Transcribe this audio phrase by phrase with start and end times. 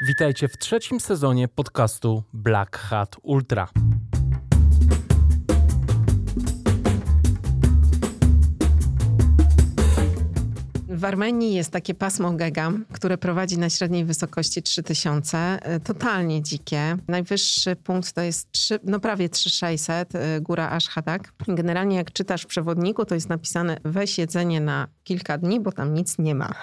[0.00, 3.68] Witajcie w trzecim sezonie podcastu Black Hat Ultra.
[10.88, 15.58] W Armenii jest takie pasmo Gega, które prowadzi na średniej wysokości 3000.
[15.76, 16.96] y, Totalnie dzikie.
[17.08, 21.32] Najwyższy punkt to jest 3, no prawie 3600, y, góra Ashhadak.
[21.48, 25.94] Generalnie jak czytasz w przewodniku, to jest napisane weź jedzenie na kilka dni, bo tam
[25.94, 26.54] nic nie ma.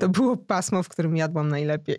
[0.00, 1.96] To było pasmo, w którym jadłam najlepiej.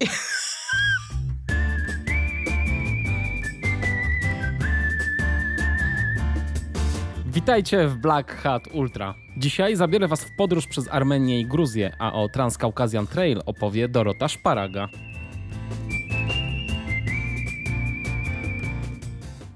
[7.26, 9.16] Witajcie w Black Hat Ultra.
[9.38, 14.28] Dzisiaj zabiorę Was w podróż przez Armenię i Gruzję, a o Transcaucasian Trail opowie Dorota
[14.28, 14.90] Szparaga.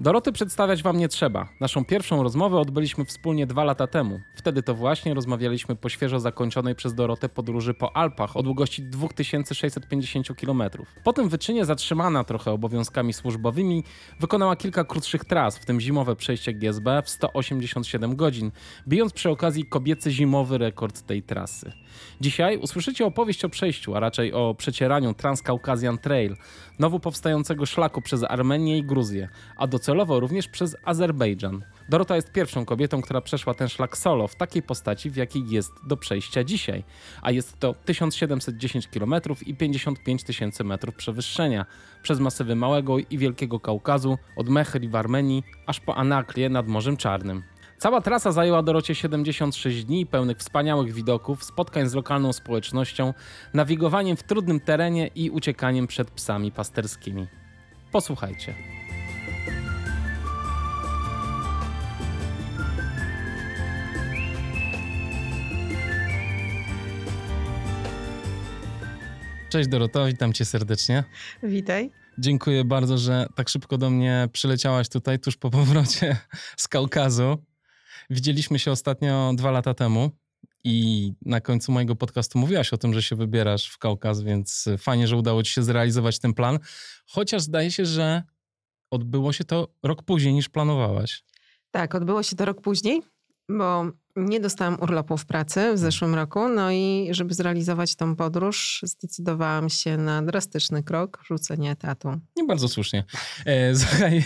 [0.02, 1.48] Doroty przedstawiać Wam nie trzeba.
[1.60, 4.20] Naszą pierwszą rozmowę odbyliśmy wspólnie dwa lata temu.
[4.34, 10.28] Wtedy to właśnie rozmawialiśmy po świeżo zakończonej przez Dorotę podróży po Alpach o długości 2650
[10.40, 10.62] km.
[11.04, 13.84] Po tym wyczynie zatrzymana trochę obowiązkami służbowymi,
[14.20, 18.50] wykonała kilka krótszych tras, w tym zimowe przejście GSB w 187 godzin,
[18.88, 21.72] bijąc przy okazji kobiecy zimowy rekord tej trasy.
[22.20, 26.36] Dzisiaj usłyszycie opowieść o przejściu, a raczej o przecieraniu Transcaucasian Trail,
[26.78, 31.64] nowo powstającego szlaku przez Armenię i Gruzję, a docelowo również przez Azerbejdżan.
[31.88, 35.72] Dorota jest pierwszą kobietą, która przeszła ten szlak solo w takiej postaci, w jakiej jest
[35.86, 36.84] do przejścia dzisiaj,
[37.22, 39.14] a jest to 1710 km
[39.46, 41.66] i 55 tysięcy metrów przewyższenia
[42.02, 46.96] przez masywy Małego i Wielkiego Kaukazu, od Mechri w Armenii aż po Anaklię nad Morzem
[46.96, 47.42] Czarnym.
[47.78, 53.14] Cała trasa zajęła Dorocie 76 dni, pełnych wspaniałych widoków, spotkań z lokalną społecznością,
[53.54, 57.26] nawigowaniem w trudnym terenie i uciekaniem przed psami pasterskimi.
[57.92, 58.81] Posłuchajcie.
[69.52, 71.04] Cześć Doroto, witam cię serdecznie.
[71.42, 71.90] Witaj.
[72.18, 76.16] Dziękuję bardzo, że tak szybko do mnie przyleciałaś tutaj, tuż po powrocie
[76.56, 77.38] z Kaukazu.
[78.10, 80.10] Widzieliśmy się ostatnio dwa lata temu
[80.64, 85.08] i na końcu mojego podcastu mówiłaś o tym, że się wybierasz w Kaukaz, więc fajnie,
[85.08, 86.58] że udało ci się zrealizować ten plan.
[87.06, 88.22] Chociaż zdaje się, że
[88.90, 91.24] odbyło się to rok później niż planowałaś.
[91.70, 93.02] Tak, odbyło się to rok później,
[93.48, 96.48] bo nie dostałam urlopu w pracy w zeszłym roku.
[96.48, 102.20] No i żeby zrealizować tą podróż, zdecydowałam się na drastyczny krok rzucenie etatu.
[102.36, 103.04] Nie bardzo słusznie.
[103.46, 104.24] E, słuchaj,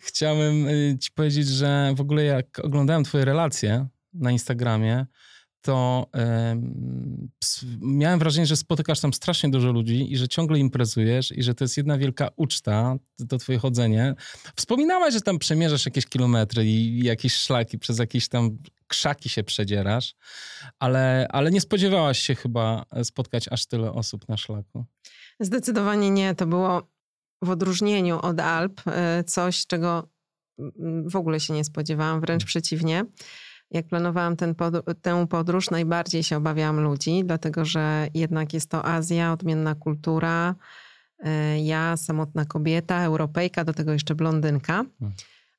[0.00, 5.06] chciałem e, ci powiedzieć, że w ogóle jak oglądałem twoje relacje na Instagramie,
[5.62, 6.06] to
[7.80, 11.64] miałem wrażenie, że spotykasz tam strasznie dużo ludzi i że ciągle imprezujesz i że to
[11.64, 12.96] jest jedna wielka uczta,
[13.28, 14.14] to twoje chodzenie.
[14.56, 20.14] Wspominałaś, że tam przemierzasz jakieś kilometry i jakieś szlaki, przez jakieś tam krzaki się przedzierasz,
[20.78, 24.84] ale, ale nie spodziewałaś się chyba spotkać aż tyle osób na szlaku.
[25.40, 26.34] Zdecydowanie nie.
[26.34, 26.88] To było
[27.42, 28.80] w odróżnieniu od Alp
[29.20, 30.08] y, coś, czego
[30.58, 33.04] mm, w ogóle się nie spodziewałam, wręcz przeciwnie.
[33.70, 38.84] Jak planowałam ten pod, tę podróż, najbardziej się obawiałam ludzi, dlatego że jednak jest to
[38.84, 40.54] Azja, odmienna kultura.
[41.26, 44.84] y, Ja, samotna kobieta, Europejka, do tego jeszcze blondynka.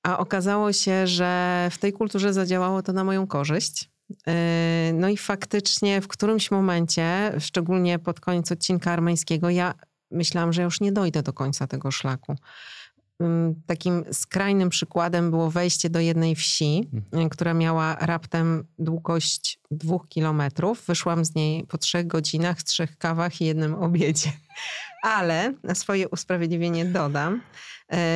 [0.04, 3.90] A okazało się, że w tej kulturze zadziałało to na moją korzyść.
[4.10, 4.34] Yy,
[4.94, 9.74] No i faktycznie w którymś momencie, szczególnie pod koniec odcinka armeńskiego, ja
[10.12, 12.36] myślałam, że już nie dojdę do końca tego szlaku.
[13.66, 16.90] Takim skrajnym przykładem było wejście do jednej wsi,
[17.26, 20.86] y, która miała raptem długość dwóch kilometrów.
[20.88, 24.32] Wyszłam z niej po trzech godzinach, trzech kawach i jednym obiedzie.
[25.02, 27.42] Ale na swoje usprawiedliwienie dodam,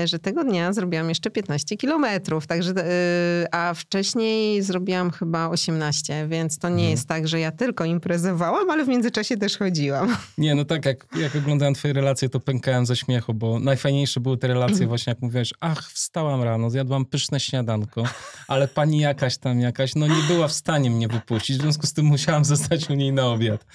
[0.06, 6.58] że tego dnia zrobiłam jeszcze 15 kilometrów, także, e, a wcześniej zrobiłam chyba 18, więc
[6.58, 6.92] to nie Mhm.
[6.92, 10.18] jest tak, że ja tylko imprezowałam, ale w międzyczasie też chodziłam.
[10.38, 14.38] Nie, no tak, jak, jak oglądałem twoje relacje, to pękałem ze śmiechu, bo najfajniejsze były
[14.38, 18.04] te relacje właśnie, jak mówiłeś, ach, wstałam rano, zjadłam pyszne śniadanko,
[18.48, 21.94] ale pani jakaś tam jakaś, no nie była w stanie mnie wypuścić, w związku z
[21.94, 23.66] tym musiałam zostać u niej na obiad.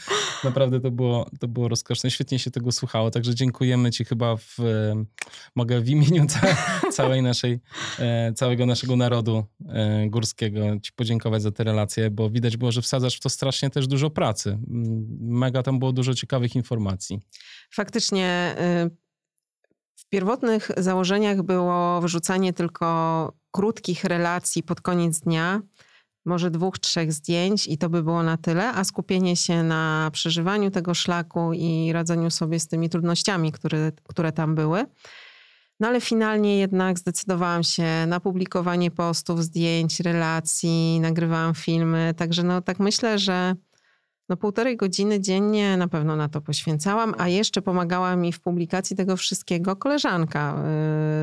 [0.45, 4.61] Naprawdę to było, to było rozkoszne, świetnie się tego słuchało, także dziękujemy ci chyba w,
[4.61, 5.05] e,
[5.55, 6.41] mogę w imieniu ca
[6.99, 7.61] całej naszej,
[7.99, 12.83] e, całego naszego narodu e, górskiego ci podziękować za te relacje, bo widać było, że
[12.83, 14.51] wsadzasz w to strasznie też dużo pracy.
[14.51, 17.21] Mm, Mega tam było dużo ciekawych informacji.
[17.71, 18.57] Faktycznie
[18.87, 18.91] y,
[19.97, 25.63] w pierwotnych założeniach było wyrzucanie tylko krótkich relacji pod koniec dnia,
[26.25, 30.71] może dwóch, trzech zdjęć i to by było na tyle, a skupienie się na przeżywaniu
[30.71, 34.87] tego szlaku i radzeniu sobie z tymi trudnościami, które, które tam były.
[35.81, 42.63] No ale finalnie jednak zdecydowałam się na publikowanie postów, zdjęć, relacji, nagrywałam filmy, także no
[42.63, 43.55] tak myślę, że
[44.31, 48.97] No półtorej godziny dziennie na pewno na to poświęcałam, a jeszcze pomagała mi w publikacji
[48.97, 50.63] tego wszystkiego koleżanka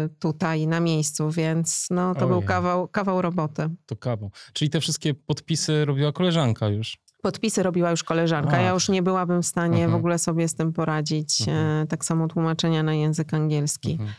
[0.06, 2.48] y, tutaj na miejscu, więc no to był Ojej.
[2.48, 3.70] kawał, kawał roboty.
[3.86, 4.32] To kawał.
[4.54, 6.98] Czyli te wszystkie podpisy robiła koleżanka już.
[7.26, 8.58] Podpisy robiła już koleżanka.
[8.58, 8.62] A.
[8.62, 9.92] Ja już nie byłabym w stanie Mhm.
[9.92, 11.42] w ogóle sobie z tym poradzić.
[11.42, 11.84] Mhm.
[11.84, 13.92] E, Tak samo tłumaczenia na język angielski.
[13.92, 14.10] Mhm.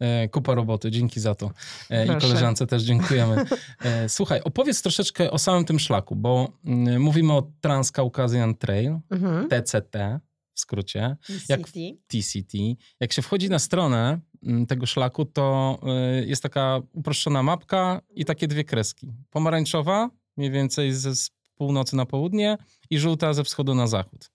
[0.00, 1.50] E, kupa roboty, dzięki za to.
[1.90, 2.26] E, I Proszę.
[2.28, 3.44] koleżance też dziękujemy.
[4.08, 9.48] Słuchaj, opowiedz troszeczkę o samym tym szlaku, bo mm, mówimy o Transcaucasian Trail, Mhm.
[9.48, 10.20] TCT
[10.54, 11.16] w skrócie,
[11.48, 11.60] Jak-
[12.06, 12.58] TCT.
[13.00, 15.78] Jak się wchodzi na stronę mm, tego szlaku, to
[16.26, 19.12] jest taka uproszczona mapka i takie dwie kreski.
[19.30, 21.10] Pomarańczowa, mniej więcej ze
[21.54, 22.58] północy na południe
[22.90, 24.30] i żółta ze wschodu na zachód.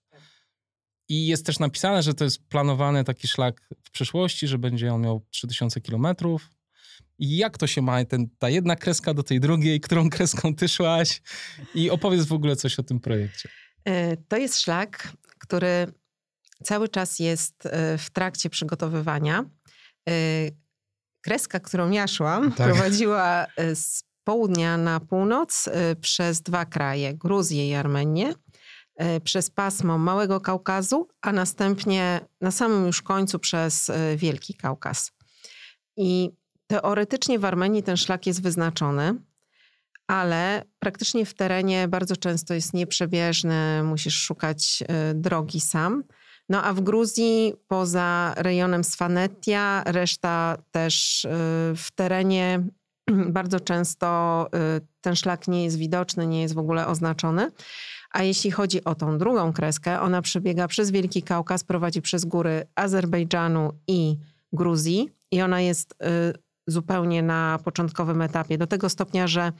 [1.08, 5.00] I jest też napisane, że to jest planowany taki szlak w przyszłości, że będzie on
[5.02, 6.50] miał 3000 kilometrów.
[7.18, 10.68] I jak to się ma, ten, ta jedna kreska do tej drugiej, którą kreską ty
[10.68, 11.22] szłaś?
[11.74, 13.48] I opowiedz w ogóle coś o tym projekcie.
[13.84, 15.86] E, To jest szlak, który
[16.64, 19.44] cały czas jest e, w trakcie przygotowywania.
[20.08, 20.12] E,
[21.20, 22.66] Kreska, którą ja szłam, Tak.
[22.66, 28.34] prowadziła z południa na północ e, przez dwa kraje, Gruzję i Armenię,
[28.96, 35.12] e, przez pasmo Małego Kaukazu, a następnie na samym już końcu przez e, Wielki Kaukaz.
[35.96, 36.30] I
[36.66, 39.14] teoretycznie w Armenii ten szlak jest wyznaczony,
[40.10, 46.04] ale praktycznie w terenie bardzo często jest nieprzebieżny, musisz szukać y, drogi sam.
[46.48, 51.28] No a w Gruzji poza rejonem Sfanetia, reszta też y,
[51.76, 52.62] w terenie
[53.38, 54.46] bardzo często
[54.76, 57.50] y, ten szlak nie jest widoczny, nie jest w ogóle oznaczony.
[58.10, 62.66] A jeśli chodzi o tą drugą kreskę, ona przebiega przez Wielki Kaukaz, prowadzi przez góry
[62.74, 64.16] Azerbejdżanu i
[64.52, 65.96] Gruzji i ona jest y,
[66.66, 68.58] zupełnie na początkowym etapie.
[68.58, 69.52] Do tego stopnia, że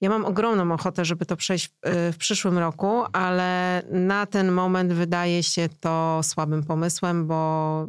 [0.00, 4.92] ja mam ogromną ochotę, żeby to przejść y, w przyszłym roku, ale na ten moment
[4.92, 7.86] wydaje się to słabym pomysłem, bo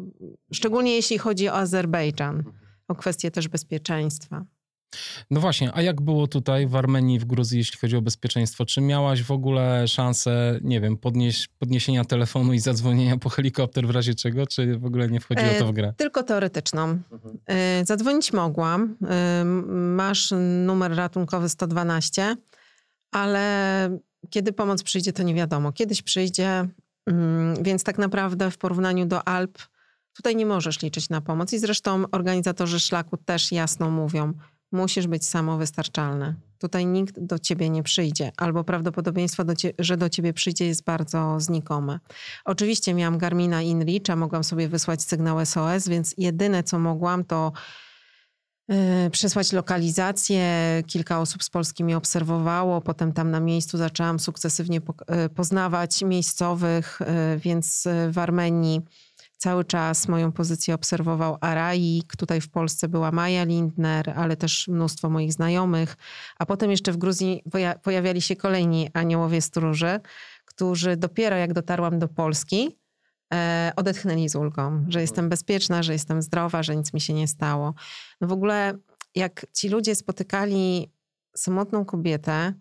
[0.54, 2.44] szczególnie jeśli chodzi o Azerbejdżan,
[2.88, 4.46] o kwestie też bezpieczeństwa.
[5.32, 8.66] No właśnie, a jak było tutaj w Armenii, w Gruzji, jeśli chodzi o bezpieczeństwo?
[8.66, 13.90] Czy miałaś w ogóle szansę, nie wiem, podnieś, podniesienia telefonu i zadzwonienia po helikopter w
[13.90, 15.94] razie czego, czy w ogóle nie wchodziło to w grę?
[15.98, 17.00] Tylko teoretyczną.
[17.82, 18.96] Y, Zadzwonić mogłam.
[19.42, 19.46] Y,
[19.76, 20.34] Masz
[20.66, 22.36] numer ratunkowy 112,
[23.12, 23.98] ale
[24.30, 25.72] kiedy pomoc przyjdzie, to nie wiadomo.
[25.72, 26.68] Kiedyś przyjdzie,
[27.06, 29.58] mm, więc tak naprawdę w porównaniu do Alp
[30.16, 31.54] tutaj nie możesz liczyć na pomoc.
[31.54, 34.34] I zresztą organizatorzy szlaku też jasno mówią,
[34.74, 36.36] musisz być samowystarczalny.
[36.58, 41.40] Tutaj nikt do ciebie nie przyjdzie, albo prawdopodobieństwo, do że do ciebie przyjdzie jest bardzo
[41.40, 42.00] znikome.
[42.46, 47.52] Oczywiście miałam Garmina InReach, mogłam sobie wysłać sygnał SOS, więc jedyne co mogłam to
[48.68, 48.76] yy,
[49.12, 50.44] przesłać lokalizację.
[50.88, 52.82] Kilka osób z Polski mnie obserwowało.
[52.82, 58.82] Potem tam na miejscu zaczęłam sukcesywnie yy, poznawać miejscowych, yy, więc w Armenii
[59.38, 62.16] cały czas moją pozycję obserwował Araik.
[62.16, 65.98] Tutaj w Polsce była Maja Lindner, ale też mnóstwo moich znajomych.
[66.40, 70.00] A potem jeszcze w Gruzji poja- pojawiali się kolejni aniołowie stróży,
[70.46, 72.80] którzy dopiero jak dotarłam do Polski,
[73.34, 77.28] e, odetchnęli z ulgą, że jestem bezpieczna, że jestem zdrowa, że nic mi się nie
[77.28, 77.74] stało.
[78.22, 78.78] No w ogóle
[79.16, 80.92] jak ci ludzie spotykali
[81.36, 82.54] samotną kobietę,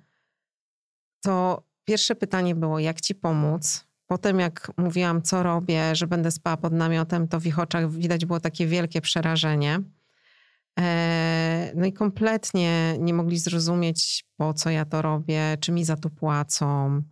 [1.24, 3.84] to pierwsze pytanie było, jak ci pomóc?
[4.12, 8.26] Potem jak mówiłam, co robię, że będę spała pod namiotem, to w ich oczach widać
[8.26, 9.80] było takie wielkie przerażenie.
[10.80, 15.96] E, No i kompletnie nie mogli zrozumieć, po co ja to robię, czy mi za
[15.96, 17.02] to płacą.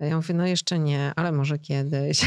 [0.00, 2.26] Ja mówię, no jeszcze nie, ale może kiedyś.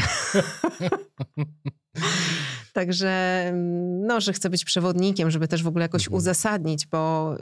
[2.72, 3.52] Także,
[4.06, 6.16] no, że chcę być przewodnikiem, żeby też w ogóle jakoś Mhm.
[6.18, 7.34] uzasadnić, bo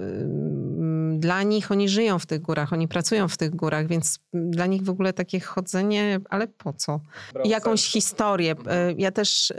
[1.22, 4.82] dla nich oni żyją w tych górach, oni pracują w tych górach, więc dla nich
[4.82, 7.00] w ogóle takie chodzenie, ale po co?
[7.44, 8.52] I jakąś historię.
[8.52, 9.54] Y, Ja też y,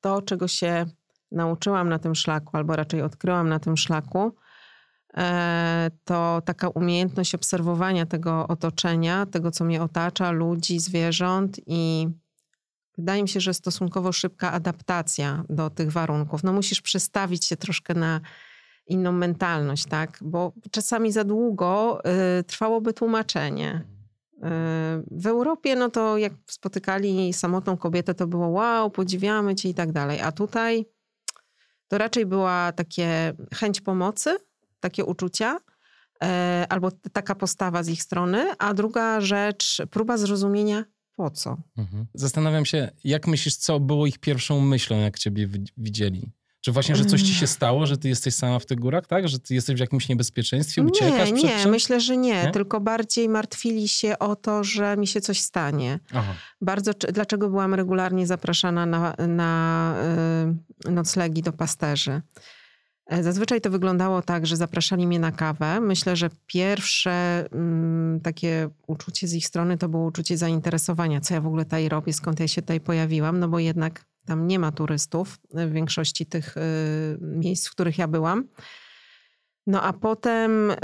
[0.00, 0.86] to, czego się
[1.32, 4.32] nauczyłam na tym szlaku, albo raczej odkryłam na tym szlaku,
[5.16, 12.08] e, to taka umiejętność obserwowania tego otoczenia, tego, co mnie otacza, ludzi, zwierząt i
[12.98, 16.44] wydaje mi się, że stosunkowo szybka adaptacja do tych warunków.
[16.44, 18.20] No musisz przestawić się troszkę na
[18.88, 20.18] inną mentalność, tak?
[20.20, 22.00] Bo czasami za długo
[22.40, 23.84] y, trwałoby tłumaczenie.
[24.36, 24.40] Y,
[25.10, 29.92] W Europie, no to jak spotykali samotną kobietę, to było wow, podziwiamy cię i tak
[29.92, 30.20] dalej.
[30.20, 30.86] A tutaj
[31.88, 34.36] to raczej była takie chęć pomocy,
[34.80, 35.58] takie uczucia,
[36.22, 40.84] e, albo taka postawa z ich strony, a druga rzecz, próba zrozumienia
[41.16, 41.56] po co.
[41.78, 42.06] Mhm.
[42.14, 46.30] Zastanawiam się, jak myślisz, co było ich pierwszą myślą, jak ciebie wi- widzieli?
[46.68, 49.28] Że właśnie, że coś ci się stało, że ty jesteś sama w tych górach, tak?
[49.28, 52.50] Że ty jesteś w jakimś niebezpieczeństwie, uciekasz Nie, przed nie, myślę, że nie, Nie?
[52.50, 56.00] Tylko bardziej martwili się o to, że mi się coś stanie.
[56.14, 56.34] Aha.
[56.60, 59.94] Bardzo, dlaczego byłam regularnie zapraszana na, na
[60.86, 62.22] y, noclegi do pasterzy?
[63.06, 65.80] E, Zazwyczaj to wyglądało tak, że zapraszali mnie na kawę.
[65.80, 71.40] Myślę, że pierwsze mm, takie uczucie z ich strony to było uczucie zainteresowania, co ja
[71.40, 74.72] w ogóle tutaj robię, skąd ja się tutaj pojawiłam, no bo jednak tam nie ma
[74.72, 76.60] turystów w większości tych y,
[77.20, 78.48] miejsc, w których ja byłam.
[79.66, 80.76] No a potem y,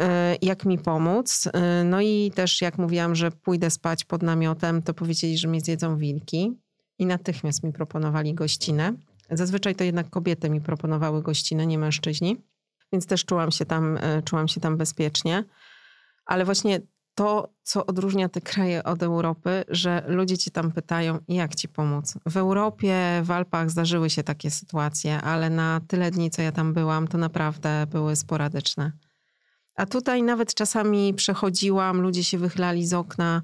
[0.43, 1.49] jak mi pomóc?
[1.85, 5.97] No i też jak mówiłam, że pójdę spać pod namiotem, to powiedzieli, że mnie zjedzą
[5.97, 6.53] wilki
[6.99, 8.93] i natychmiast mi proponowali gościnę.
[9.31, 12.37] Zazwyczaj to jednak kobiety mi proponowały gościnę, nie mężczyźni,
[12.93, 15.45] więc też czułam się tam, czułam się tam bezpiecznie.
[16.27, 16.81] Ale właśnie
[17.15, 22.15] to, co odróżnia te kraje od Europy, że ludzie ci tam pytają, jak ci pomóc.
[22.27, 26.73] W Europie, w Alpach zdarzyły się takie sytuacje, ale na tyle dni, co ja tam
[26.73, 28.93] byłam, to naprawdę były sporadyczne.
[29.77, 33.43] A tutaj nawet czasami przechodziłam, ludzie się wychylali z okna.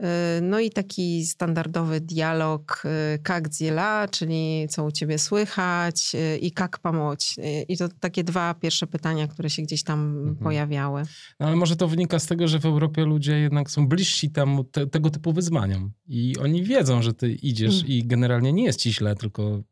[0.00, 0.06] Yy,
[0.42, 6.52] No i taki standardowy dialog, yy, jak dziela, czyli co u ciebie słychać yy, i
[6.58, 7.34] jak pomóc.
[7.68, 10.36] I to takie dwa pierwsze pytania, które się gdzieś tam Mhm.
[10.36, 11.02] pojawiały.
[11.40, 14.64] No, ale może to wynika z tego, że w Europie ludzie jednak są bliżsi temu,
[14.64, 15.92] te, tego typu wyzwaniom.
[16.08, 17.86] I oni wiedzą, że ty idziesz Mm.
[17.86, 19.62] i generalnie nie jest ci źle, tylko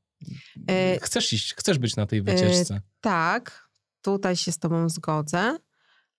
[0.70, 2.80] E, chcesz iść, chcesz być na tej wycieczce.
[3.00, 3.68] Tak,
[4.02, 5.56] tutaj się z tobą zgodzę,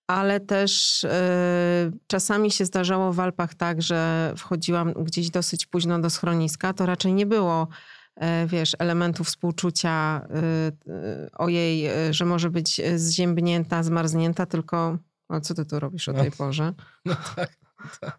[0.06, 6.10] ale też e, czasami się zdarzało w Alpach tak, że wchodziłam gdzieś dosyć późno do
[6.10, 7.68] schroniska, to raczej nie było
[8.16, 9.90] e, wiesz, elementu współczucia
[10.30, 14.98] e, e, o jej, e, że może być zziębnięta, zmarznięta, tylko
[15.28, 16.72] a co ty tu robisz o tej porze?
[17.04, 17.56] No tak,
[18.00, 18.18] tak.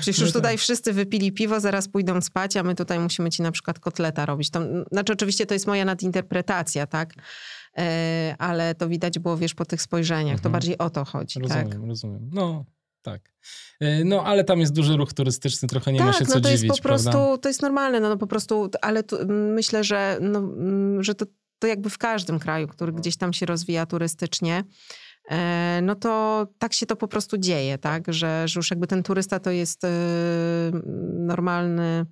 [0.00, 0.42] Przecież No już tak.
[0.42, 4.26] tutaj wszyscy wypili piwo, zaraz pójdą spać, a my tutaj musimy ci na przykład kotleta
[4.26, 4.50] robić.
[4.50, 4.60] To,
[4.92, 7.14] znaczy oczywiście to jest moja nadinterpretacja, tak?
[7.78, 10.36] E, ale to widać było, wiesz, po tych spojrzeniach.
[10.36, 10.52] To Mhm.
[10.52, 11.50] bardziej o to chodzi, tak?
[11.64, 12.30] Rozumiem, rozumiem.
[12.32, 12.64] No,
[13.02, 13.32] tak.
[13.80, 16.40] E, No, ale tam jest duży ruch turystyczny, trochę nie ma się tak, co no
[16.40, 17.38] to dziwić, jest po prostu, prawda?
[17.38, 20.42] to jest normalne, no, no po prostu, ale tu, myślę, że, no,
[21.00, 21.26] że to,
[21.58, 24.64] to jakby w każdym kraju, który gdzieś tam się rozwija turystycznie,
[25.30, 29.02] e, no to tak się to po prostu dzieje, tak, że, że już jakby ten
[29.02, 29.82] turysta to jest
[31.12, 32.06] normalny,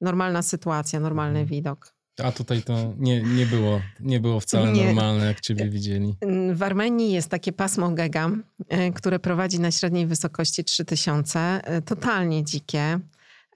[0.00, 1.46] normalna sytuacja, normalny Mhm.
[1.48, 1.95] widok.
[2.24, 4.84] A tutaj to nie, nie, było, nie było wcale Nie.
[4.86, 6.16] normalne, jak ciebie widzieli.
[6.54, 8.30] W Armenii jest takie pasmo Gega,
[8.68, 11.38] e, które prowadzi na średniej wysokości 3000.
[11.40, 13.00] e, Totalnie dzikie.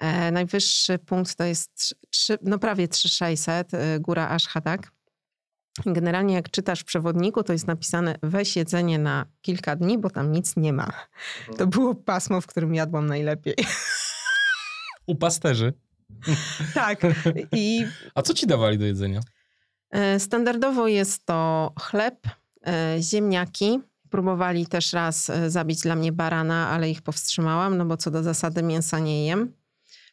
[0.00, 4.93] E, Najwyższy punkt to jest trzy- trzy, no prawie 3600, e, góra Ashhadak.
[5.87, 10.33] Generalnie jak czytasz w przewodniku, to jest napisane weź jedzenie na kilka dni, bo tam
[10.33, 10.93] nic nie ma.
[11.59, 13.55] To było pasmo, w którym jadłam najlepiej.
[15.07, 15.73] U pasterzy.
[16.75, 17.00] Tak.
[17.52, 19.21] I A co ci dawali do jedzenia?
[19.90, 22.29] E, Standardowo jest to chleb,
[22.67, 23.81] e, ziemniaki.
[24.11, 28.23] Próbowali też raz e, zabić dla mnie barana, ale ich powstrzymałam, no bo co do
[28.23, 29.52] zasady mięsa nie jem.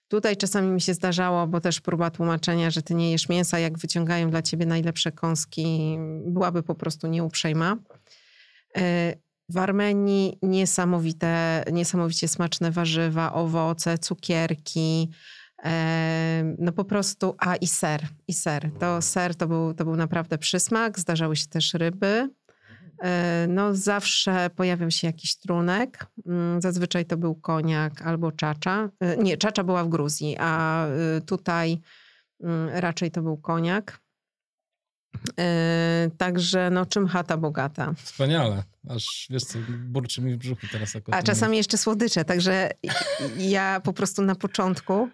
[0.08, 3.78] Tutaj czasami mi się zdarzało, bo też próba tłumaczenia, że ty nie jesz mięsa, jak
[3.78, 7.78] wyciągają dla ciebie najlepsze kąski, byłaby po prostu nieuprzejma.
[9.50, 15.10] W Armenii niesamowite, niesamowicie smaczne warzywa, owoce, cukierki,
[16.58, 18.72] No po prostu, a i ser, i ser.
[18.80, 21.00] To ser to był, to był naprawdę przysmak.
[21.00, 22.30] Zdarzały się też ryby.
[23.04, 26.06] E, No zawsze pojawiał się jakiś trunek.
[26.26, 28.90] Mm, Zazwyczaj to był koniak albo czacza.
[29.00, 30.86] E, Nie, czacza była w Gruzji, a
[31.18, 31.80] y, tutaj
[32.44, 34.00] mm, raczej to był koniak.
[35.40, 37.94] E, Także no czym chata bogata.
[38.04, 38.64] Wspaniale.
[38.90, 40.98] Aż, wiesz co, burczy mi w brzuchu teraz.
[41.12, 42.70] A czasami jeszcze słodycze, także
[43.38, 45.10] ja po prostu na początku,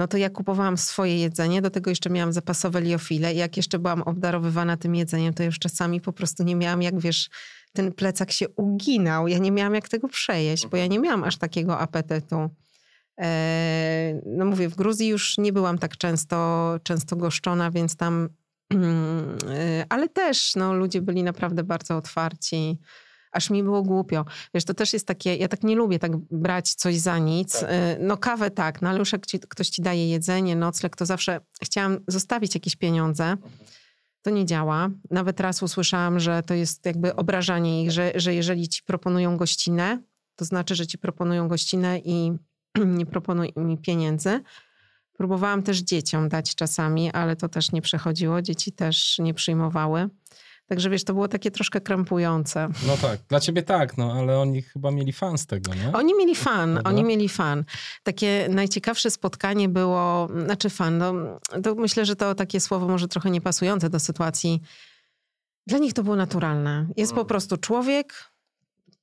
[0.00, 3.78] no to ja kupowałam swoje jedzenie, do tego jeszcze miałam zapasowe liofile i jak jeszcze
[3.78, 7.30] byłam obdarowywana tym jedzeniem, to już czasami po prostu nie miałam, jak wiesz,
[7.72, 11.36] ten plecak się uginał, ja nie miałam jak tego przejeść, bo ja nie miałam aż
[11.36, 12.50] takiego apetytu.
[13.20, 18.28] E, No mówię, w Gruzji już nie byłam tak często, często goszczona, więc tam,
[18.74, 22.78] e, ale też no, ludzie byli naprawdę bardzo otwarci
[23.32, 24.24] aż mi było głupio.
[24.54, 27.62] Wiesz, to też jest takie, ja tak nie lubię tak brać coś za nic.
[27.62, 27.66] Y,
[28.00, 31.40] No kawę tak, no ale już jak ci, ktoś ci daje jedzenie, nocleg, to zawsze
[31.62, 33.36] chciałam zostawić jakieś pieniądze.
[34.22, 34.90] To nie działa.
[35.10, 40.02] Nawet raz usłyszałam, że to jest jakby obrażanie ich, że, że jeżeli ci proponują gościnę,
[40.36, 42.32] to znaczy, że ci proponują gościnę i
[42.98, 44.40] nie proponuj mi pieniędzy.
[45.12, 48.42] Próbowałam też dzieciom dać czasami, ale to też nie przechodziło.
[48.42, 50.08] Dzieci też nie przyjmowały.
[50.70, 52.68] Także wiesz, to było takie troszkę krępujące.
[52.86, 55.92] No tak, dla ciebie tak, no ale oni chyba mieli fan z tego, nie?
[55.92, 56.90] Oni mieli fan, Prawda?
[56.90, 57.64] oni mieli fan.
[58.02, 61.14] Takie najciekawsze spotkanie było, znaczy fan, no,
[61.62, 64.60] to myślę, że to takie słowo może trochę niepasujące do sytuacji
[65.66, 66.86] Dla nich to było naturalne.
[66.96, 67.28] Jest po Mm.
[67.28, 68.14] prostu człowiek,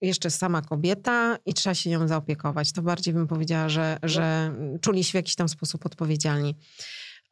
[0.01, 2.71] jeszcze sama kobieta i trzeba się nią zaopiekować.
[2.71, 6.55] To bardziej bym powiedziała, że, że czuli się w jakiś tam sposób odpowiedzialni.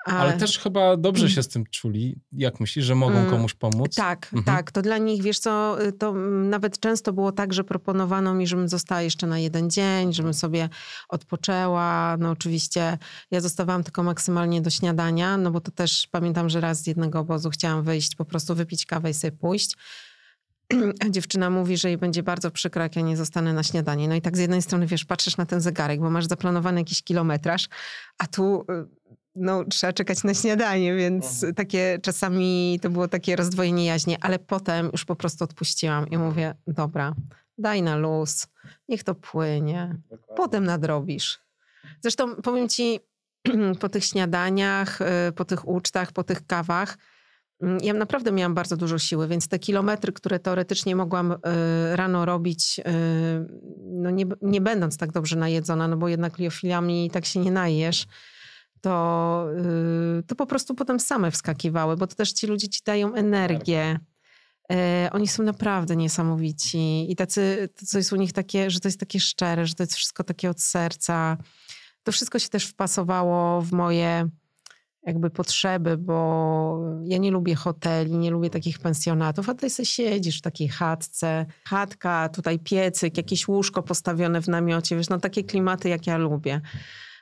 [0.06, 2.16] Ale też chyba dobrze się z tym czuli.
[2.32, 3.96] Jak myślisz, że mogą Mm, komuś pomóc?
[3.96, 4.44] Tak, Mhm.
[4.44, 4.72] tak.
[4.72, 6.14] To dla nich, wiesz co, y, to
[6.50, 10.70] nawet często było tak, że proponowano mi, żebym została jeszcze na jeden dzień, żebym sobie
[11.10, 12.18] odpoczęła.
[12.20, 12.98] No oczywiście
[13.32, 17.20] ja zostawałam tylko maksymalnie do śniadania, no bo to też pamiętam, że raz z jednego
[17.20, 19.76] obozu chciałam wyjść, po prostu wypić kawę i sobie pójść.
[21.00, 24.08] A dziewczyna mówi, że jej będzie bardzo przykro, jak ja nie zostanę na śniadanie.
[24.08, 27.04] No i tak z jednej strony, wiesz, patrzysz na ten zegarek, bo masz zaplanowany jakiś
[27.04, 27.68] kilometraż,
[28.18, 28.66] a tu y,
[29.36, 34.90] no, trzeba czekać na śniadanie, więc takie czasami to było takie rozdwojenie jaźni, ale potem
[34.92, 37.16] już po prostu odpuściłam i mówię, dobra,
[37.58, 38.48] daj na luz,
[38.90, 39.96] niech to płynie,
[40.36, 41.40] potem nadrobisz.
[42.02, 43.00] Zresztą powiem ci,
[43.82, 46.98] po tych śniadaniach, y, po tych ucztach, po tych kawach,
[47.62, 51.38] mm, ja naprawdę miałam bardzo dużo siły, więc te kilometry, które teoretycznie mogłam y,
[51.96, 52.84] rano robić, y,
[53.82, 58.08] no nie, nie będąc tak dobrze najedzona, no bo jednak liofilami tak się nie najesz,
[58.86, 59.48] to,
[60.20, 64.00] y, to po prostu potem same wskakiwały, bo to też ci ludzie ci dają energię.
[64.72, 68.88] E, Oni są naprawdę niesamowici i tacy, to co jest u nich takie, że to
[68.88, 71.38] jest takie szczere, że to jest wszystko takie od serca.
[72.04, 74.30] To wszystko się też wpasowało w moje
[75.04, 80.40] jakby potrzeby, bo ja nie lubię hoteli, nie lubię takich pensjonatów, a tutaj sobie siedzisz
[80.40, 85.90] w takiej chatce, chatka, tutaj piecyk, jakieś łóżko postawione w namiocie, wiesz, no takie klimaty,
[85.90, 86.62] jak ja lubię.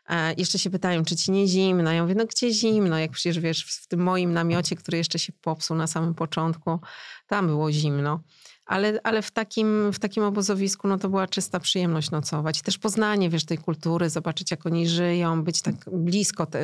[0.09, 1.91] E, jeszcze się pytają, czy ci nie zimno?
[1.91, 2.97] Ja mówię, no gdzie zimno?
[2.97, 6.79] Jak przecież wiesz, w tym moim namiocie, który jeszcze się popsuł na samym początku,
[7.27, 8.19] tam było zimno.
[8.65, 12.61] Ale, ale w, takim, w takim obozowisku no to była czysta przyjemność nocować.
[12.61, 16.59] Też poznanie, wiesz, tej kultury, zobaczyć jak oni żyją, być tak blisko te,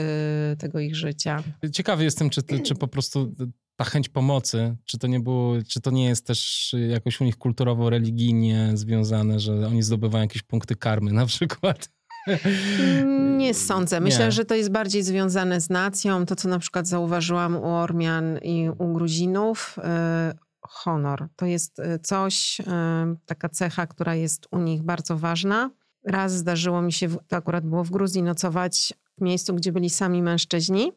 [0.60, 1.44] tego ich życia.
[1.74, 3.36] Ciekawy jestem, czy, czy po prostu
[3.76, 7.38] ta chęć pomocy, czy to nie było, czy to nie jest też jakoś u nich
[7.38, 11.90] kulturowo, religijnie związane, że oni zdobywają jakieś punkty karmy na przykład.
[13.38, 14.00] Nie sądzę.
[14.00, 14.32] Myślę, Nie.
[14.32, 16.26] że to jest bardziej związane z nacją.
[16.26, 21.28] To, co na przykład zauważyłam u Ormian i u Gruzinów, y, honor.
[21.36, 22.64] To jest y, coś, y,
[23.26, 25.70] taka cecha, która jest u nich bardzo ważna.
[26.06, 30.22] Raz zdarzyło mi się, to akurat było w Gruzji, nocować w miejscu, gdzie byli sami
[30.22, 30.92] mężczyźni.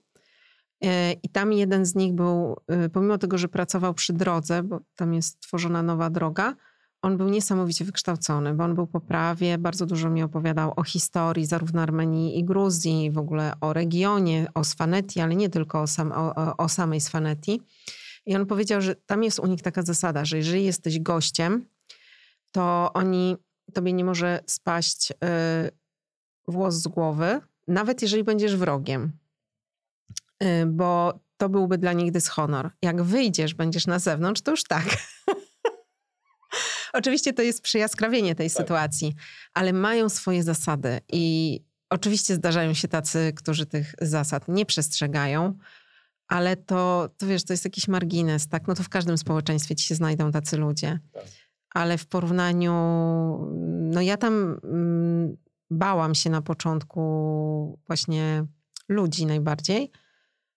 [1.22, 2.56] I tam jeden z nich był,
[2.92, 6.54] pomimo tego, że pracował przy drodze, bo tam jest tworzona nowa droga,
[7.02, 11.46] on był niesamowicie wykształcony, bo on był po prawie, bardzo dużo mi opowiadał o historii
[11.46, 16.12] zarówno Armenii i Gruzji, w ogóle o regionie, o Sfaneti, ale nie tylko o, sam,
[16.12, 17.60] o, o, samej Sfaneti.
[18.26, 21.66] I on powiedział, że tam jest u nich taka zasada, że jeżeli jesteś gościem,
[22.52, 23.36] to oni,
[23.74, 25.14] tobie nie może spaść y,
[26.48, 29.12] włos z głowy, nawet jeżeli będziesz wrogiem,
[30.42, 32.70] Y, bo to byłby dla nich dyshonor.
[32.82, 34.84] Jak wyjdziesz, będziesz na zewnątrz, to już tak.
[36.92, 39.14] Oczywiście to jest przyjaskrawienie tej sytuacji,
[39.54, 45.58] ale mają swoje zasady i oczywiście zdarzają się tacy, którzy tych zasad nie przestrzegają,
[46.28, 48.68] ale to, to wiesz, to jest jakiś margines, tak?
[48.68, 50.98] No to w każdym społeczeństwie ci się znajdą tacy ludzie.
[51.74, 52.72] Ale w porównaniu,
[53.92, 55.36] no ja tam mm,
[55.70, 58.44] bałam się na początku właśnie
[58.88, 59.90] ludzi najbardziej,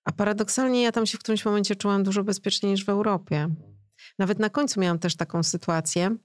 [0.03, 3.49] a paradoksalnie ja tam się w którymś momencie czułam dużo bezpieczniej niż w Europie.
[4.19, 6.15] Nawet na końcu miałam też taką sytuację,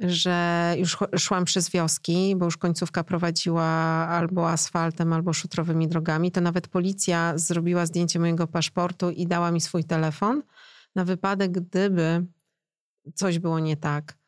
[0.00, 3.64] że już szłam przez wioski, bo już końcówka prowadziła
[4.08, 6.32] albo asfaltem, albo szutrowymi drogami.
[6.32, 10.42] To nawet policja zrobiła zdjęcie mojego paszportu i dała mi swój telefon
[10.94, 12.26] na wypadek, gdyby
[13.14, 14.18] coś było nie tak.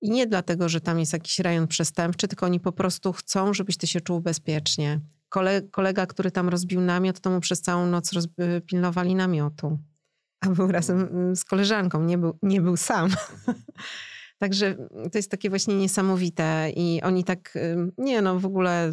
[0.00, 3.76] I nie dlatego, że tam jest jakiś rejon przestępczy, tylko oni po prostu chcą, żebyś
[3.76, 5.00] ty się czuł bezpiecznie.
[5.28, 8.10] Kole, kolega, który tam rozbił namiot, to mu przez całą noc
[8.66, 9.78] pilnowali namiotu.
[10.46, 13.10] A był razem mm, z koleżanką, nie był, nie był sam.
[14.38, 14.74] Także
[15.12, 17.58] to jest takie właśnie niesamowite i oni tak,
[17.98, 18.90] nie no, w ogóle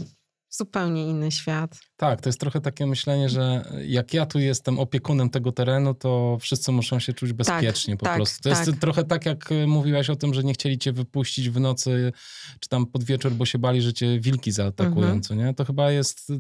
[0.52, 1.80] zupełnie inny świat.
[1.98, 6.38] Tak, to jest trochę takie myślenie, że jak ja tu jestem opiekunem tego terenu, to
[6.42, 8.42] wszyscy muszą się czuć bezpiecznie po tak, prostu.
[8.44, 8.80] To jest tak.
[8.80, 12.14] trochę tak, jak mówiłaś o tym, że nie chcieli cię wypuścić w nocy,
[12.60, 15.22] czy tam pod wieczór, bo się bali, że cię wilki zaatakują, Mhm.
[15.22, 15.54] co nie?
[15.54, 16.40] To chyba jest y,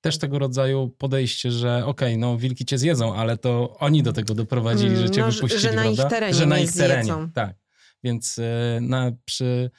[0.00, 4.34] też tego rodzaju podejście, że okej, no wilki cię zjedzą, ale to oni do tego
[4.34, 6.16] doprowadzili, że Mm, cię no, że- wypuścili, że na ich prawda?
[6.16, 7.30] terenie że na ich terenie, zjedzą.
[7.30, 7.54] tak.
[8.04, 8.42] Więc y,
[8.80, 9.70] na, przy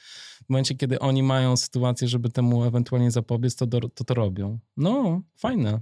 [0.50, 4.58] w momencie, kiedy oni mają sytuację, żeby temu ewentualnie zapobiec, to do, to, to robią.
[4.76, 5.80] No, fajne.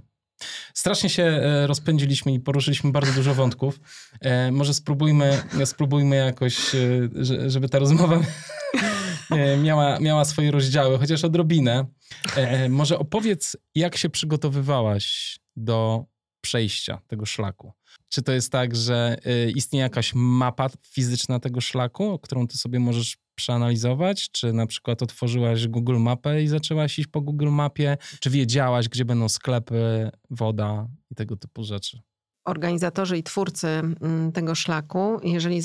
[0.73, 3.79] Strasznie się e, rozpędziliśmy i poruszyliśmy bardzo dużo wątków.
[4.21, 6.79] E, może spróbujmy, spróbujmy jakoś, e,
[7.13, 8.21] że- żeby ta rozmowa
[9.63, 11.85] miała, miała swoje rozdziały, chociaż odrobinę.
[12.69, 16.05] Może opowiedz, jak się przygotowywałaś do
[16.41, 17.73] przejścia tego szlaku.
[18.09, 19.17] Czy to jest tak, że
[19.55, 24.31] istnieje jakaś mapa fizyczna tego szlaku, którą ty sobie możesz przeanalizować?
[24.31, 27.97] Czy na przykład otworzyłaś Google Mapę i zaczęłaś iść po Google Mapie?
[28.19, 32.01] Czy wiedziałaś, gdzie będą sklepy, woda i tego typu rzeczy?
[32.45, 35.61] Organizatorzy i twórcy mm, tego szlaku, jeżeli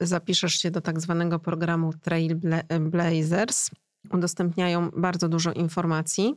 [0.00, 3.70] zapiszesz się do tak zwanego programu Trailblazers,
[4.10, 6.34] udostępniają bardzo dużo informacji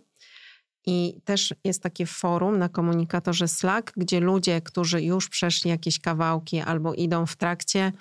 [0.86, 6.60] i też jest takie forum na komunikatorze Slack, gdzie ludzie, którzy już przeszli jakieś kawałki
[6.60, 7.92] albo idą w trakcie,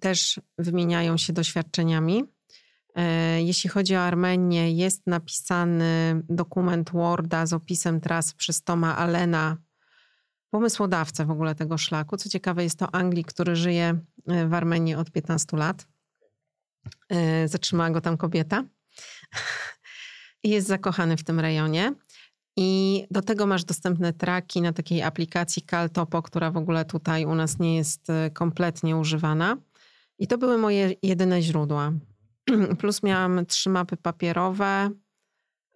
[0.00, 2.24] też wymieniają się doświadczeniami.
[2.98, 9.56] Y, jeśli chodzi o Armenię, jest napisany dokument Worda z opisem tras przez Toma Alena,
[10.50, 12.16] pomysłodawcę w ogóle tego szlaku.
[12.16, 13.98] Co ciekawe, jest to Anglik, który żyje
[14.30, 15.86] y, w Armenii od 15 lat.
[17.44, 18.64] Zatrzymała go tam kobieta
[20.42, 21.94] i jest zakochany w tym rejonie.
[22.56, 27.34] I do tego masz dostępne traki na takiej aplikacji Caltopo, która w ogóle tutaj u
[27.34, 29.56] nas nie jest e, kompletnie używana.
[30.18, 31.92] I to były moje jedyne źródła.
[32.80, 34.90] Plus miałam trzy mapy papierowe.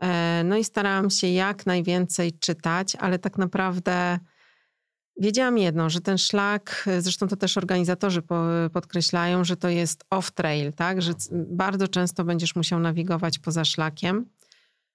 [0.02, 4.18] E, no i starałam się jak najwięcej czytać, ale tak naprawdę
[5.20, 8.22] wiedziałam jedno, że ten szlak, zresztą to też organizatorzy
[8.72, 11.02] podkreślają, że to jest off-trail, tak?
[11.02, 14.26] Że bardzo często będziesz musiał nawigować poza szlakiem.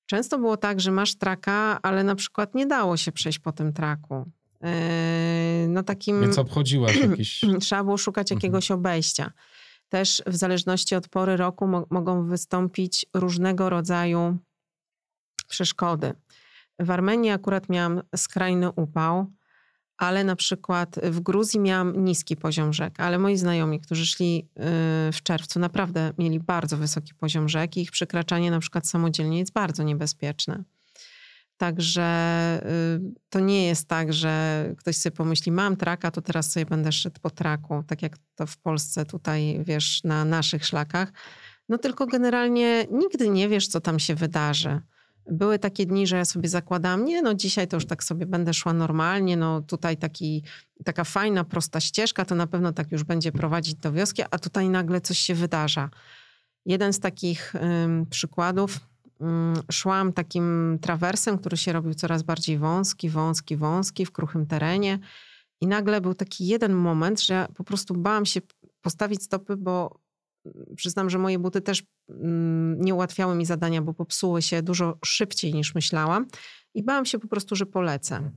[0.06, 3.74] Często było tak, że masz traka, ale na przykład nie dało się przejść po tym
[3.74, 4.26] traku.
[4.62, 4.70] Yy,
[5.68, 6.22] no takim...
[6.22, 7.42] Więc obchodziłaś jakiś...
[7.62, 8.38] Trzeba było szukać mhm.
[8.38, 9.32] jakiegoś obejścia.
[9.90, 14.38] Też w zależności od pory roku mo mogą wystąpić różnego rodzaju
[15.48, 16.14] przeszkody.
[16.80, 19.32] W Armenii akurat miałam skrajny upał
[19.98, 24.48] ale na przykład w Gruzji miałam niski poziom rzek, ale moi znajomi, którzy szli
[25.10, 29.40] y, w czerwcu, naprawdę mieli bardzo wysoki poziom rzek i ich przekraczanie na przykład samodzielnie
[29.40, 30.64] jest bardzo niebezpieczne.
[31.58, 36.66] Także y, to nie jest tak, że ktoś sobie pomyśli, mam traka, to teraz sobie
[36.66, 41.12] będę szedł po traku, tak jak to w Polsce tutaj, wiesz, na naszych szlakach.
[41.70, 44.82] No tylko generalnie nigdy nie wiesz, co tam się wydarzy.
[45.32, 48.54] Były takie dni, że ja sobie zakładam, nie no dzisiaj to już tak sobie będę
[48.54, 50.44] szła normalnie, no tutaj taki,
[50.86, 54.70] taka fajna, prosta ścieżka, to na pewno tak już będzie prowadzić do wioski, a tutaj
[54.70, 55.90] nagle coś się wydarza.
[56.66, 58.80] Jeden z takich ym, przykładów,
[59.22, 65.00] ym, szłam takim trawersem, który się robił coraz bardziej wąski, wąski, wąski w kruchym terenie
[65.62, 68.42] i nagle był taki jeden moment, że ja po prostu bałam się
[68.82, 70.03] postawić stopy, bo
[70.76, 75.54] przyznam, że moje buty też mm, nie ułatwiały mi zadania, bo popsuły się dużo szybciej
[75.54, 76.28] niż myślałam
[76.74, 78.32] i bałam się po prostu, że polecę.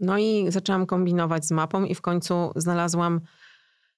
[0.00, 3.20] No i zaczęłam kombinować z mapą i w końcu znalazłam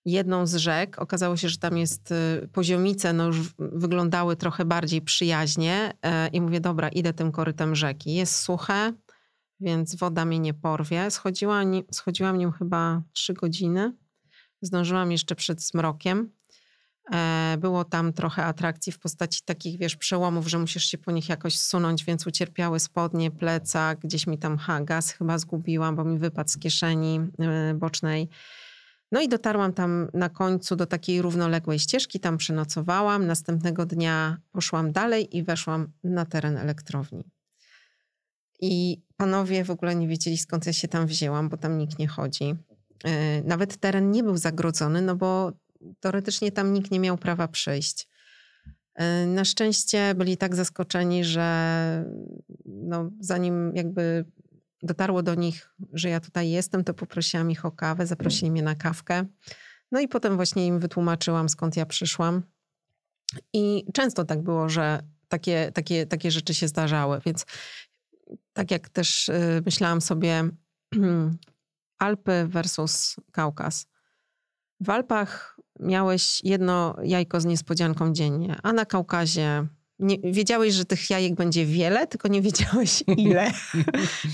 [0.04, 0.98] jedną z rzek.
[0.98, 6.40] Okazało się, że tam jest y, poziomice, no już wyglądały trochę bardziej przyjaźnie e, i
[6.40, 8.14] mówię, dobra, idę tym korytem rzeki.
[8.14, 8.92] Jest suche,
[9.60, 11.10] więc woda mnie nie porwie.
[11.90, 13.96] Schodziłam, nią chyba trzy godziny.
[14.62, 16.37] Zdążyłam jeszcze przed zmrokiem.
[17.12, 21.28] E, było tam trochę atrakcji w postaci takich, wiesz, przełomów, że musisz się po nich
[21.28, 26.18] jakoś zsunąć, więc ucierpiały spodnie, plecak, gdzieś mi tam ha, gaz chyba zgubiłam, bo mi
[26.18, 28.28] wypadł z kieszeni e, bocznej.
[29.12, 33.26] No i dotarłam tam na końcu do takiej równoległej ścieżki, tam przenocowałam.
[33.26, 37.24] Następnego dnia poszłam dalej i weszłam na teren elektrowni.
[38.60, 42.08] I panowie w ogóle nie wiedzieli, skąd ja się tam wzięłam, bo tam nikt nie
[42.08, 42.54] chodzi.
[43.04, 45.52] E, nawet teren nie był zagrodzony, no bo
[46.00, 48.08] teoretycznie tam nikt nie miał prawa przyjść.
[48.94, 52.04] E, na szczęście byli tak zaskoczeni, że
[52.64, 54.24] no, zanim jakby
[54.82, 58.74] dotarło do nich, że ja tutaj jestem, to poprosiłam ich o kawę, zaprosili mnie na
[58.74, 59.26] kawkę.
[59.92, 62.42] No i potem właśnie im wytłumaczyłam, skąd ja przyszłam.
[63.52, 67.20] I często tak było, że takie, takie, takie rzeczy się zdarzały.
[67.26, 67.46] Więc
[68.52, 70.44] tak jak też y, myślałam sobie,
[71.98, 73.86] Alpy versus Kaukaz.
[74.80, 79.66] W Alpach miałeś jedno jajko z niespodzianką dziennie, a na Kaukazie
[79.98, 83.50] nie, wiedziałeś, że tych jajek będzie wiele, tylko nie wiedziałeś ile.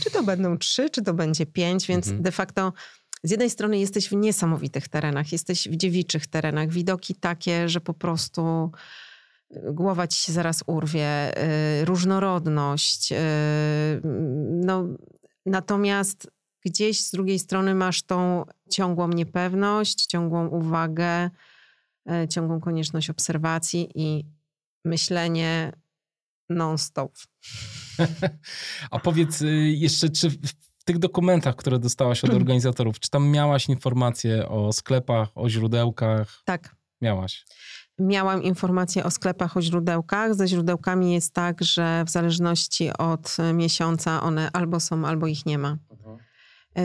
[0.02, 2.22] czy to będą trzy, czy to będzie pięć, więc mhm.
[2.22, 2.72] de facto
[3.24, 7.94] z jednej strony jesteś w niesamowitych terenach, jesteś w dziewiczych terenach, widoki takie, że po
[7.94, 8.70] prostu
[9.57, 11.33] y, głowa ci się zaraz urwie,
[11.78, 13.11] yy, różnorodność.
[13.11, 13.18] Yy,
[14.50, 14.85] no,
[15.46, 16.30] natomiast
[16.64, 21.31] gdzieś z drugiej strony masz tą ciągłą niepewność, ciągłą uwagę,
[22.11, 24.24] e, ciągłą konieczność obserwacji i
[24.85, 25.72] myślenie
[26.50, 27.12] non-stop.
[28.90, 33.68] A powiedz y, jeszcze, czy w tych dokumentach, które dostałaś od organizatorów, czy tam miałaś
[33.68, 36.42] informacje o sklepach, o źródełkach?
[36.44, 36.77] Tak.
[37.00, 37.44] Miałaś.
[37.98, 40.35] Miałam informacje o sklepach, o źródełkach.
[40.35, 45.59] Ze źródełkami jest tak, że w zależności od miesiąca one albo są, albo ich nie
[45.59, 45.79] ma.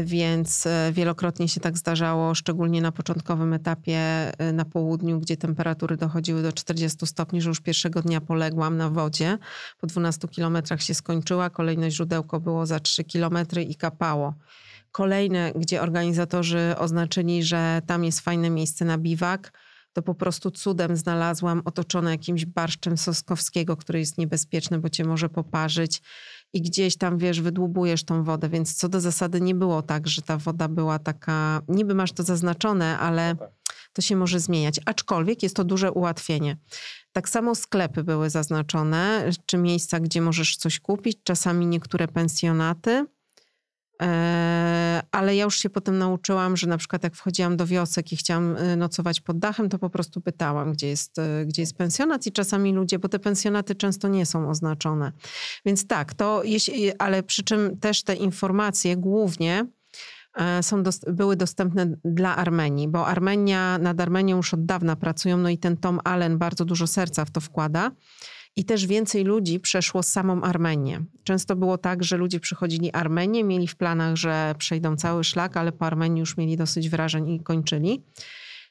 [0.04, 3.98] Więc e, wielokrotnie się tak zdarzało, szczególnie na początkowym etapie
[4.38, 8.90] e, na południu, gdzie temperatury dochodziły do 40 stopni, że już pierwszego dnia poległam na
[8.90, 9.38] wodzie.
[9.80, 14.34] Po 12 kilometrach się skończyła, kolejne źródełko było za 3 kilometry i kapało.
[14.92, 19.52] Kolejne, gdzie organizatorzy oznaczyli, że tam jest fajne miejsce na biwak,
[19.94, 25.30] to po prostu cudem znalazłam otoczone jakimś barszczem soskowskiego, który jest niebezpieczny, bo cię może
[25.30, 26.02] poparzyć
[26.54, 30.22] i gdzieś tam, wiesz, wydłubujesz tą wodę, więc co do zasady nie było tak, że
[30.22, 33.52] ta woda była taka, niby masz to zaznaczone, ale no tak.
[33.94, 34.80] to się może zmieniać.
[34.86, 36.58] Aczkolwiek jest to duże ułatwienie.
[37.12, 43.06] Tak samo sklepy były zaznaczone, czy miejsca, gdzie możesz coś kupić, czasami niektóre pensjonaty
[45.12, 48.58] ale ja już się potem nauczyłam, że na przykład jak wchodziłam do wiosek i chciałam
[48.58, 52.32] y, nocować pod dachem, to po prostu pytałam, gdzie jest, y, gdzie jest pensjonat i
[52.32, 55.12] czasami ludzie, bo te pensjonaty często nie są oznaczone.
[55.66, 59.66] Więc tak, to jeśli, ale przy czym też te informacje głównie
[60.36, 65.50] e, są, były dostępne dla Armenii, bo Armenia, nad Armenią już od dawna pracują, no
[65.50, 67.92] i ten Tom Allen bardzo dużo serca w to wkłada.
[68.60, 71.06] I też więcej ludzi przeszło samą Armenię.
[71.24, 75.72] Często było tak, że ludzie przychodzili Armenię, mieli w planach, że przejdą cały szlak, ale
[75.72, 78.04] po Armenii już mieli dosyć wrażeń i kończyli.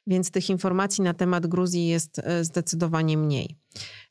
[0.06, 3.56] Więc tych informacji na temat Gruzji jest e, zdecydowanie mniej.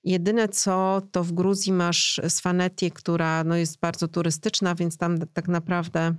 [0.04, 5.48] Jedyne co, to w Gruzji masz Svanetię, która no jest bardzo turystyczna, więc tam tak
[5.48, 6.16] naprawdę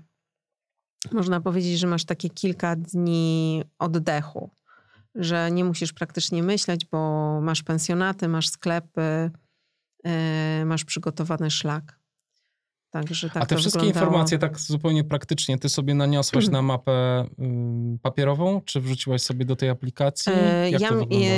[1.12, 4.50] można powiedzieć, że masz takie kilka dni oddechu,
[5.14, 9.30] że nie musisz praktycznie myśleć, bo masz pensjonaty, masz sklepy,
[10.64, 11.98] masz przygotowany szlak.
[12.90, 14.06] Także tak A te wszystkie wyglądało.
[14.06, 19.56] informacje tak zupełnie praktycznie, ty sobie naniosłaś na mapę y, papierową, czy wrzuciłaś sobie do
[19.56, 20.32] tej aplikacji?
[20.36, 20.90] E, ja,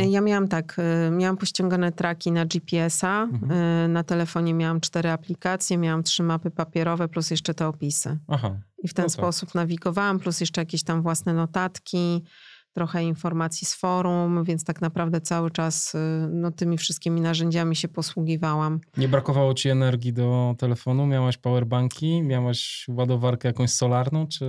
[0.09, 0.77] ja, miałam tak,
[1.09, 3.53] y, miałam pościągane traki na GPS-a, mhm.
[3.85, 8.19] Y, na telefonie miałam cztery aplikacje, miałam trzy mapy papierowe plus jeszcze te opisy.
[8.29, 8.57] Aha.
[8.83, 9.13] I w ten no tak.
[9.13, 12.25] sposób nawigowałam, plus jeszcze jakieś tam własne notatki,
[12.73, 15.99] trochę informacji z forum, więc tak naprawdę cały czas y,
[16.31, 18.81] no, tymi wszystkimi narzędziami się posługiwałam.
[18.97, 21.07] Nie brakowało ci energii do telefonu?
[21.07, 22.23] Miałaś powerbanki?
[22.23, 24.27] Miałaś ładowarkę jakąś solarną?
[24.27, 24.45] Czy...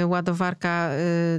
[0.00, 0.90] Yy, ładowarka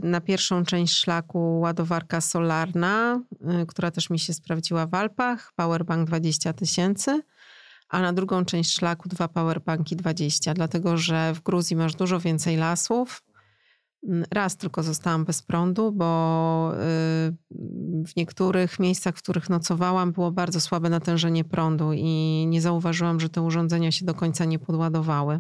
[0.04, 5.54] yy, na pierwszą część szlaku, ładowarka solarna, yy, która też mi się sprawdziła w Alpach,
[5.56, 7.22] powerbank 20 tysięcy
[7.90, 12.58] a na drugą część szlaku dwa powerbanki 20, dlatego że w Gruzji masz dużo więcej
[12.58, 13.24] lasów,
[14.32, 16.78] Raz tylko zostałam bez prądu, bo y,
[18.08, 23.30] w niektórych miejscach, w których nocowałam, było bardzo słabe natężenie prądu i nie zauważyłam, że
[23.30, 25.40] te urządzenia się do końca nie podładowały.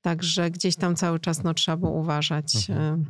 [0.00, 2.70] Także gdzieś tam cały czas no, trzeba było uważać.
[2.70, 3.00] Mhm.
[3.00, 3.04] Y.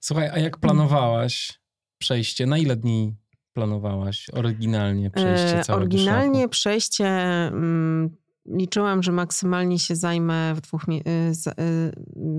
[0.00, 1.60] Słuchaj, a jak planowałaś
[1.98, 2.46] przejście?
[2.46, 3.14] Na ile dni
[3.52, 10.84] planowałaś oryginalnie przejście e, całego Oryginalnie przejście mm, liczyłam, że maksymalnie się zajmę w dwóch,
[10.88, 11.02] y,
[11.60, 11.92] y,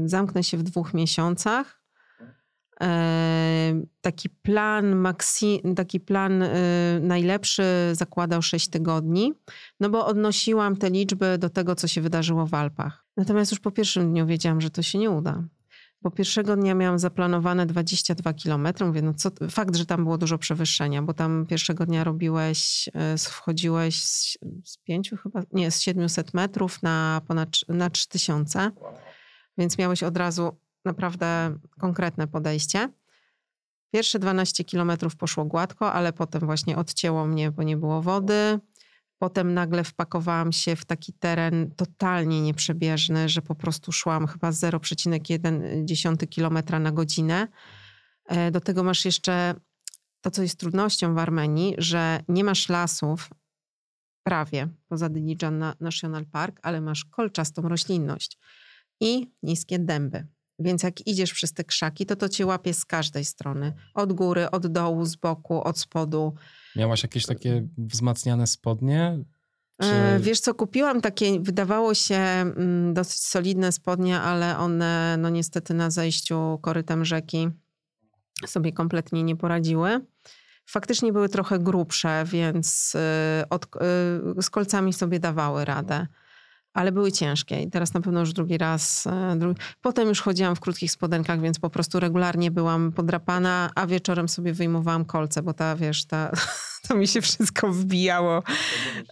[0.05, 1.83] zamknę się w dwóch miesiącach.
[2.81, 6.49] E, taki plan, maksi, taki plan y,
[7.01, 9.33] najlepszy zakładał 6 tygodni,
[9.79, 13.05] no bo odnosiłam te liczby do tego, co się wydarzyło w Alpach.
[13.17, 15.43] Natomiast już po pierwszym dniu wiedziałam, że to się nie uda.
[16.03, 18.67] Bo pierwszego dnia miałam zaplanowane 22 km.
[18.85, 23.17] Mówię, no co, fakt, że tam było dużo przewyższenia, bo tam pierwszego dnia robiłeś, e,
[23.17, 28.71] wchodziłeś z, z pięciu chyba, nie, z 700 metrów na ponad na 3000.
[29.57, 32.89] Więc miałeś od razu naprawdę konkretne podejście.
[33.91, 38.59] Pierwsze 12 kilometrów poszło gładko, ale potem właśnie odcięło mnie, bo nie było wody.
[39.17, 46.27] Potem nagle wpakowałam się w taki teren totalnie nieprzebieżny, że po prostu szłam chyba 0,1
[46.35, 47.47] km na godzinę.
[48.25, 49.55] E, do tego masz jeszcze
[50.21, 53.29] to, co jest trudnością w Armenii, że nie masz lasów
[54.23, 58.37] prawie poza Dilijan National Park, ale masz kolczastą roślinność
[58.99, 60.27] i niskie dęby.
[60.59, 63.73] Więc jak idziesz przez te krzaki, to to cię łapie z każdej strony.
[63.93, 66.33] Od góry, od dołu, z boku, od spodu.
[66.75, 69.19] Miałaś jakieś takie wzmacniane spodnie?
[69.81, 69.87] Czy...
[69.87, 75.73] E, wiesz co, kupiłam takie, wydawało się mm, dosyć solidne spodnie, ale one no niestety
[75.73, 77.49] na zejściu korytem rzeki
[78.47, 80.05] sobie kompletnie nie poradziły.
[80.65, 86.07] Faktycznie były trochę grubsze, więc y, od, y, z kolcami sobie dawały radę
[86.73, 89.07] ale były ciężkie i teraz na pewno już drugi raz.
[89.07, 89.61] E, drugi...
[89.81, 94.53] Potem już chodziłam w krótkich spodenkach, więc po prostu regularnie byłam podrapana, a wieczorem sobie
[94.53, 96.31] wyjmowałam kolce, bo ta, wiesz, ta,
[96.87, 98.43] to mi się wszystko wbijało.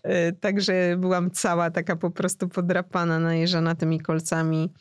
[0.03, 4.73] E, także byłam cała taka po prostu podrapana, najeżana tymi kolcami.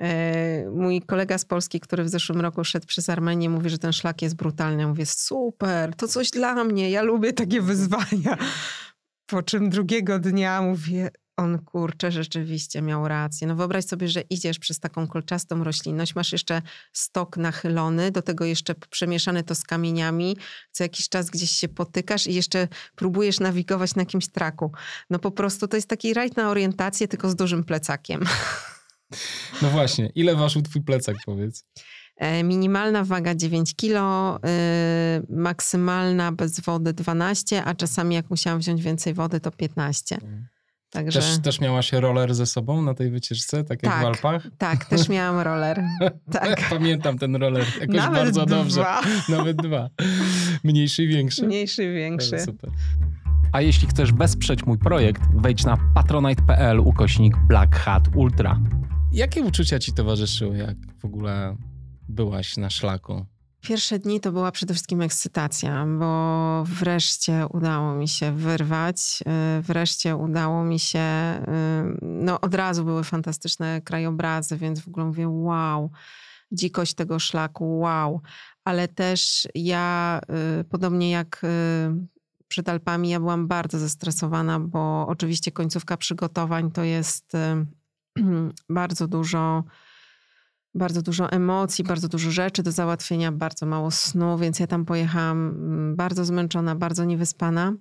[0.00, 3.92] E, mój kolega z Polski, który w zeszłym roku szedł przez Armenię, mówi, że ten
[3.92, 4.82] szlak jest brutalny.
[4.82, 8.36] Ja mówię, super, to coś dla mnie, ja lubię takie wyzwania.
[9.26, 11.10] Po czym drugiego dnia mówię,
[11.42, 13.46] on kurczę, rzeczywiście miał rację.
[13.46, 18.44] No wyobraź sobie, że idziesz przez taką kolczastą roślinność, masz jeszcze stok nachylony, do tego
[18.44, 20.36] jeszcze przemieszane to z kamieniami,
[20.72, 24.72] co jakiś czas gdzieś się potykasz i jeszcze próbujesz nawigować na jakimś traku.
[25.10, 28.20] No po prostu to jest taki rajd na orientację, tylko z dużym plecakiem.
[29.62, 31.64] No właśnie, ile ważył twój plecak, powiedz?
[32.16, 34.38] E, minimalna waga 9 kg,
[35.28, 40.18] yy, maksymalna bez wody 12, a czasami jak musiałam wziąć więcej wody, to 15.
[40.22, 40.46] Mm.
[40.92, 41.20] Także...
[41.20, 44.46] Też, też miałaś roller ze sobą na tej wycieczce, tak jak tak, w Alpach?
[44.58, 45.82] Tak, też miałam roller.
[46.32, 46.68] Tak.
[46.70, 48.56] Pamiętam ten roller jakoś Nawet bardzo dwa.
[48.56, 48.84] dobrze.
[49.28, 49.88] Nawet dwa.
[50.64, 51.46] Mniejszy i większy.
[51.46, 52.40] Mniejszy i większy.
[52.40, 52.70] super.
[53.52, 58.60] A jeśli chcesz wesprzeć mój projekt, wejdź na patronite.pl ukośnik Black Hat Ultra.
[59.12, 61.56] Jakie uczucia ci towarzyszyły, jak w ogóle
[62.08, 63.26] byłaś na szlaku?
[63.62, 69.22] Pierwsze dni to była przede wszystkim ekscytacja, bo wreszcie udało mi się wyrwać,
[69.58, 75.06] y, wreszcie udało mi się, y, no od razu były fantastyczne krajobrazy, więc w ogóle
[75.06, 75.90] mówię wow,
[76.52, 78.20] dzikość tego szlaku, wow.
[78.64, 80.20] Ale też ja,
[80.60, 81.42] y, podobnie jak
[82.48, 87.32] przed Alpami, ja byłam bardzo zestresowana, bo oczywiście końcówka przygotowań to jest
[88.68, 89.64] bardzo dużo
[90.74, 95.48] bardzo dużo emocji, bardzo dużo rzeczy do załatwienia, bardzo mało snu, więc ja tam pojechałam
[95.48, 97.72] mm, bardzo zmęczona, bardzo niewyspana.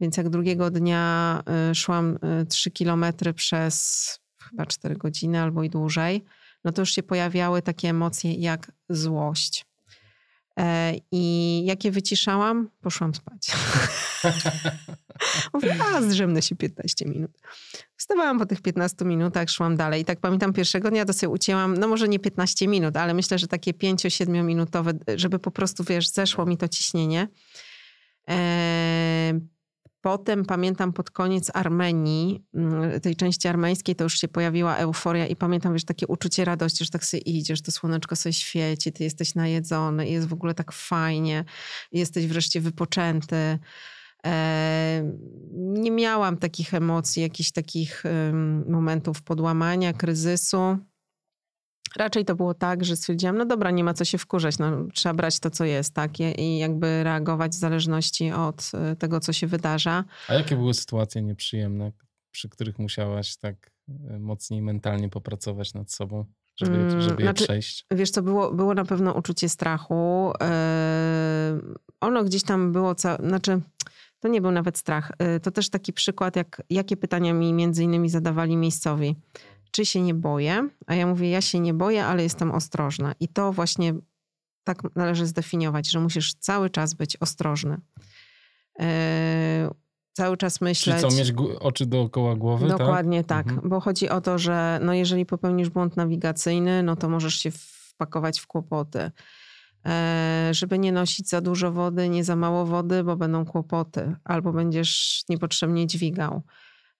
[0.00, 5.70] Więc jak drugiego dnia y, szłam 3 y, kilometry przez chyba 4 godziny albo i
[5.70, 6.24] dłużej,
[6.64, 9.66] no to już się pojawiały takie emocje jak złość.
[10.58, 13.52] E, I jak je wyciszałam, poszłam spać.
[15.54, 17.30] Mówię, a zdrzemnę się 15 minut.
[17.96, 20.02] Wstawałam po tych 15 minutach, szłam dalej.
[20.02, 23.38] I tak pamiętam pierwszego dnia to sobie ucięłam, no może nie 15 minut, ale myślę,
[23.38, 27.28] że takie 5-7 minutowe, żeby po prostu, wiesz, zeszło mi to ciśnienie.
[28.26, 29.40] Eee,
[30.04, 35.36] Potem pamiętam pod koniec Armenii, mm, tej części armeńskiej, to już się pojawiła euforia i
[35.36, 39.34] pamiętam, wiesz, takie uczucie radości, że tak sobie idziesz, to słoneczko sobie świeci, ty jesteś
[39.34, 41.44] najedzony jest w ogóle tak fajnie,
[41.92, 43.58] jesteś wreszcie wypoczęty.
[45.58, 48.04] Nie miałam takich emocji, jakichś takich
[48.68, 50.78] momentów podłamania, kryzysu.
[51.96, 55.14] Raczej to było tak, że stwierdziłam, no dobra, nie ma co się wkurzać, no, trzeba
[55.14, 56.20] brać to, co jest, tak?
[56.20, 60.04] I jakby reagować w zależności od y, tego, co się wydarza.
[60.28, 61.92] A jakie były sytuacje nieprzyjemne,
[62.30, 66.24] przy których musiałaś tak y, mocniej mentalnie popracować nad sobą?
[66.60, 67.86] Żeby, mm, żeby je znaczy, przejść?
[67.90, 70.32] Wiesz, to było, było na pewno uczucie strachu.
[70.40, 73.60] Yy, ono gdzieś tam było, ca- znaczy
[74.20, 75.12] to nie był nawet strach.
[75.20, 79.16] Yy, to też taki przykład, jak, jakie pytania mi między innymi zadawali miejscowi
[79.74, 83.14] czy się nie boję, a ja mówię, ja się nie boję, ale jestem ostrożna.
[83.20, 83.94] I to właśnie
[84.64, 87.80] tak należy zdefiniować, że musisz cały czas być ostrożny.
[88.78, 88.86] Yy,
[90.12, 91.00] cały czas myśleć.
[91.00, 92.68] Czyli co, mieć oczy dookoła głowy?
[92.68, 92.78] Tak?
[92.78, 93.68] Dokładnie tak, tak mhm.
[93.68, 98.40] bo chodzi o to, że no jeżeli popełnisz błąd nawigacyjny, no to możesz się wpakować
[98.40, 99.10] w kłopoty.
[99.86, 104.52] E, żeby nie nosić za dużo wody, nie za mało wody, bo będą kłopoty, albo
[104.52, 106.42] będziesz niepotrzebnie dźwigał.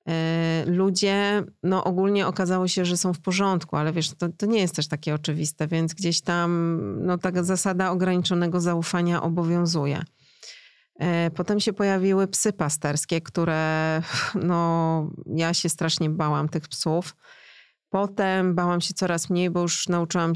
[0.08, 4.60] E, ludzie, no ogólnie okazało się, że są w porządku, ale wiesz, to, to nie
[4.60, 10.04] jest też takie oczywiste, więc gdzieś tam no, taka zasada ograniczonego zaufania obowiązuje.
[10.98, 14.02] E, potem się pojawiły psy pasterskie, które
[14.34, 17.16] no, ja się strasznie bałam tych psów.
[17.94, 20.32] Potem bałam się coraz mniej, bo już nauczyłam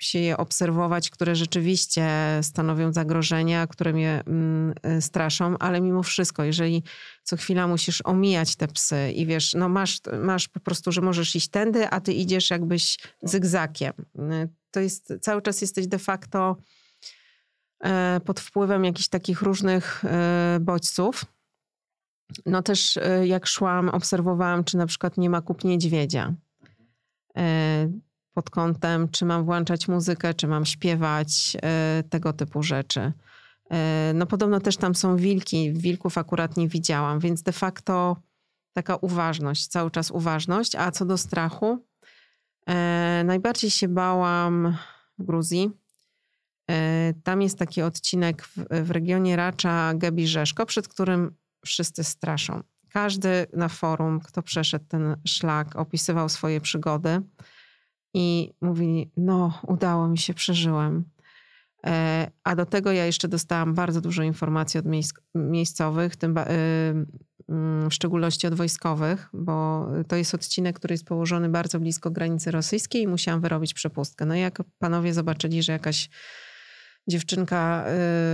[0.00, 2.08] się je obserwować, które rzeczywiście
[2.42, 6.82] stanowią zagrożenia, które mnie mm, y, straszą, ale mimo wszystko, jeżeli
[7.22, 11.36] co chwila musisz omijać te psy i wiesz, no masz, masz po prostu, że możesz
[11.36, 13.92] iść tędy, a ty idziesz jakbyś zygzakiem.
[14.18, 16.56] Y, to jest, cały czas jesteś de facto
[17.84, 21.24] e, pod wpływem jakichś takich różnych e, bodźców.
[22.46, 26.34] No też e, jak szłam, obserwowałam, czy na przykład nie ma kup niedźwiedzia
[28.34, 33.12] pod kątem, czy mam włączać muzykę, czy mam śpiewać, e, tego typu rzeczy.
[33.70, 38.16] E, no podobno też tam są wilki, wilków akurat nie widziałam, więc de facto
[38.72, 40.74] taka uważność, cały czas uważność.
[40.74, 41.86] A co do strachu,
[43.24, 44.76] najbardziej się bałam
[45.18, 45.70] w Gruzji.
[47.24, 52.62] Tam jest taki odcinek w, w regionie Racza Gebi Rzeszko, przed którym wszyscy straszą.
[52.92, 57.22] Każdy na forum, kto przeszedł ten szlak, opisywał swoje przygody
[58.14, 61.04] i mówili: No, udało mi się, przeżyłem.
[61.86, 67.90] E, a do tego ja jeszcze dostałam bardzo dużo informacji od miejsc, miejscowych, tym, mm,
[67.90, 73.02] w szczególności od wojskowych, bo to jest odcinek, który jest położony bardzo blisko granicy rosyjskiej
[73.02, 74.26] i musiałam wyrobić przepustkę.
[74.26, 76.10] No i jak panowie zobaczyli, że jakaś
[77.08, 77.84] dziewczynka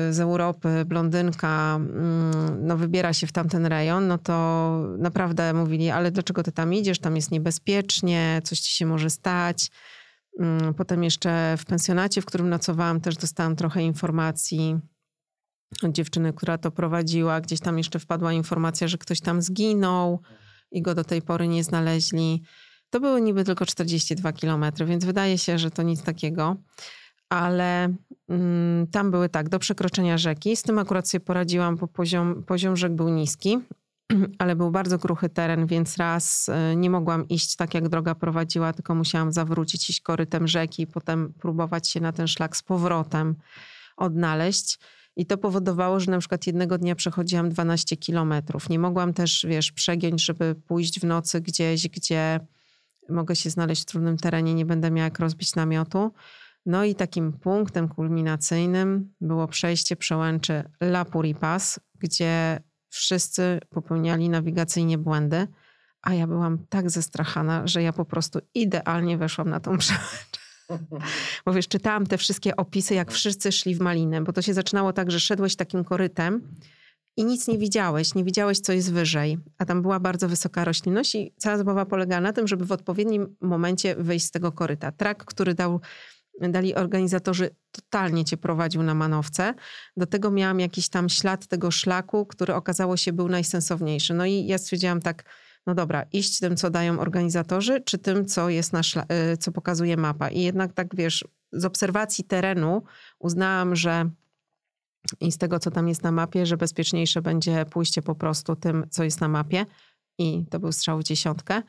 [0.09, 5.91] y, z Europy, blondynka, mm, no wybiera się w tamten rejon, no to naprawdę mówili,
[5.91, 6.99] ale dlaczego ty tam idziesz?
[6.99, 9.71] Tam jest niebezpiecznie, coś ci się może stać.
[10.41, 14.79] Mm, potem jeszcze w pensjonacie, w którym nocowałam, też dostałam trochę informacji
[15.83, 17.41] od dziewczyny, która to prowadziła.
[17.41, 20.21] Gdzieś tam jeszcze wpadła informacja, że ktoś tam zginął
[20.71, 22.43] i go do tej pory nie znaleźli.
[22.91, 26.57] To były niby tylko 42 kilometry, więc wydaje się, że to nic takiego.
[27.29, 27.95] Ale
[28.29, 30.57] mm, tam były tak, do przekroczenia rzeki.
[30.57, 33.59] Z tym akurat sobie poradziłam, bo poziom, poziom rzek był niski,
[34.39, 38.73] ale był bardzo kruchy teren, więc raz y, nie mogłam iść tak, jak droga prowadziła,
[38.73, 43.35] tylko musiałam zawrócić, iść korytem rzeki, potem próbować się na ten szlak z powrotem
[43.97, 44.79] odnaleźć.
[45.17, 48.69] I to powodowało, że na przykład jednego dnia przechodziłam 12 kilometrów.
[48.69, 52.41] Nie mogłam też, wiesz, przegiąć, żeby pójść w nocy gdzieś, gdzie
[53.09, 56.13] mogę się znaleźć w trudnym terenie, nie będę miała jak rozbić namiotu.
[56.69, 65.47] No i takim punktem kulminacyjnym było przejście przełęczy La Puripas, gdzie wszyscy popełniali nawigacyjnie błędy,
[66.03, 70.39] a ja byłam tak zestrachana, że ja po prostu idealnie weszłam na tą przełęczę.
[71.45, 74.93] Bo wiesz, czytałam te wszystkie opisy, jak wszyscy szli w malinę, bo to się zaczynało
[74.93, 76.41] tak, że szedłeś takim korytem
[77.17, 81.15] i nic nie widziałeś, nie widziałeś, co jest wyżej, a tam była bardzo wysoka roślinność
[81.15, 84.93] i cała zabawa polega na tym, żeby w odpowiednim momencie wyjść z tego koryta.
[84.93, 85.81] Trak, który dał,
[86.41, 89.55] dali organizatorzy, totalnie cię prowadził na manowce.
[89.97, 94.15] Do tego miałam jakiś tam ślad tego szlaku, który okazało się był najsensowniejszy.
[94.15, 95.25] No i ja stwierdziłam tak,
[95.67, 99.97] no dobra, iść tym, co dają organizatorzy, czy tym, co jest na y, co pokazuje
[99.97, 100.29] mapa.
[100.29, 102.83] I jednak tak, wiesz, z obserwacji terenu
[103.19, 104.11] uznałam, że
[105.21, 108.87] i z tego, co tam jest na mapie, że bezpieczniejsze będzie pójście po prostu tym,
[108.91, 109.67] co jest na mapie.
[110.19, 111.63] I to był strzał w dziesiątkę.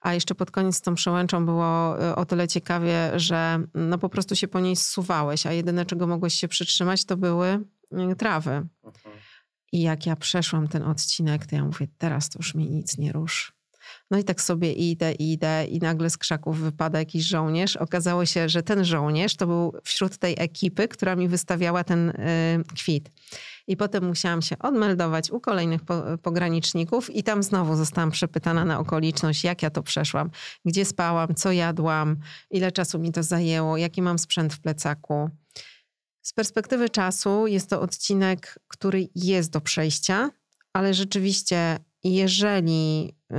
[0.00, 4.08] A jeszcze pod koniec z tą przełęczą było y, o tyle ciekawie, że no po
[4.08, 7.64] prostu się po niej zsuwałeś, a jedyne, czego mogłeś się przytrzymać, to były
[8.12, 8.50] y, trawy.
[8.84, 9.16] Mhm.
[9.72, 13.12] I jak ja przeszłam ten odcinek, to ja mówię, teraz to już mi nic nie
[13.12, 13.60] rusz.
[14.10, 17.76] No i tak sobie idę, idę i nagle z krzaków wypada jakiś żołnierz.
[17.76, 22.14] Okazało się, że ten żołnierz to był wśród tej ekipy, która mi wystawiała ten y,
[22.74, 23.10] kwit.
[23.70, 28.78] I potem musiałam się odmeldować u kolejnych po, pograniczników i tam znowu zostałam przepytana na
[28.78, 30.30] okoliczność, jak ja to przeszłam,
[30.64, 32.16] gdzie spałam, co jadłam,
[32.50, 35.30] ile czasu mi to zajęło, jaki mam sprzęt w plecaku.
[36.22, 40.30] Z perspektywy czasu jest to odcinek, który jest do przejścia,
[40.72, 43.34] ale rzeczywiście, jeżeli y,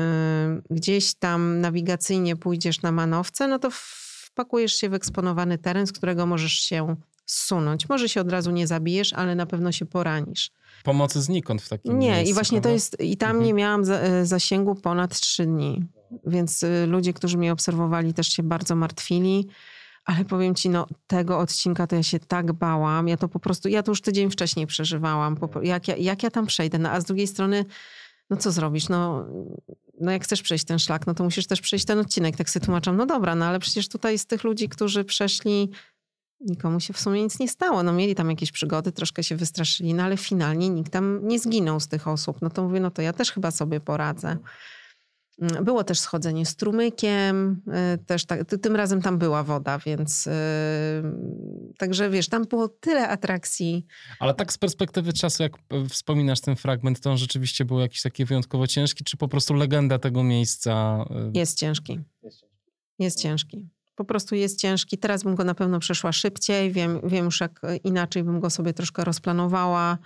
[0.70, 6.26] gdzieś tam nawigacyjnie pójdziesz na manowce, no to wpakujesz się w eksponowany teren, z którego
[6.26, 6.96] możesz się
[7.32, 7.90] zsunąć.
[7.90, 10.52] Może się od razu nie zabijesz, ale na pewno się poranisz.
[10.84, 13.46] Pomocy znikąd w takim Nie, miejscu, i właśnie to jest, i tam mhm.
[13.46, 15.84] nie miałam y, zasięgu ponad trzy dni.
[16.26, 19.48] Więc y, ludzie, którzy mnie obserwowali, też się bardzo martwili.
[20.06, 23.08] Ale powiem ci, no tego odcinka to ja się tak bałam.
[23.08, 25.38] Ja to po prostu, ja to już tydzień wcześniej przeżywałam.
[25.64, 26.80] Jak ja, jak ja tam przejdę?
[26.80, 27.66] No, a z drugiej strony,
[28.30, 28.90] no co zrobisz?
[28.90, 29.26] No,
[30.02, 32.38] no jak chcesz przejść ten szlak, no to musisz też przejść ten odcinek.
[32.38, 35.70] Tak sobie tłumaczam, no dobra, no ale przecież tutaj z tych ludzi, którzy przeszli,
[36.46, 37.84] nikomu się w sumie nic nie stało.
[37.84, 41.80] No mieli tam jakieś przygody, troszkę się wystraszyli, no ale finalnie nikt tam nie zginął
[41.80, 42.42] z tych osób.
[42.42, 44.38] No to mówię, no to ja też chyba sobie poradzę.
[45.42, 47.62] Mm, było też schodzenie strumykiem,
[47.96, 50.34] y, też tak, tym razem tam była woda, więc yy,
[51.78, 53.86] także wiesz, tam było tyle atrakcji.
[54.20, 58.02] Ale tak z perspektywy czasu, jak e, wspominasz ten fragment, to on rzeczywiście był jakiś
[58.02, 61.06] taki wyjątkowo ciężki, czy po prostu legenda tego miejsca?
[61.12, 62.00] Y, jest ciężki.
[63.00, 63.70] Jest ciężki.
[64.02, 64.98] Po prostu jest ciężki.
[64.98, 66.72] Teraz bym go na pewno przeszła szybciej.
[66.72, 69.98] Wiem, wiem już, jak e, inaczej bym go sobie troszkę rozplanowała,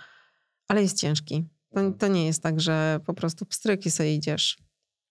[0.68, 1.44] ale jest ciężki.
[1.74, 4.58] To, to nie jest tak, że po prostu pstryki sobie idziesz.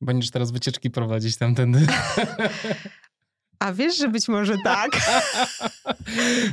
[0.01, 1.87] Będziesz teraz wycieczki prowadzić tamtędy.
[3.59, 4.91] A wiesz, że być może tak.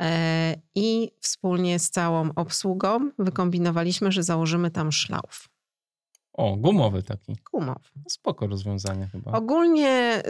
[0.00, 5.48] E, I wspólnie z całą obsługą wykombinowaliśmy, że założymy tam szlauf.
[6.36, 7.36] O, gumowy taki.
[7.52, 7.80] Gumowy.
[8.08, 9.32] Spoko rozwiązanie chyba.
[9.32, 10.22] Ogólnie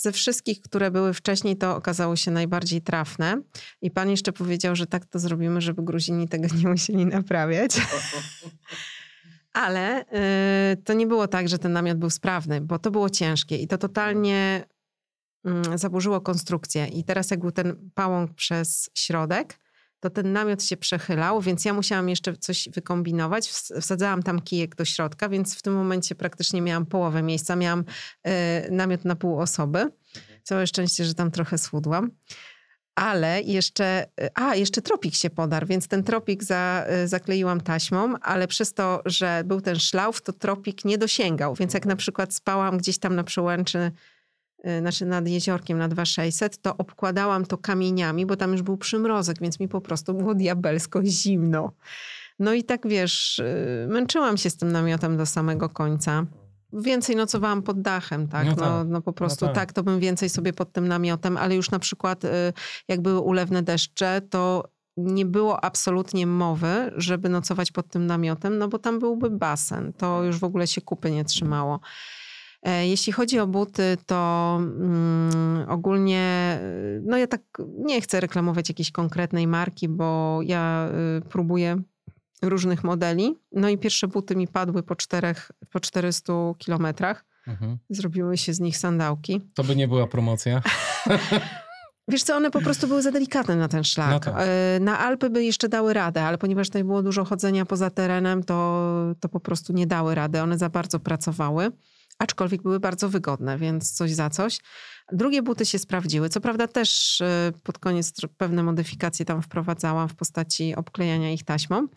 [0.00, 3.42] ze wszystkich, które były wcześniej, to okazało się najbardziej trafne.
[3.82, 7.80] I pan jeszcze powiedział, że tak to zrobimy, żeby Gruzini tego nie musieli naprawiać.
[9.52, 10.04] Ale
[10.72, 13.66] y, to nie było tak, że ten namiot był sprawny, bo to było ciężkie i
[13.66, 14.64] to totalnie
[15.74, 16.86] y, zaburzyło konstrukcję.
[16.86, 19.59] I teraz jak był ten pałąk przez środek,
[20.00, 23.48] to ten namiot się przechylał, więc ja musiałam jeszcze coś wykombinować.
[23.80, 27.56] Wsadzałam tam kijek do środka, więc w tym momencie praktycznie miałam połowę miejsca.
[27.56, 29.86] Miałam y, namiot na pół osoby.
[30.42, 32.10] Całe szczęście, że tam trochę schudłam.
[32.94, 38.14] Ale jeszcze, e, a jeszcze tropik się podarł, więc ten tropik za, e, zakleiłam taśmą,
[38.22, 41.54] ale przez to, że był ten szlauf, to tropik nie dosięgał.
[41.54, 43.90] Więc jak na przykład spałam gdzieś tam na przełęczy
[44.80, 49.60] znaczy nad jeziorkiem na 2600, to obkładałam to kamieniami, bo tam już był przymrozek, więc
[49.60, 51.72] mi po prostu było diabelsko zimno.
[52.38, 56.26] No i tak wiesz, y, męczyłam się z tym namiotem do samego końca.
[56.72, 58.46] Więcej nocowałam pod dachem, tak?
[58.46, 58.64] No, tak.
[58.64, 59.54] no, no po prostu no tak.
[59.54, 62.28] tak, to bym więcej sobie pod tym namiotem, ale już na przykład y,
[62.88, 64.64] jak były ulewne deszcze, to
[64.96, 69.92] nie było absolutnie mowy, żeby nocować pod tym namiotem, no bo tam byłby basen.
[69.92, 71.80] To już w ogóle się kupy nie trzymało.
[72.62, 76.58] E, jeśli chodzi o buty, to mm, ogólnie,
[77.02, 77.40] no ja tak
[77.78, 80.88] nie chcę reklamować jakiejś konkretnej marki, bo ja
[81.18, 81.82] y, próbuję
[82.42, 83.36] różnych modeli.
[83.52, 87.24] No i pierwsze buty mi padły po, czterech, po 400 kilometrach.
[87.46, 87.78] Mhm.
[87.90, 89.40] Zrobiły się z nich sandałki.
[89.54, 90.62] To by nie była promocja.
[92.08, 94.10] Wiesz co, one po prostu były za delikatne na ten szlak.
[94.10, 94.34] No tak.
[94.38, 98.44] E, na Alpy by jeszcze dały radę, ale ponieważ tutaj było dużo chodzenia poza terenem,
[98.44, 98.86] to,
[99.20, 100.42] to po prostu nie dały rady.
[100.42, 101.70] One za bardzo pracowały
[102.20, 104.58] aczkolwiek były bardzo wygodne, więc coś za coś.
[105.12, 106.28] Drugie buty się sprawdziły.
[106.28, 111.86] Co prawda też y, pod koniec pewne modyfikacje tam wprowadzałam w postaci obklejania ich taśmą.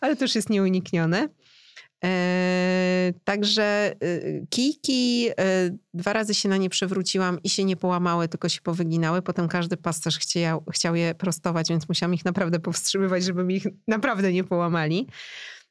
[0.00, 1.28] Ale to już jest nieuniknione.
[2.04, 5.34] E, także y, kijki, y,
[5.94, 9.22] dwa razy się na nie przewróciłam i się nie połamały, tylko się powyginały.
[9.22, 13.66] Potem każdy pasterz chciał, chciał je prostować, więc musiałam ich naprawdę powstrzymywać, żeby mi ich
[13.88, 15.06] naprawdę nie połamali.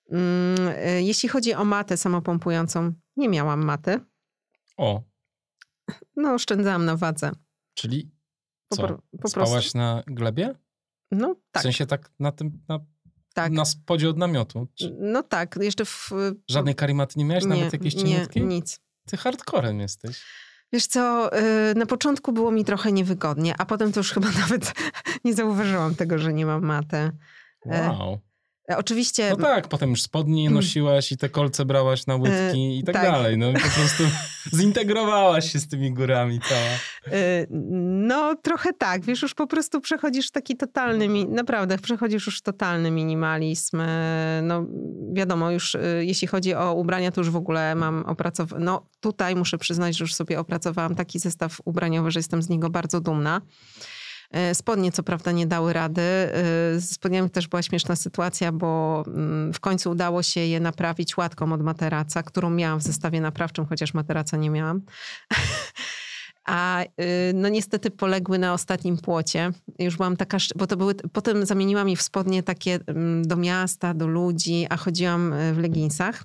[0.09, 3.99] Mm, e, jeśli chodzi o matę samopompującą, nie miałam maty.
[4.77, 5.03] O.
[6.15, 7.31] No, oszczędzałam na wadze.
[7.73, 8.11] Czyli
[8.69, 8.87] co?
[8.87, 9.77] Po, po Spałaś prostu.
[9.77, 10.55] na glebie?
[11.11, 11.61] No tak.
[11.61, 12.79] W sensie tak na tym, na,
[13.33, 13.51] tak.
[13.51, 14.67] na spodzie od namiotu?
[14.75, 14.95] Czy...
[14.99, 16.11] No tak, jeszcze w...
[16.49, 17.43] Żadnej karimaty nie miałeś?
[17.43, 18.39] Nie, nawet jakieś cieniutkie?
[18.39, 18.79] Nie, nic.
[19.05, 20.23] Ty hardcorem jesteś.
[20.73, 21.31] Wiesz co,
[21.71, 24.73] y, na początku było mi trochę niewygodnie, a potem to już chyba nawet
[25.23, 27.11] nie zauważyłam tego, że nie mam maty.
[27.65, 28.19] E, wow.
[28.71, 29.29] E, oczywiście.
[29.29, 33.03] No tak, potem już spodnie nosiłaś i te kolce brałaś na łydki i tak, tak,
[33.03, 33.37] dalej.
[33.37, 34.03] No po prostu
[34.59, 36.61] zintegrowałaś się z tymi górami cała.
[37.19, 37.45] E,
[38.07, 43.81] no trochę tak, wiesz, już po prostu przechodzisz taki totalny, naprawdę przechodzisz już totalny minimalizm.
[43.81, 44.65] E, no
[45.13, 48.65] wiadomo, już jeśli chodzi o ubrania, to już w ogóle mam opracowane.
[48.65, 52.69] No tutaj muszę przyznać, że już sobie opracowałam taki zestaw ubraniowy, że jestem z niego
[52.69, 53.41] bardzo dumna.
[54.31, 56.01] E, spodnie co prawda nie dały rady.
[56.01, 56.31] E,
[56.79, 61.53] z spodniami też była śmieszna sytuacja, bo mm, w końcu udało się je naprawić łatką
[61.53, 64.81] od materaca, którą miałam w zestawie naprawczym, chociaż materaca nie miałam.
[66.45, 66.87] A y,
[67.33, 69.51] no niestety poległy na ostatnim płocie.
[69.79, 73.93] Już byłam taka, bo to były, potem zamieniłam je w spodnie takie mm, do miasta,
[73.93, 76.23] do ludzi, a chodziłam e, w leginsach.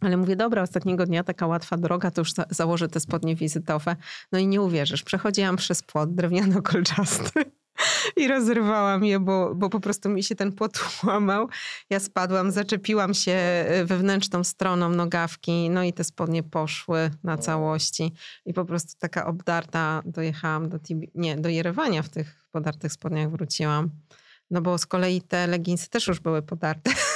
[0.00, 3.96] Ale mówię, dobra, ostatniego dnia taka łatwa droga, to już za założę te spodnie wizytowe.
[4.32, 7.44] No i nie uwierzysz, przechodziłam przez płot drewniano-kolczasty
[8.16, 11.48] i rozrywałam je, bo, bo po prostu mi się ten płot łamał.
[11.90, 18.14] Ja spadłam, zaczepiłam się e, wewnętrzną stroną nogawki, no i te spodnie poszły na całości.
[18.46, 20.78] I po prostu taka obdarta dojechałam do,
[21.14, 23.90] nie, do Jerewania w tych podartych spodniach wróciłam.
[24.50, 26.90] No bo z kolei te leginsy też już były podarte.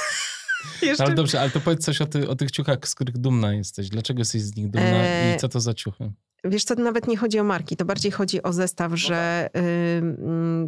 [0.83, 1.05] Jeszcze...
[1.05, 3.89] Ale dobrze, ale to powiedz coś o, ty, o tych ciuchach, z których dumna jesteś.
[3.89, 5.35] Dlaczego jesteś z nich dumna e...
[5.35, 6.13] i co to za ciuchy?
[6.45, 9.49] Wiesz co, nawet nie chodzi o marki, to bardziej chodzi o zestaw, że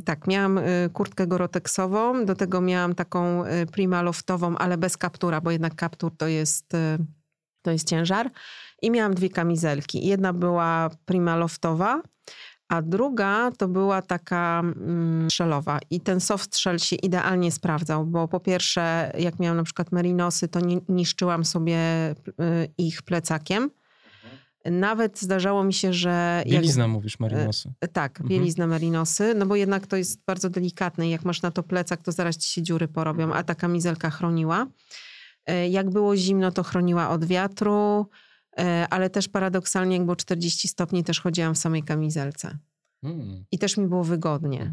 [0.04, 5.40] tak, miałam y, kurtkę goroteksową, do tego miałam taką y, prima loftową, ale bez kaptura,
[5.40, 6.98] bo jednak kaptur to jest, y,
[7.62, 8.30] to jest ciężar.
[8.82, 10.06] I miałam dwie kamizelki.
[10.06, 12.02] Jedna była prima loftowa,
[12.74, 15.78] a druga to była taka mm, szelowa.
[15.90, 20.48] I ten soft shell się idealnie sprawdzał, bo po pierwsze, jak miałam na przykład merinosy,
[20.48, 21.78] to nie, niszczyłam sobie
[22.10, 22.14] y,
[22.78, 23.70] ich plecakiem
[24.70, 26.42] nawet zdarzało mi się, że...
[26.46, 27.72] Bielizna jak, mówisz, marinosy.
[27.80, 28.28] E, tak, mhm.
[28.28, 32.12] bielizna marinosy, no bo jednak to jest bardzo delikatne jak masz na to plecak, to
[32.12, 34.66] zaraz ci się dziury porobią, a ta kamizelka chroniła.
[35.46, 38.08] E, jak było zimno, to chroniła od wiatru,
[38.90, 42.58] ale też paradoksalnie, jak było 40 stopni, też chodziłam w samej kamizelce.
[43.02, 43.44] Hmm.
[43.50, 44.72] I też mi było wygodnie.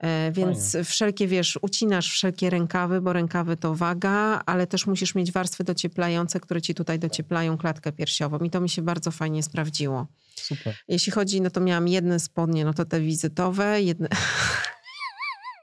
[0.00, 0.84] E, więc Fajnie.
[0.84, 6.40] wszelkie, wiesz, ucinasz wszelkie rękawy, bo rękawy to waga, ale też musisz mieć warstwy docieplające,
[6.40, 8.38] które ci tutaj docieplają klatkę piersiową.
[8.38, 10.06] I to mi się bardzo fajnie sprawdziło.
[10.34, 10.76] Super.
[10.88, 14.08] Jeśli chodzi, no to miałam jedne spodnie, no to te wizytowe, jedne...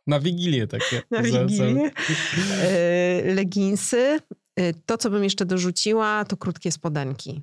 [0.08, 1.02] Na wigilię takie.
[1.12, 1.91] Na wigilię.
[2.62, 4.20] E, leginsy.
[4.56, 7.41] E, to, co bym jeszcze dorzuciła, to krótkie spodenki.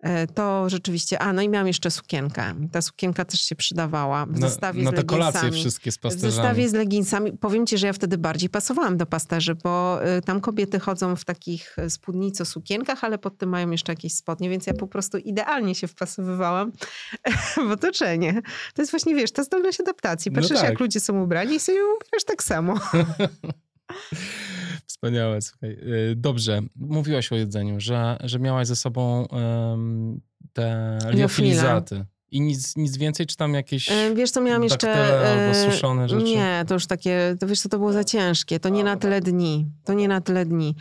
[0.00, 2.54] E, to rzeczywiście, a no i miałam jeszcze sukienkę.
[2.72, 6.32] Ta sukienka też się przydawała w zestawie na, na te kolacje wszystkie z pasterzami.
[6.32, 7.32] W zestawie z leginsami.
[7.32, 11.24] Powiem ci, że ja wtedy bardziej pasowałam do pasterzy, bo y, tam kobiety chodzą w
[11.24, 15.74] takich y, spódnico-sukienkach, ale pod tym mają jeszcze jakieś spodnie, więc ja po prostu idealnie
[15.74, 16.72] się wpasowywałam
[17.68, 18.42] w otoczenie.
[18.74, 20.32] To jest właśnie, wiesz, ta zdolność adaptacji.
[20.32, 20.70] Patrzysz, no tak.
[20.70, 22.74] jak ludzie są ubrani i sobie ubierasz tak samo.
[24.86, 25.70] Wspaniałe, słuchaj.
[25.70, 30.20] Y, dobrze, mówiłaś o jedzeniu, że, że miałaś ze sobą um,
[30.52, 32.04] te liofilizaty.
[32.30, 34.94] I nic, nic więcej, czy tam jakieś e, Wiesz co, miałam jeszcze...
[35.28, 36.24] albo e, suszone rzeczy?
[36.24, 38.60] Nie, to już takie, to wiesz co, to było za ciężkie.
[38.60, 39.66] To nie na tyle dni.
[39.84, 40.74] To nie na tyle dni.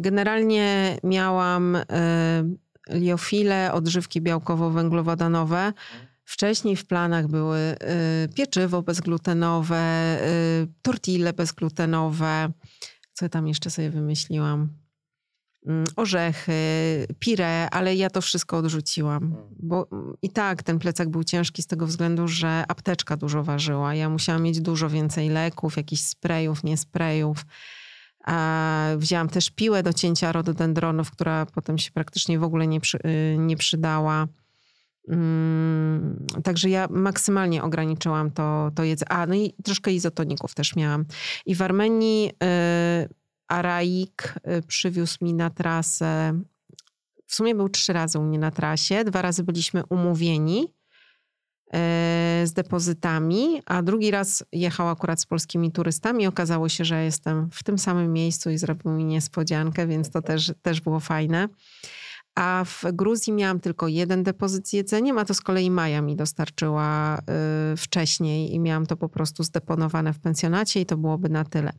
[0.00, 1.78] Generalnie miałam
[2.90, 5.72] liofile, odżywki białkowo-węglowodanowe.
[6.24, 7.76] Wcześniej w planach były
[8.34, 10.18] pieczywo bezglutenowe,
[10.82, 12.48] tortille bezglutenowe,
[13.16, 14.68] co tam jeszcze sobie wymyśliłam?
[15.66, 16.52] Mm, orzechy,
[17.18, 19.20] pire, ale ja to wszystko odrzuciłam.
[19.20, 19.48] Hmm.
[19.58, 23.94] Bo mm, i tak ten plecak był ciężki z tego względu, że apteczka dużo ważyła.
[23.94, 27.46] Ja musiałam mieć dużo więcej leków, jakichś sprayów, nie sprayów.
[28.96, 33.36] Wzięłam też piłę do cięcia rododendronów, która potem się praktycznie w ogóle nie, przy, y,
[33.38, 34.26] nie przydała.
[35.08, 39.08] Mm, także ja maksymalnie ograniczyłam to, to jedzenie.
[39.08, 41.04] A, no i troszkę izotoników też miałam.
[41.46, 43.08] I w Armenii y,
[43.48, 46.40] Araik y, przywiózł mi na trasę.
[47.26, 49.04] W sumie był trzy razy u mnie na trasie.
[49.04, 51.76] Dwa razy byliśmy umówieni y,
[52.46, 56.26] z depozytami, a drugi raz jechał akurat z polskimi turystami.
[56.26, 60.52] Okazało się, że jestem w tym samym miejscu i zrobił mi niespodziankę, więc to też,
[60.62, 61.48] też było fajne.
[62.36, 66.16] A w Gruzji miałam tylko jeden depozyt z jedzeniem, a to z kolei Maja mi
[66.16, 71.44] dostarczyła y, wcześniej i miałam to po prostu zdeponowane w pensjonacie i to byłoby na
[71.44, 71.72] tyle.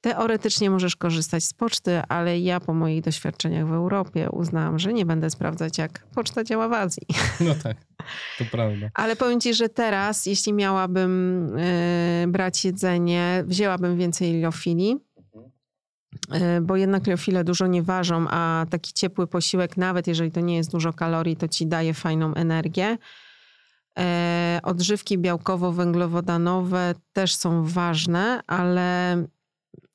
[0.00, 5.06] Teoretycznie możesz korzystać z poczty, ale ja po moich doświadczeniach w Europie uznałam, że nie
[5.06, 7.06] będę sprawdzać, jak poczta działa w Azji.
[7.40, 7.76] No tak,
[8.38, 8.88] to prawda.
[8.94, 14.96] Ale powiem ci, że teraz, jeśli miałabym y, brać jedzenie, wzięłabym więcej liofili
[16.62, 20.70] bo jednak liofile dużo nie ważą, a taki ciepły posiłek, nawet jeżeli to nie jest
[20.70, 22.98] dużo kalorii, to ci daje fajną energię.
[23.98, 29.16] E, odżywki białkowo-węglowodanowe też są ważne, ale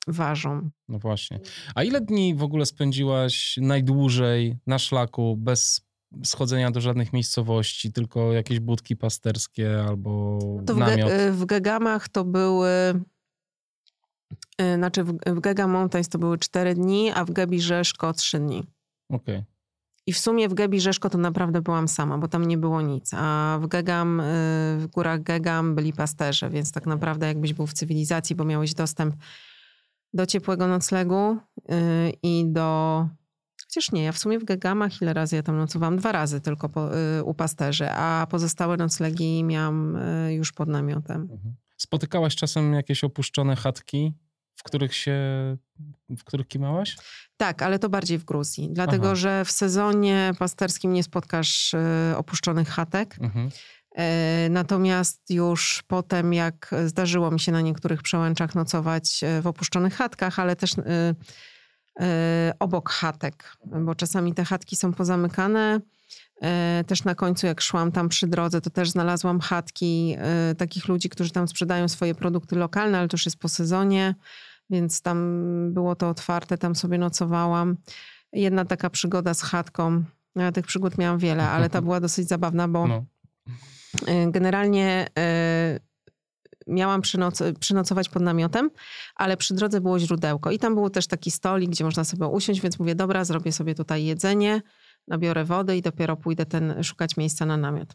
[0.06, 0.70] ważą.
[0.88, 1.40] No właśnie.
[1.74, 5.88] A ile dni w ogóle spędziłaś najdłużej na szlaku bez
[6.24, 11.10] schodzenia do żadnych miejscowości, tylko jakieś budki pasterskie albo to namiot?
[11.10, 12.70] W, w Gegamach to były
[14.74, 18.66] znaczy w, w Gega Mountains to były 4 dni, a w Gebi Rzeszko 3 dni.
[19.10, 19.36] Okej.
[19.36, 19.58] Okay.
[20.08, 23.10] I w sumie w Gebi Rzeszko to naprawdę byłam sama, bo tam nie było nic.
[23.16, 24.24] A w Gegam, y,
[24.78, 29.14] w górach Gegam byli pasterze, więc tak naprawdę jakbyś był w cywilizacji, bo miałeś dostęp
[30.14, 33.08] do ciepłego noclegu y, i do...
[33.64, 35.96] Chociaż nie, ja w sumie w Gegamach ile razy ja tam nocowałam?
[35.96, 36.88] Dwa razy tylko po,
[37.24, 39.98] u pasterzy, a pozostałe noclegi miałam
[40.30, 41.20] już pod namiotem.
[41.22, 41.54] Mhm.
[41.78, 44.14] Spotykałaś czasem jakieś opuszczone chatki
[44.58, 45.16] w których się,
[46.10, 46.96] w których kimałaś?
[47.36, 48.68] Tak, ale to bardziej w Gruzji.
[48.72, 49.14] Dlatego, Aha.
[49.14, 51.78] że w sezonie pasterskim nie spotkasz y,
[52.16, 53.16] opuszczonych chatek.
[53.20, 53.50] Mhm.
[53.94, 59.94] E, natomiast już potem, jak zdarzyło mi się na niektórych przełęczach nocować e, w opuszczonych
[59.94, 60.70] chatkach, ale też
[62.58, 65.80] obok chatek, bo czasami te chatki są pozamykane.
[66.86, 70.16] Też na końcu, jak szłam tam przy drodze, to też znalazłam chatki
[70.58, 74.14] takich ludzi, którzy tam sprzedają swoje produkty lokalne, ale to już jest po sezonie
[74.70, 75.18] więc tam
[75.72, 77.76] było to otwarte, tam sobie nocowałam.
[78.32, 80.04] Jedna taka przygoda z chatką.
[80.36, 83.04] Ja tych przygód miałam wiele, ale ta była dosyć zabawna, bo no.
[84.08, 85.06] Y, generalnie
[86.66, 88.70] miałam przynoc przynocować pod namiotem,
[89.14, 92.60] ale przy drodze było źródełko i tam był też taki stolik, gdzie można sobie usiąść,
[92.60, 94.62] więc mówię, dobra, zrobię sobie tutaj jedzenie,
[95.08, 97.94] nabiorę wody i dopiero pójdę ten, szukać miejsca na namiot.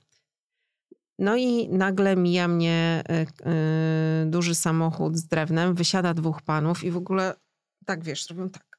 [1.20, 3.04] No i nagle mija mnie
[4.24, 7.34] y, duży samochód z drewnem, wysiada dwóch panów i w ogóle
[7.86, 8.74] tak wiesz, robią tak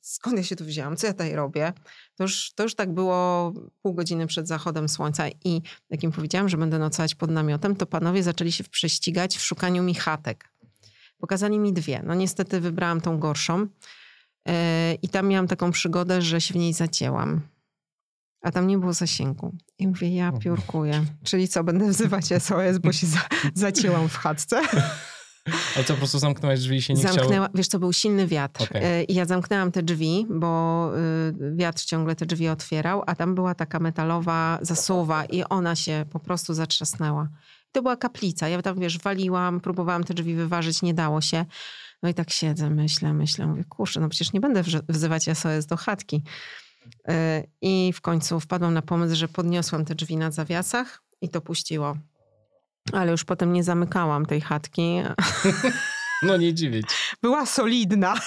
[0.00, 1.72] skąd ja się tu wzięłam, co ja tutaj robię.
[2.16, 6.48] To już, to już tak było pół godziny przed zachodem słońca i jak im powiedziałam,
[6.48, 10.52] że będę nocować pod namiotem, to panowie zaczęli się prześcigać w szukaniu mi chatek.
[11.18, 12.02] Pokazali mi dwie.
[12.06, 13.66] No niestety wybrałam tą gorszą
[15.02, 17.40] i tam miałam taką przygodę, że się w niej zacięłam.
[18.42, 19.54] A tam nie było zasięgu.
[19.78, 21.04] I mówię, ja piórkuję.
[21.24, 23.20] Czyli co, będę wzywać SOS, bo się za,
[23.54, 24.60] zacięłam w chatce.
[25.76, 27.48] Ale co, po prostu zamknęłaś drzwi i się nie Zamknęła, chciało?
[27.54, 28.62] Wiesz, to był silny wiatr.
[28.62, 28.82] Okay.
[28.82, 33.34] E, I ja zamknęłam te drzwi, bo y, wiatr ciągle te drzwi otwierał, a tam
[33.34, 37.28] była taka metalowa zasuwa i ona się po prostu zatrzasnęła.
[37.72, 38.48] To była kaplica.
[38.48, 41.44] Ja tam, wiesz, waliłam, próbowałam te drzwi wyważyć, nie dało się.
[42.02, 45.76] No i tak siedzę, myślę, myślę, mówię, kurczę, no przecież nie będę wzywać SOS do
[45.76, 46.22] chatki.
[47.08, 51.40] E, I w końcu wpadłam na pomysł, że podniosłam te drzwi na zawiasach i to
[51.40, 51.96] puściło.
[52.92, 54.82] Ale już potem nie zamykałam tej chatki.
[56.22, 56.86] No nie dziwić.
[57.22, 58.14] Była solidna.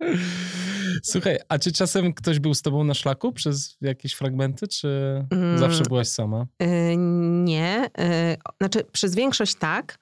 [1.02, 4.88] Słuchaj, a czy czasem ktoś był z tobą na szlaku przez jakieś fragmenty, czy
[5.30, 6.46] mm, zawsze byłaś sama?
[6.60, 6.96] Yy,
[7.44, 7.90] nie.
[7.98, 9.98] Yy, znaczy, przez większość tak.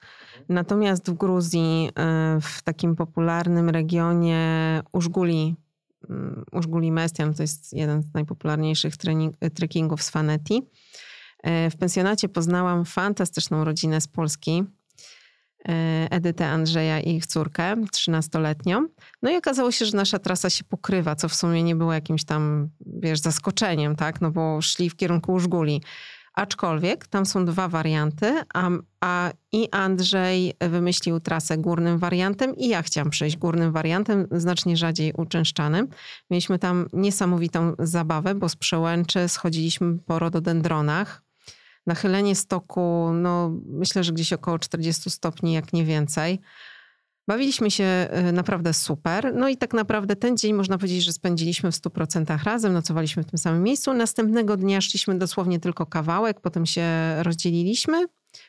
[0.49, 5.55] Natomiast w Gruzji, yy, w takim popularnym regionie Użguli,
[6.09, 10.63] mm, Użguli Mestian, to jest jeden z najpopularniejszych trening, trekkingów z Faneti,
[11.43, 14.63] E, w pensjonacie poznałam fantastyczną rodzinę z Polski.
[15.67, 18.85] E, Edytę Andrzeja i ich córkę, 13-letnią.
[19.21, 22.25] No i okazało się, że nasza trasa się pokrywa, co w sumie nie było jakimś
[22.25, 24.21] tam, wiesz, zaskoczeniem, tak?
[24.21, 25.81] No bo szli w kierunku Użguli.
[26.33, 28.69] Aczkolwiek tam są dwa warianty, a,
[29.01, 35.13] a, i Andrzej wymyślił trasę górnym wariantem i ja chciałam przejść górnym wariantem, znacznie rzadziej
[35.17, 35.87] uczęszczanym.
[36.29, 41.26] Mieliśmy tam niesamowitą zabawę, bo z przełęczy schodziliśmy po rododendronach,
[41.87, 46.39] Nachylenie stoku, no myślę, że gdzieś około 40 stopni, jak nie więcej.
[47.27, 49.35] Bawiliśmy się y, naprawdę super.
[49.35, 53.25] No i tak naprawdę ten dzień można powiedzieć, że spędziliśmy w 100% razem, nocowaliśmy w
[53.25, 53.93] tym samym miejscu.
[53.93, 56.83] Następnego dnia szliśmy dosłownie tylko kawałek, potem się
[57.23, 58.05] rozdzieliliśmy,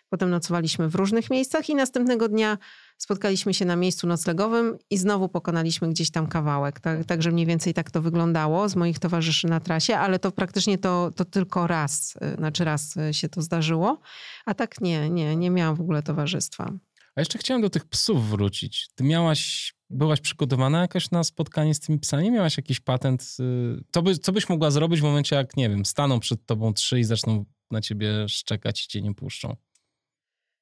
[0.08, 2.58] potem nocowaliśmy w różnych miejscach i następnego dnia
[2.98, 6.80] spotkaliśmy się na miejscu noclegowym i znowu pokonaliśmy gdzieś tam kawałek.
[6.80, 10.78] Tak, także mniej więcej tak to wyglądało z moich towarzyszy na trasie, ale to praktycznie
[10.78, 14.00] to, to tylko raz, y, znaczy raz y, się to zdarzyło,
[14.46, 16.72] a tak nie, nie, nie miałam w ogóle towarzystwa.
[17.16, 18.88] A jeszcze chciałem do tych psów wrócić.
[18.94, 22.30] Ty miałaś, byłaś przygotowana jakoś na spotkanie z tymi psami?
[22.30, 23.36] Miałaś jakiś patent?
[23.40, 26.74] Y, co, by, co byś mogła zrobić w momencie, jak, nie wiem, staną przed tobą
[26.74, 29.56] trzy i zaczną na ciebie szczekać i cię nie puszczą?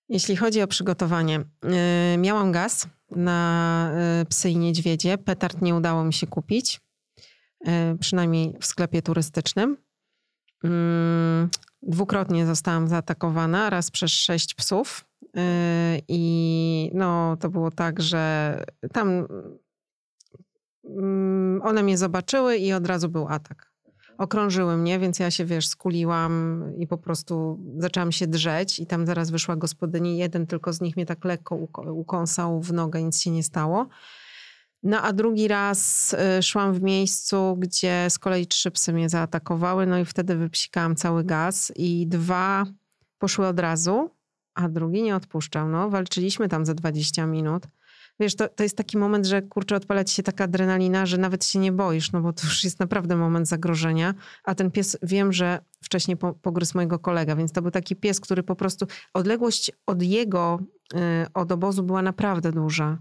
[0.09, 5.19] Jeśli chodzi o przygotowanie, yy, miałam gaz na yy, psy i niedźwiedzie.
[5.19, 6.81] Petard nie udało mi się kupić,
[7.65, 9.77] yy, przynajmniej w sklepie turystycznym.
[10.65, 11.51] Mm,
[11.83, 15.05] dwukrotnie zostałam zaatakowana, raz przez sześć psów.
[15.25, 19.27] Y, I no, to było tak, że tam
[20.85, 23.66] mm, one mnie zobaczyły i od razu był atak
[24.19, 29.07] okrążyły mnie, więc ja się, wiesz, skuliłam i po prostu zaczęłam się drzeć i tam
[29.07, 30.19] zaraz wyszła gospodyni.
[30.19, 31.57] Jeden tylko z nich mnie tak lekko
[31.93, 33.89] ukąsał w nogę, nic się nie stało.
[34.83, 39.87] No a drugi raz y, szłam w miejscu, gdzie z kolei trzy psy mnie zaatakowały,
[39.87, 42.65] no i wtedy wypsikałam cały gaz i dwa
[43.19, 44.11] poszły od razu,
[44.55, 45.69] a drugi nie odpuszczał.
[45.69, 47.67] No, walczyliśmy tam za 20 minut
[48.21, 51.45] wiesz, to, to jest taki moment, że kurczę, odpala ci się taka adrenalina, że nawet
[51.45, 54.15] się nie boisz, no bo to już jest naprawdę moment zagrożenia,
[54.45, 58.21] a ten pies, wiem, że wcześniej po, pogryzł mojego kolega, więc to był taki pies,
[58.21, 60.59] który po prostu, odległość od jego,
[60.95, 61.01] yy,
[61.35, 62.99] od obozu była naprawdę duża,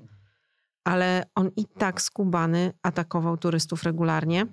[0.84, 4.46] ale on i tak skubany atakował turystów regularnie.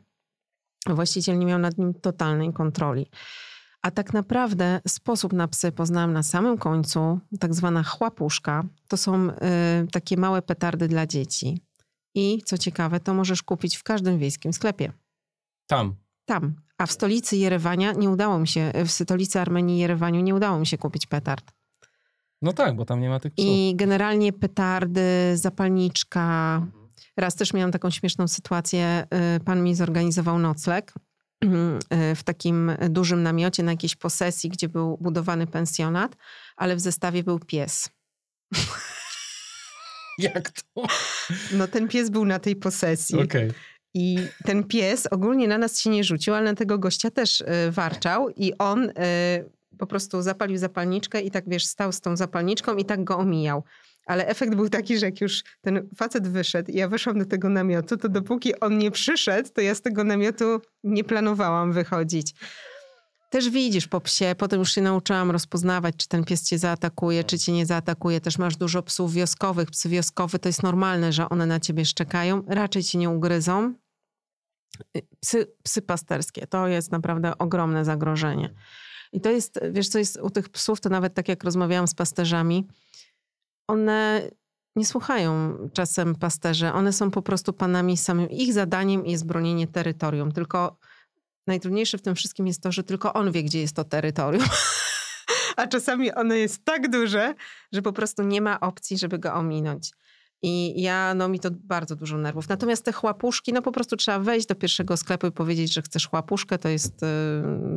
[0.87, 3.07] Właściciel nie miał nad nim totalnej kontroli.
[3.83, 8.65] A tak naprawdę sposób na psy poznałam na samym końcu, tak zwana chłapuszka.
[8.89, 9.35] To są y,
[9.93, 11.63] takie małe petardy dla dzieci.
[12.15, 14.93] I co ciekawe, to możesz kupić w każdym wiejskim sklepie.
[15.67, 15.95] Tam.
[16.25, 16.55] Tam.
[16.79, 20.67] A w stolicy Jerewania nie udało mi się, w stolicy Armenii Jerewaniu nie udało mi
[20.67, 21.53] się kupić petard.
[22.43, 23.47] No tak, bo tam nie ma tych psów.
[23.49, 25.03] I generalnie petardy,
[25.35, 26.67] zapalniczka.
[27.17, 29.07] Raz też miałam taką śmieszną sytuację.
[29.37, 30.95] Y, pan mi zorganizował nocleg
[32.17, 36.17] w takim dużym namiocie na jakiejś posesji, gdzie był budowany pensjonat,
[36.57, 37.89] ale w zestawie był pies.
[40.19, 40.87] Jak to?
[41.53, 43.23] No ten pies był na tej posesji.
[43.23, 43.53] Okay.
[43.95, 47.45] I ten pies ogólnie na nas się nie rzucił, ale na tego gościa też y,
[47.71, 48.93] warczał i on y,
[49.79, 53.65] po prostu zapalił zapalniczkę i tak wiesz, stał z tą zapalniczką i tak go omijał.
[54.07, 57.49] Ale efekt był taki, że jak już ten facet wyszedł i ja weszłam do tego
[57.49, 62.35] namiotu, to dopóki on nie przyszedł, to ja z tego namiotu nie planowałam wychodzić.
[63.33, 67.39] Też widzisz po psie, potem już się nauczyłam rozpoznawać, czy ten pies cię zaatakuje, czy
[67.39, 68.21] cię nie zaatakuje.
[68.21, 69.71] Też masz dużo psów wioskowych.
[69.71, 72.43] Psy wioskowe to jest normalne, że one na ciebie szczekają.
[72.47, 73.75] Raczej cię nie ugryzą.
[75.21, 78.55] Psy, psy pasterskie to jest naprawdę ogromne zagrożenie.
[79.13, 81.95] I to jest, wiesz, co jest u tych psów, to nawet tak jak rozmawiałam z
[81.95, 82.69] pasterzami,
[83.69, 84.31] one
[84.77, 86.73] nie słuchają czasem pasterze.
[86.73, 88.31] One są po prostu panami samym.
[88.31, 90.33] Ich zadaniem jest bronienie terytorium.
[90.33, 90.77] Tylko
[91.47, 94.45] najtrudniejsze w tym wszystkim jest to, że tylko on wie, gdzie jest to terytorium.
[95.57, 97.35] A czasami ono jest tak duże,
[97.73, 99.91] że po prostu nie ma opcji, żeby go ominąć.
[100.45, 102.49] I ja, no mi to bardzo dużo nerwów.
[102.49, 106.09] Natomiast te chłapuszki, no po prostu trzeba wejść do pierwszego sklepu i powiedzieć, że chcesz
[106.09, 107.07] chłapuszkę, to jest y,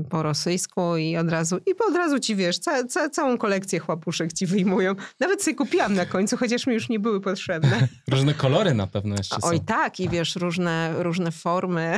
[0.09, 4.33] po rosyjsku i od razu, i od razu ci wiesz, ca, ca, całą kolekcję chłapuszek
[4.33, 4.95] ci wyjmują.
[5.19, 7.87] Nawet sobie kupiłam na końcu, chociaż mi już nie były potrzebne.
[8.11, 9.47] różne kolory na pewno jeszcze są.
[9.47, 11.97] Oj tak, i wiesz, różne, różne formy.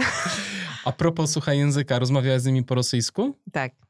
[0.85, 3.35] A propos, słuchaj, języka, rozmawiałaś z nimi po rosyjsku?
[3.51, 3.86] Tak.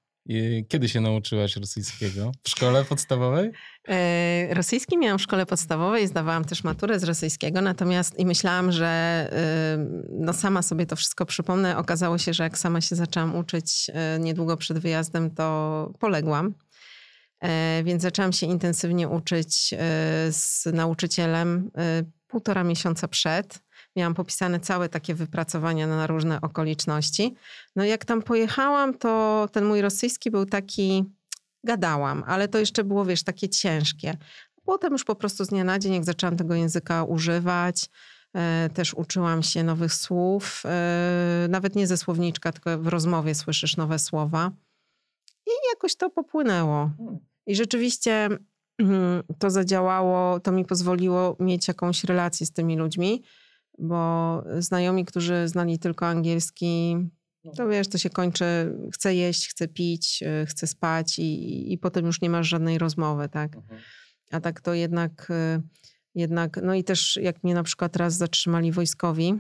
[0.68, 2.32] Kiedy się nauczyłaś rosyjskiego?
[2.44, 3.52] W szkole podstawowej?
[3.88, 8.88] E, rosyjski miałam w szkole podstawowej, zdawałam też maturę z rosyjskiego, natomiast i myślałam, że
[8.88, 9.78] e,
[10.10, 11.78] no sama sobie to wszystko przypomnę.
[11.78, 16.54] Okazało się, że jak sama się zaczęłam uczyć e, niedługo przed wyjazdem, to poległam.
[17.84, 19.74] Więc zaczęłam się intensywnie uczyć
[20.30, 21.72] z nauczycielem
[22.28, 23.60] półtora miesiąca przed
[23.98, 27.36] miałam popisane całe takie wypracowania na różne okoliczności.
[27.76, 31.06] No jak tam pojechałam, to ten mój rosyjski był taki,
[31.64, 34.18] gadałam, ale to jeszcze było, wiesz, takie ciężkie.
[34.66, 37.90] Potem już po prostu z dnia na dzień, jak zaczęłam tego języka używać,
[38.34, 43.78] e, też uczyłam się nowych słów, e, nawet nie ze słowniczka, tylko w rozmowie słyszysz
[43.78, 44.52] nowe słowa.
[45.48, 46.92] I jakoś to popłynęło.
[47.46, 48.30] I rzeczywiście
[49.40, 53.24] to zadziałało, to mi pozwoliło mieć jakąś relację z tymi ludźmi
[53.78, 56.98] bo znajomi, którzy znali tylko angielski,
[57.44, 57.52] no.
[57.52, 62.06] to wiesz, to się kończy, chce jeść, chce pić, y, chce spać i, i potem
[62.06, 63.56] już nie masz żadnej rozmowy, tak?
[63.56, 63.82] Mhm.
[64.32, 65.62] A tak to jednak, y,
[66.16, 69.40] jednak, no i też jak mnie na przykład raz zatrzymali wojskowi,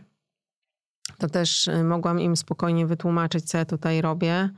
[1.17, 4.49] to też y, mogłam im spokojnie wytłumaczyć, co ja tutaj robię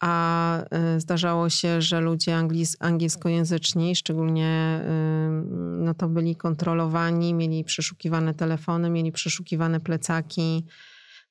[0.00, 0.58] a
[0.96, 2.36] y, zdarzało się, że ludzie
[2.80, 5.44] angielskojęzyczni, szczególnie y,
[5.84, 10.64] no to byli kontrolowani, mieli przeszukiwane telefony, mieli przeszukiwane plecaki.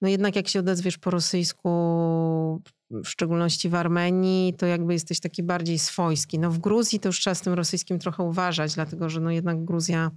[0.02, 1.70] No jednak jak się odezwiesz po rosyjsku,
[2.92, 6.40] w szczególności w Armenii, to jakby jesteś taki bardziej swojski.
[6.40, 9.66] No w Gruzji to już trzeba z tym rosyjskim trochę uważać, dlatego że no jednak
[9.66, 10.12] Gruzja...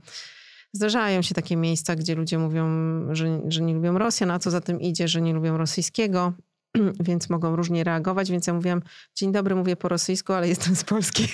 [0.73, 2.67] Zdarzają się takie miejsca, gdzie ludzie mówią,
[3.15, 6.33] że, że nie lubią Rosjan, a co za tym idzie, że nie lubią rosyjskiego.
[7.01, 8.83] więc mogą różnie reagować, więc ja mówiłam,
[9.15, 11.29] dzień dobry, mówię po rosyjsku, ale jestem z Polski.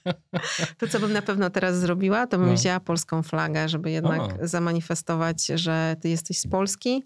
[0.78, 2.54] to, co bym na pewno teraz zrobiła, to bym no.
[2.54, 7.04] wzięła polską flagę, żeby jednak zamanifestować, że ty jesteś z Polski,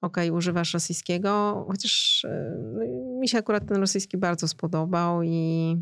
[0.00, 2.84] okej, okay, używasz rosyjskiego, chociaż e, no,
[3.20, 5.76] mi się akurat ten rosyjski bardzo spodobał i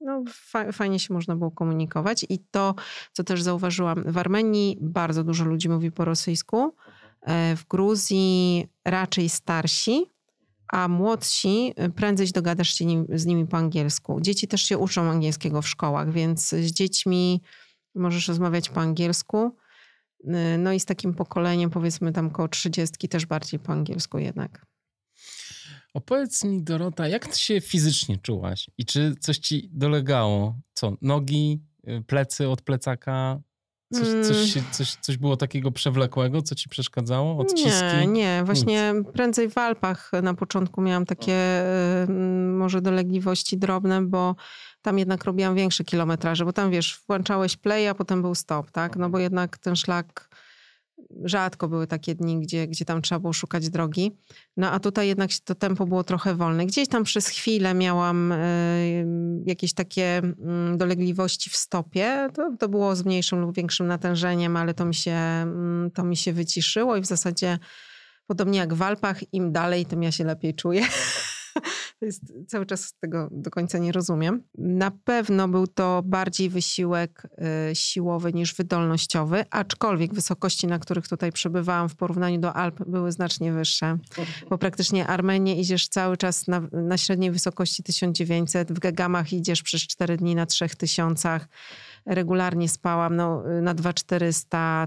[0.00, 2.26] no, fa fajnie się można było komunikować.
[2.28, 2.74] I to,
[3.12, 6.74] co też zauważyłam, w Armenii bardzo dużo ludzi mówi po rosyjsku,
[7.22, 10.11] e, w Gruzji raczej starsi,
[10.72, 14.20] a młodsi y, prędzej dogadasz się z nimi po angielsku.
[14.20, 17.42] Dzieci też się uczą angielskiego w szkołach, więc z dziećmi
[17.94, 19.56] możesz rozmawiać po angielsku.
[20.24, 24.66] Y, no i z takim pokoleniem, powiedzmy tam koło trzydziestki, też bardziej po angielsku jednak.
[25.94, 30.60] Opowiedz mi, Dorota, jak ty się fizycznie czułaś i czy coś ci dolegało?
[30.74, 33.40] Co, nogi, y, plecy od plecaka?
[33.92, 34.70] Coś, coś, mm.
[34.70, 37.38] coś, coś było takiego przewlekłego, co ci przeszkadzało?
[37.38, 37.96] Odciski?
[37.98, 38.42] Nie, nie.
[38.44, 39.08] Właśnie Nic.
[39.12, 41.62] prędzej w Alpach na początku miałam takie
[42.04, 42.12] y,
[42.52, 44.36] może dolegliwości drobne, bo
[44.82, 48.96] tam jednak robiłam większe kilometraże, bo tam wiesz, włączałeś play, a potem był stop, tak?
[48.96, 50.28] No bo jednak ten szlak
[51.24, 54.12] rzadko były takie dni, gdzie, gdzie tam trzeba było szukać drogi.
[54.56, 56.66] No a tutaj jednak to tempo było trochę wolne.
[56.66, 59.06] Gdzieś tam przez chwilę miałam y,
[59.46, 60.22] jakieś takie
[60.74, 62.28] y, dolegliwości w stopie.
[62.34, 65.46] To, to było z mniejszym lub większym natężeniem, ale to mi, się,
[65.86, 67.58] y, to mi się wyciszyło i w zasadzie
[68.26, 70.82] podobnie jak w Alpach, im dalej, tym ja się lepiej czuję.
[72.00, 74.42] To jest, cały czas tego do końca nie rozumiem.
[74.58, 77.26] Na pewno był to bardziej wysiłek
[77.70, 83.12] y, siłowy niż wydolnościowy, aczkolwiek wysokości, na których tutaj przebywałam w porównaniu do Alp były
[83.12, 83.98] znacznie wyższe.
[84.50, 89.82] Bo praktycznie Armenię idziesz cały czas na, na średniej wysokości 1900, w Gegamach idziesz przez
[89.82, 91.40] 4 dni na 3000.
[92.06, 94.86] regularnie spałam no, na 2400,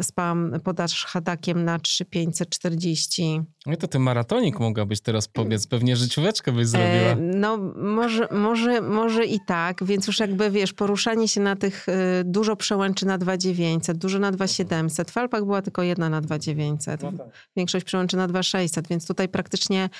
[0.00, 3.42] y, spałam pod hadakiem na 3540.
[3.66, 7.10] No i to ty maratonik mogłabyś teraz pobiec, pewnie życióweczkę byś zrobiła.
[7.10, 11.88] E, no może, może, może i tak, więc już jakby wiesz, poruszanie się na tych
[11.88, 11.92] y,
[12.24, 15.10] dużo przełęczy na 2900, dużo na 2700.
[15.10, 17.02] W Alpach była tylko jedna na 2900.
[17.02, 17.26] No tak.
[17.56, 19.90] Większość przełęczy na 2600, więc tutaj praktycznie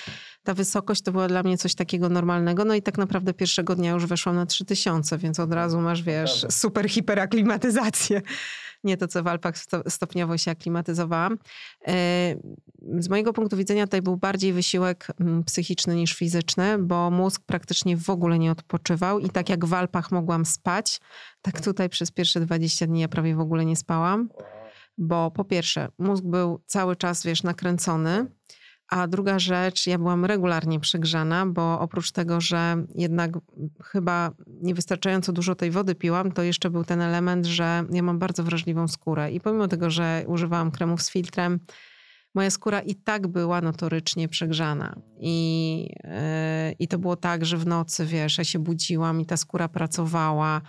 [0.45, 2.65] ta wysokość to była dla mnie coś takiego normalnego.
[2.65, 6.45] No i tak naprawdę pierwszego dnia już weszłam na 3000, więc od razu masz, wiesz,
[6.49, 8.21] super hiperaklimatyzację.
[8.83, 9.55] Nie to, co w Alpach
[9.87, 11.37] stopniowo się aklimatyzowałam.
[11.87, 12.35] E,
[12.99, 17.97] z mojego punktu widzenia tutaj był bardziej wysiłek mm, psychiczny niż fizyczny, bo mózg praktycznie
[17.97, 20.99] w ogóle nie odpoczywał i tak jak w Alpach mogłam spać,
[21.41, 24.29] tak tutaj przez pierwsze 20 dni ja prawie w ogóle nie spałam.
[24.97, 28.25] Bo po pierwsze, mózg był cały czas, wiesz, nakręcony,
[28.89, 33.31] a druga rzecz, ja byłam regularnie przegrzana, bo oprócz tego, że jednak
[33.83, 38.43] chyba niewystarczająco dużo tej wody piłam, to jeszcze był ten element, że ja mam bardzo
[38.43, 39.31] wrażliwą skórę.
[39.31, 41.59] I pomimo tego, że używałam kremów z filtrem,
[42.35, 44.95] moja skóra i tak była notorycznie przegrzana.
[45.19, 49.37] I, yy, i to było tak, że w nocy, wiesz, ja się budziłam i ta
[49.37, 50.61] skóra pracowała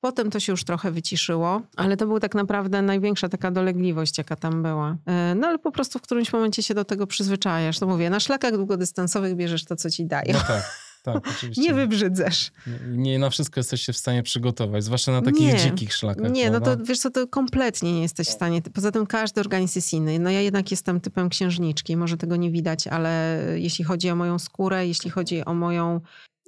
[0.00, 4.36] Potem to się już trochę wyciszyło, ale to była tak naprawdę największa taka dolegliwość, jaka
[4.36, 4.96] tam była.
[5.06, 7.78] E, no ale po prostu w którymś momencie się do tego przyzwyczajasz.
[7.78, 10.32] To mówię, na szlakach długodystansowych bierzesz to, co ci dają.
[10.32, 10.90] No tak.
[11.02, 11.62] Tak, oczywiście.
[11.62, 12.50] Nie wybrzydzasz.
[12.88, 16.32] Nie, na wszystko jesteś się w stanie przygotować, zwłaszcza na takich nie, dzikich szlakach.
[16.32, 18.62] Nie, no to wiesz co, to kompletnie nie jesteś w stanie.
[18.62, 20.18] Poza tym każdy organizm jest inny.
[20.18, 24.38] No ja jednak jestem typem księżniczki, może tego nie widać, ale jeśli chodzi o moją
[24.38, 26.00] skórę, jeśli chodzi o moją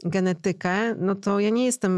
[0.04, 1.92] genetykę, no to ja nie jestem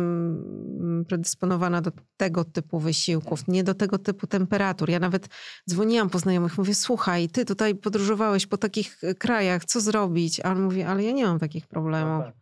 [0.80, 4.90] mm, predysponowana do tego typu wysiłków, nie do tego typu temperatur.
[4.90, 5.28] Ja nawet
[5.70, 10.40] dzwoniłam po znajomych, mówię, słuchaj, ty tutaj podróżowałeś po takich e, krajach, co zrobić?
[10.40, 12.18] A on mówi, ale ja nie mam takich problemów.
[12.18, 12.34] No, tak.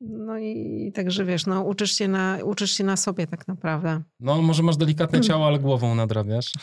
[0.00, 4.02] no i także wiesz, no uczysz się, na, uczysz się na sobie tak naprawdę.
[4.20, 6.52] No może masz delikatne ciało, ale głową nadrabiasz.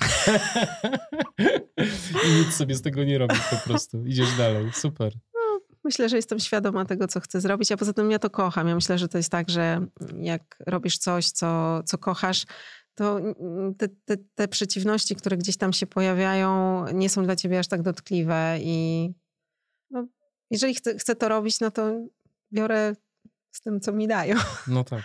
[2.28, 4.06] I nic sobie z tego nie robisz po prostu.
[4.06, 4.72] Idziesz dalej.
[4.74, 5.14] Super.
[5.90, 8.68] Myślę, że jestem świadoma tego, co chcę zrobić, a poza tym ja to kocham.
[8.68, 9.86] Ja myślę, że to jest tak, że
[10.22, 12.46] jak robisz coś, co, co kochasz,
[12.96, 13.20] to
[13.78, 17.82] te, te, te przeciwności, które gdzieś tam się pojawiają, nie są dla ciebie aż tak
[17.82, 18.58] dotkliwe.
[18.62, 19.10] I
[19.90, 20.08] no,
[20.52, 21.92] jeżeli chcę, chcę to robić, no to
[22.54, 22.96] biorę
[23.52, 24.36] z tym, co mi dają.
[24.68, 25.04] No tak.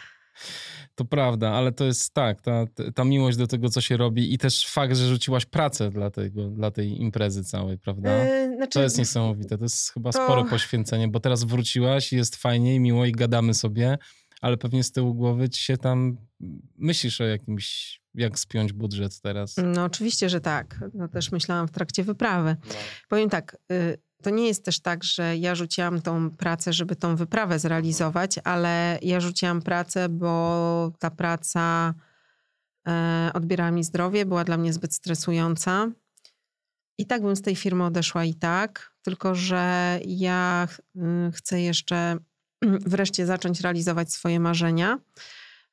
[0.94, 2.64] To prawda, ale to jest tak, ta,
[2.94, 6.48] ta miłość do tego, co się robi i też fakt, że rzuciłaś pracę dla, tego,
[6.48, 8.24] dla tej imprezy całej, prawda?
[8.24, 10.24] Yy, znaczy, to jest niesamowite, to jest chyba to...
[10.24, 13.98] spore poświęcenie, bo teraz wróciłaś i jest fajnie i miło i gadamy sobie,
[14.40, 16.16] ale pewnie z tyłu głowy ci się tam
[16.78, 19.56] myślisz o jakimś, jak spiąć budżet teraz.
[19.74, 20.84] No oczywiście, że tak.
[20.94, 22.56] No też myślałam w trakcie wyprawy.
[22.68, 22.74] No.
[23.08, 27.16] Powiem tak, y to nie jest też tak, że ja rzuciłam tą pracę, żeby tą
[27.16, 31.94] wyprawę zrealizować, ale ja rzuciłam pracę, bo ta praca
[32.88, 35.90] e, odbierała mi zdrowie, była dla mnie zbyt stresująca.
[36.98, 41.00] I tak bym z tej firmy odeszła i tak, tylko że ja y,
[41.32, 42.18] chcę jeszcze
[42.86, 44.98] wreszcie zacząć realizować swoje marzenia.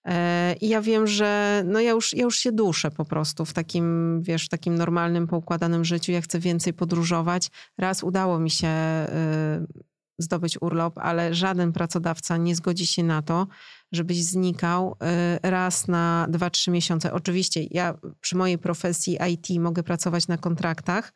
[0.06, 3.54] E, I ja wiem, że no ja, już, ja już się duszę po prostu w
[3.54, 6.12] takim, wiesz, w takim normalnym, poukładanym życiu.
[6.12, 7.50] Ja chcę więcej podróżować.
[7.78, 9.84] Raz udało mi się y,
[10.18, 13.48] zdobyć urlop, ale żaden pracodawca nie zgodzi się na to,
[13.92, 14.96] żebyś znikał
[15.44, 17.14] y, raz na dwa, trzy miesiące.
[17.14, 21.14] Oczywiście ja przy mojej profesji IT mogę pracować na kontraktach,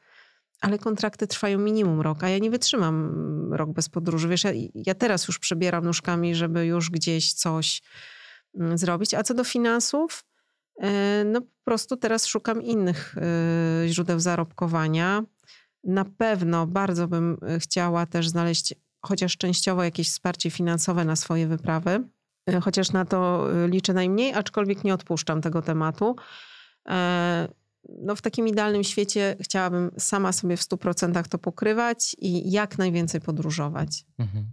[0.62, 4.28] ale kontrakty trwają minimum rok, a ja nie wytrzymam rok bez podróży.
[4.28, 8.14] Wiesz, ja, ja teraz już przebieram nóżkami, żeby już gdzieś coś Mm,
[8.76, 9.14] zrobić.
[9.14, 10.26] A co do finansów,
[10.82, 15.24] e, no po prostu teraz szukam innych e, źródeł zarobkowania.
[15.84, 21.47] Na pewno bardzo bym e, chciała też znaleźć chociaż częściowo jakieś wsparcie finansowe na swoje
[21.47, 22.08] wyprawy.
[22.62, 26.16] Chociaż na to liczę najmniej, aczkolwiek nie odpuszczam tego tematu.
[27.89, 33.22] No w takim idealnym świecie chciałabym sama sobie w 100% to pokrywać i jak najwięcej
[33.22, 34.06] podróżować.
[34.18, 34.45] Mhm.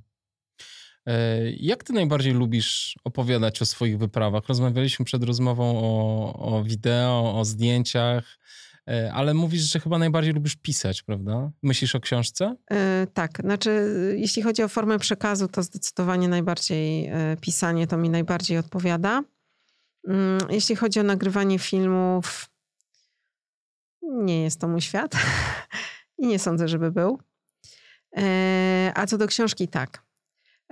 [1.07, 4.49] E, jak ty najbardziej lubisz opowiadać o swoich wyprawach?
[4.49, 8.39] Rozmawialiśmy przed rozmową o, o wideo, o zdjęciach,
[8.89, 11.51] e, ale mówisz, że chyba najbardziej lubisz pisać, prawda?
[11.63, 12.57] Myślisz o książce?
[12.71, 12.77] Yy,
[13.15, 13.71] tak, znaczy
[14.17, 19.23] jeśli chodzi o formę przekazu, to zdecydowanie najbardziej pisanie to mi najbardziej odpowiada.
[20.05, 20.15] Yy,
[20.51, 22.49] jeśli chodzi o nagrywanie filmów,
[24.03, 25.13] nie jest to mój świat
[26.19, 27.19] i nie sądzę, żeby był.
[28.95, 30.03] A co do książki, tak.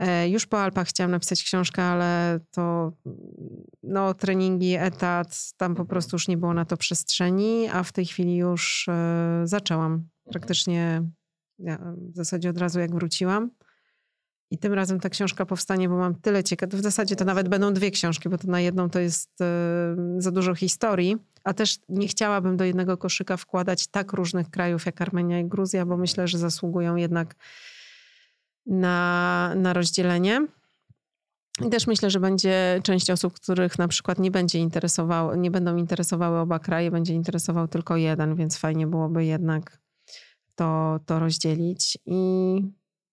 [0.00, 2.92] E, już po Alpach chciałam napisać książkę, ale to
[3.82, 8.06] no, treningi, etat, tam po prostu już nie było na to przestrzeni, a w tej
[8.06, 11.02] chwili już e, zaczęłam praktycznie
[11.58, 11.78] ja,
[12.12, 13.50] w zasadzie od razu jak wróciłam.
[14.52, 16.80] I tym razem ta książka powstanie, bo mam tyle ciekawych.
[16.80, 20.30] W zasadzie to nawet będą dwie książki, bo to na jedną to jest e, za
[20.30, 21.16] dużo historii.
[21.44, 25.86] A też nie chciałabym do jednego koszyka wkładać tak różnych krajów jak Armenia i Gruzja,
[25.86, 27.34] bo myślę, że zasługują jednak
[28.70, 30.46] na, na rozdzielenie.
[31.66, 35.76] I też myślę, że będzie część osób, których na przykład nie będzie interesowało, nie będą
[35.76, 39.78] interesowały oba kraje, będzie interesował tylko jeden, więc fajnie byłoby jednak
[40.54, 41.98] to, to rozdzielić.
[42.06, 42.62] I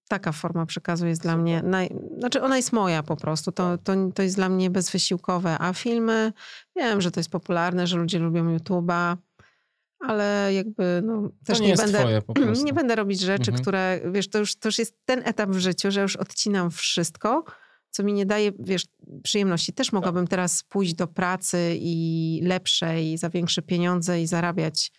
[0.08, 3.94] taka forma przekazu jest dla mnie, naj, znaczy ona jest moja po prostu, to, to,
[4.16, 6.34] to jest dla mnie bezwysiłkowe, a filmy,
[6.76, 9.18] wiem, że to jest popularne, że ludzie lubią YouTube'a,
[10.00, 12.22] ale jakby no, też nie, nie będę,
[12.66, 13.62] nie będę robić rzeczy, mhm.
[13.62, 17.44] które, wiesz, to już, to już jest ten etap w życiu, że już odcinam wszystko,
[17.90, 18.86] co mi nie daje, wiesz,
[19.24, 19.74] przyjemności.
[19.74, 20.30] Też mogłabym tak.
[20.30, 24.92] teraz pójść do pracy i lepszej, za większe pieniądze i zarabiać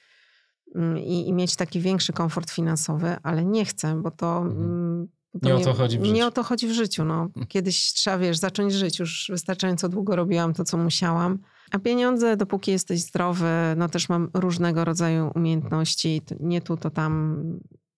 [0.75, 4.39] mm, i, i mieć taki większy komfort finansowy, ale nie chcę, bo to...
[4.39, 4.65] Mhm.
[4.65, 5.09] Mm,
[5.43, 6.15] to nie, o to chodzi w życiu.
[6.15, 7.05] Nie o to chodzi w życiu.
[7.05, 7.23] No.
[7.23, 7.47] Mhm.
[7.47, 8.99] Kiedyś trzeba, wiesz, zacząć żyć.
[8.99, 11.39] Już wystarczająco długo robiłam to, co musiałam.
[11.71, 16.23] A pieniądze, dopóki jesteś zdrowy, no też mam różnego rodzaju umiejętności.
[16.41, 17.43] Nie tu, to tam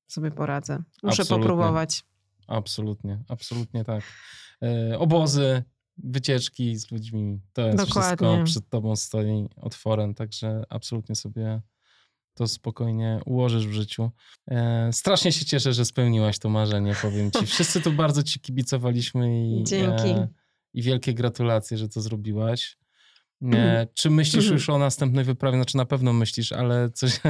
[0.08, 0.82] sobie poradzę.
[1.02, 1.48] Muszę Absolutnie.
[1.48, 2.04] popróbować.
[2.46, 4.02] Absolutnie, absolutnie tak.
[4.62, 5.62] E, obozy,
[5.98, 7.40] wycieczki z ludźmi.
[7.52, 8.26] To jest Dokładnie.
[8.26, 11.60] wszystko przed tobą stoi otworem, także absolutnie sobie
[12.34, 14.10] to spokojnie ułożysz w życiu.
[14.50, 17.46] E, strasznie się cieszę, że spełniłaś to marzenie, powiem ci.
[17.54, 20.08] Wszyscy tu bardzo ci kibicowaliśmy i, Dzięki.
[20.08, 20.28] E,
[20.74, 22.78] i wielkie gratulacje, że to zrobiłaś.
[23.44, 24.54] E, czy myślisz mhm.
[24.54, 25.56] już o następnej wyprawie?
[25.56, 27.20] Znaczy na pewno myślisz, ale coś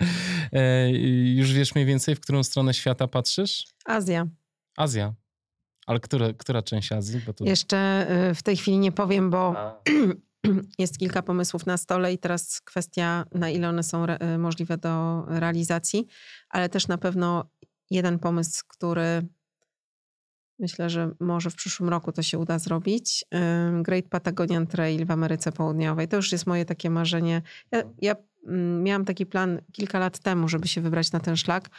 [0.52, 0.90] e,
[1.34, 3.66] już wiesz mniej więcej, w którą stronę świata patrzysz?
[3.84, 4.26] Azja.
[4.76, 5.14] Azja.
[5.86, 7.20] Ale która, która część Azji?
[7.36, 7.44] Tu...
[7.44, 9.54] Jeszcze y, w tej chwili nie powiem, bo
[10.78, 15.24] jest kilka pomysłów na stole i teraz kwestia, na ile one są y, możliwe do
[15.28, 16.06] realizacji,
[16.48, 17.50] ale też na pewno
[17.90, 19.28] jeden pomysł, który
[20.60, 23.24] myślę, że może w przyszłym roku to się uda zrobić.
[23.82, 26.08] Great Patagonian Trail w Ameryce Południowej.
[26.08, 27.42] To już jest moje takie marzenie.
[27.72, 28.14] Ja, ja
[28.46, 31.70] mm, miałam taki plan kilka lat temu, żeby się wybrać na ten szlak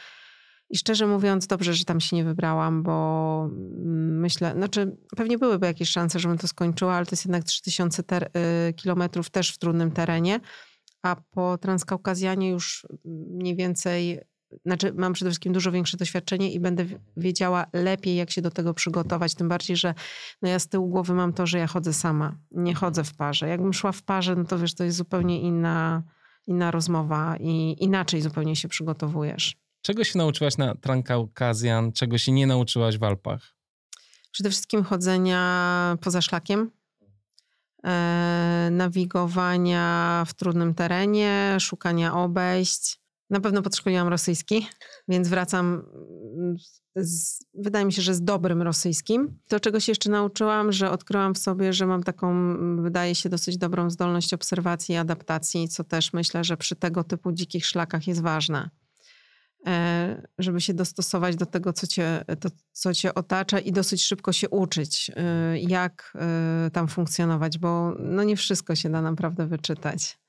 [0.72, 5.66] i szczerze mówiąc, dobrze, że tam się nie wybrałam, bo mm, myślę, znaczy pewnie byłyby
[5.66, 8.30] jakieś szanse, żebym to skończyła, ale to jest jednak 3000 ter-
[8.68, 10.40] y, kilometrów też w trudnym terenie.
[11.02, 14.20] A po Transkaukazjanie już mniej więcej,
[14.66, 16.86] znaczy mam przede wszystkim dużo większe doświadczenie i będę
[17.16, 19.34] wiedziała lepiej, jak się do tego przygotować.
[19.34, 19.94] Tym bardziej, że
[20.42, 23.48] no ja z tyłu głowy mam to, że ja chodzę sama, nie chodzę w parze.
[23.48, 26.02] Jakbym szła w parze, no to wiesz, to jest zupełnie inna,
[26.46, 29.56] inna rozmowa i inaczej zupełnie się przygotowujesz.
[29.82, 33.54] Czego się nauczyłaś na Trankaukazjan, czego się nie nauczyłaś w Alpach?
[34.32, 36.70] Przede wszystkim chodzenia poza szlakiem,
[37.84, 43.01] e, nawigowania w trudnym terenie, szukania obejść.
[43.32, 44.66] Na pewno podszkoliłam rosyjski,
[45.08, 45.82] więc wracam,
[46.96, 49.38] z, wydaje mi się, że z dobrym rosyjskim.
[49.48, 53.58] To, czego się jeszcze nauczyłam, że odkryłam w sobie, że mam taką, wydaje się, dosyć
[53.58, 58.22] dobrą zdolność obserwacji i adaptacji, co też myślę, że przy tego typu dzikich szlakach jest
[58.22, 58.70] ważne.
[59.66, 64.32] E, żeby się dostosować do tego, co cię, to, co cię otacza i dosyć szybko
[64.32, 70.21] się uczyć, e, jak e, tam funkcjonować, bo no nie wszystko się da naprawdę wyczytać.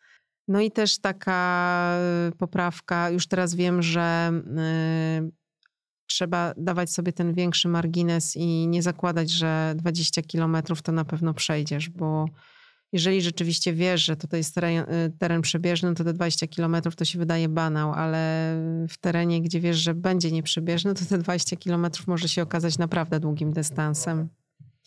[0.48, 2.00] No i też taka
[2.38, 4.32] poprawka, już teraz wiem, że
[6.08, 11.34] trzeba dawać sobie ten większy margines i nie zakładać, że 20 kilometrów to na pewno
[11.34, 12.26] przejdziesz, bo
[12.94, 16.96] jeżeli rzeczywiście wiesz, że to jest teren, y, teren przebieżny, no to te 20 kilometrów
[16.96, 18.18] to się wydaje banał, ale
[18.90, 23.20] w terenie, gdzie wiesz, że będzie nieprzebieżny, to te 20 kilometrów może się okazać naprawdę
[23.20, 24.30] długim dystansem.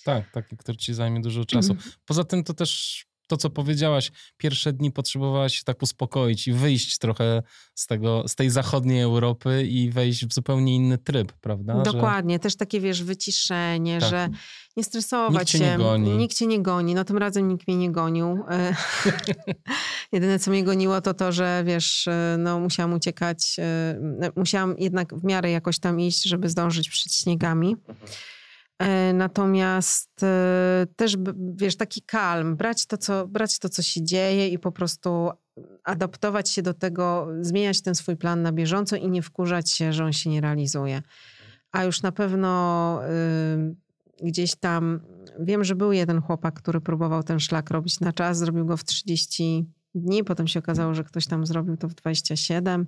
[0.05, 1.73] Tak, taki, który ci zajmie dużo czasu.
[1.73, 1.93] Mhm.
[2.07, 6.99] Poza tym to też to, co powiedziałaś, pierwsze dni potrzebowałaś się tak uspokoić i wyjść
[6.99, 7.43] trochę
[7.75, 11.83] z, tego, z tej zachodniej Europy i wejść w zupełnie inny tryb, prawda?
[11.83, 12.39] Dokładnie, że...
[12.39, 14.11] też takie, wiesz, wyciszenie, tak.
[14.11, 14.29] że
[14.77, 15.71] nie stresować nikt się.
[15.71, 16.11] Nie goni.
[16.11, 16.95] Nikt cię nie goni.
[16.95, 18.27] No tym razem nikt mnie nie gonił.
[20.13, 22.09] Jedyne, co mnie goniło, to to, że wiesz,
[22.39, 27.77] no musiałam uciekać, e, musiałam jednak w miarę jakoś tam iść, żeby zdążyć przed śniegami.
[28.79, 31.17] E, natomiast e, też,
[31.55, 35.31] wiesz, taki kalm, brać to, co, brać to, co się dzieje i po prostu
[35.85, 40.05] adaptować się do tego, zmieniać ten swój plan na bieżąco i nie wkurzać się, że
[40.05, 41.03] on się nie realizuje.
[41.73, 43.01] A już na pewno
[44.23, 45.01] y, gdzieś tam,
[45.41, 48.85] wiem, że był jeden chłopak, który próbował ten szlak robić na czas, zrobił go w
[48.85, 52.87] 30 dni, potem się okazało, że ktoś tam zrobił to w 27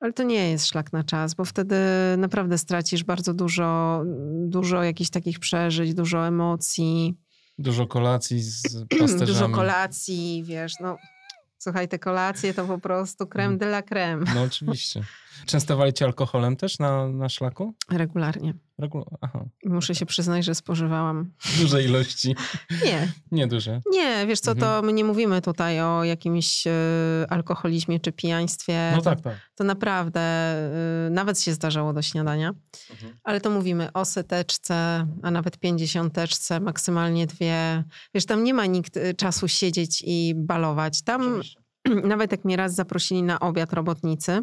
[0.00, 1.76] ale to nie jest szlak na czas, bo wtedy
[2.18, 4.02] naprawdę stracisz bardzo dużo,
[4.46, 7.14] dużo jakichś takich przeżyć, dużo emocji.
[7.58, 8.62] Dużo kolacji z
[9.00, 9.26] pasterzami.
[9.26, 10.96] Dużo kolacji, wiesz, no
[11.58, 14.24] słuchaj, te kolacje to po prostu creme de la creme.
[14.34, 15.04] No oczywiście.
[15.46, 17.74] Częstowali cię alkoholem też na, na szlaku?
[17.90, 18.54] Regularnie.
[18.78, 19.04] Regu...
[19.20, 19.44] Aha.
[19.64, 21.30] Muszę się przyznać, że spożywałam.
[21.60, 22.36] Duże ilości.
[22.84, 23.12] Nie.
[23.32, 23.80] Nie duże.
[23.92, 24.70] Nie, wiesz co, Mhm.
[24.80, 26.72] to my nie mówimy tutaj o jakimś e,
[27.28, 28.92] alkoholizmie czy pijaństwie.
[28.96, 29.36] No tak, tak.
[29.54, 32.54] to naprawdę e, nawet się zdarzało do śniadania.
[33.24, 37.84] Ale to mówimy o seteczce, a nawet pięćdziesiąteczce, maksymalnie dwie.
[38.14, 41.02] Wiesz, tam nie ma nikt y, czasu siedzieć i balować.
[41.02, 41.40] Tam
[42.04, 44.42] nawet jak mnie raz zaprosili na obiad robotnicy,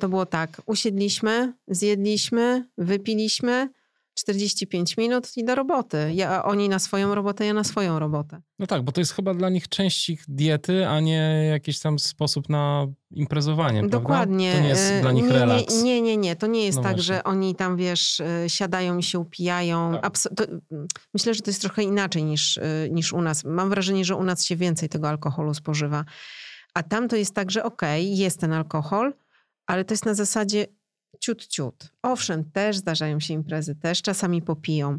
[0.00, 3.68] to było tak, usiedliśmy, zjedliśmy, wypiliśmy,
[4.14, 6.10] 45 minut i do roboty.
[6.14, 8.40] Ja, oni na swoją robotę, ja na swoją robotę.
[8.58, 11.98] No tak, bo to jest chyba dla nich część ich diety, a nie jakiś tam
[11.98, 13.98] sposób na imprezowanie, prawda?
[13.98, 14.52] Dokładnie.
[14.54, 15.82] To nie jest E, dla nich nie, relaks.
[15.82, 16.36] Nie, nie, nie, nie.
[16.36, 17.14] To nie jest No tak, właśnie.
[17.14, 19.98] że oni tam, wiesz, e, siadają i się upijają.
[20.02, 20.18] Tak.
[20.36, 23.44] To, mm, myślę, że to jest trochę inaczej niż, e, niż u nas.
[23.44, 26.04] Mam wrażenie, że u nas się więcej tego alkoholu spożywa.
[26.74, 29.12] A tam to jest tak, że okej, jest ten alkohol,
[29.66, 30.66] ale to jest na zasadzie
[31.20, 31.92] ciut, ciut.
[32.02, 34.98] Owszem, też zdarzają się imprezy, też czasami popiją,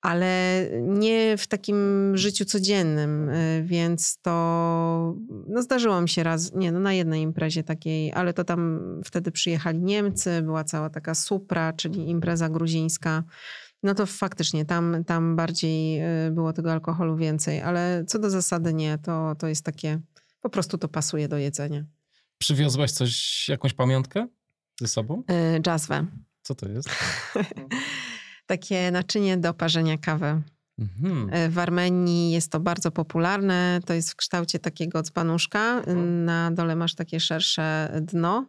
[0.00, 5.14] ale nie w takim życiu codziennym, y, więc to
[5.48, 9.30] no zdarzyło mi się raz, nie no na jednej imprezie takiej, ale to tam wtedy
[9.30, 13.22] przyjechali Niemcy, była cała taka supra, czyli impreza gruzińska.
[13.82, 18.74] No to faktycznie tam, tam bardziej y, było tego alkoholu więcej, ale co do zasady
[18.74, 20.00] nie, to, to jest takie,
[20.40, 21.84] po prostu to pasuje do jedzenia.
[22.38, 24.26] Przywiozłaś coś, jakąś pamiątkę
[24.80, 25.22] ze sobą?
[25.30, 26.06] Y, Jazzwę.
[26.42, 26.88] Co to jest?
[28.46, 30.42] Takie naczynie do parzenia kawy.
[30.78, 31.28] Mhm.
[31.32, 33.80] E, W Armenii jest to bardzo popularne.
[33.86, 35.82] To jest w kształcie takiego dzbanuszka.
[36.24, 38.46] Na dole masz takie szersze dno.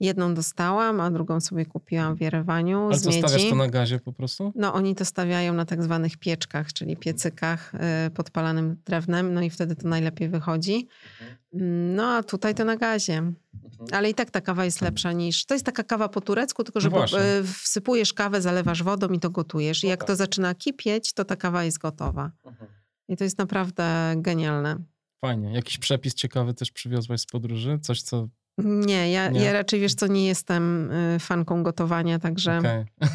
[0.00, 3.98] Jedną dostałam, a drugą sobie kupiłam w Jerewaniu Ale z co, stawiasz to na gazie
[4.00, 4.52] po prostu?
[4.54, 9.50] No oni to stawiają na tak zwanych pieczkach, czyli piecykach e, podpalanym drewnem, no i
[9.50, 10.88] wtedy to najlepiej wychodzi.
[11.54, 13.32] Mm, No a tutaj to na gazie.
[13.92, 15.46] Ale i tak ta kawa jest lepsza niż...
[15.46, 17.18] To jest taka kawa po turecku, tylko że No po, właśnie.
[17.18, 19.84] e, wsypujesz kawę, zalewasz wodą i to gotujesz.
[19.84, 20.06] I No jak tak.
[20.06, 22.30] to zaczyna kipieć, to ta kawa jest gotowa.
[23.08, 24.76] I to jest naprawdę genialne.
[25.20, 25.52] Fajnie.
[25.52, 27.78] Jakiś przepis ciekawy też przywiozłaś z podróży?
[27.82, 28.28] Coś, co...
[28.64, 29.40] Nie, ja, Nie?
[29.44, 32.58] ja raczej, wiesz co, nie jestem y, fanką gotowania, także...
[32.58, 32.84] Okej.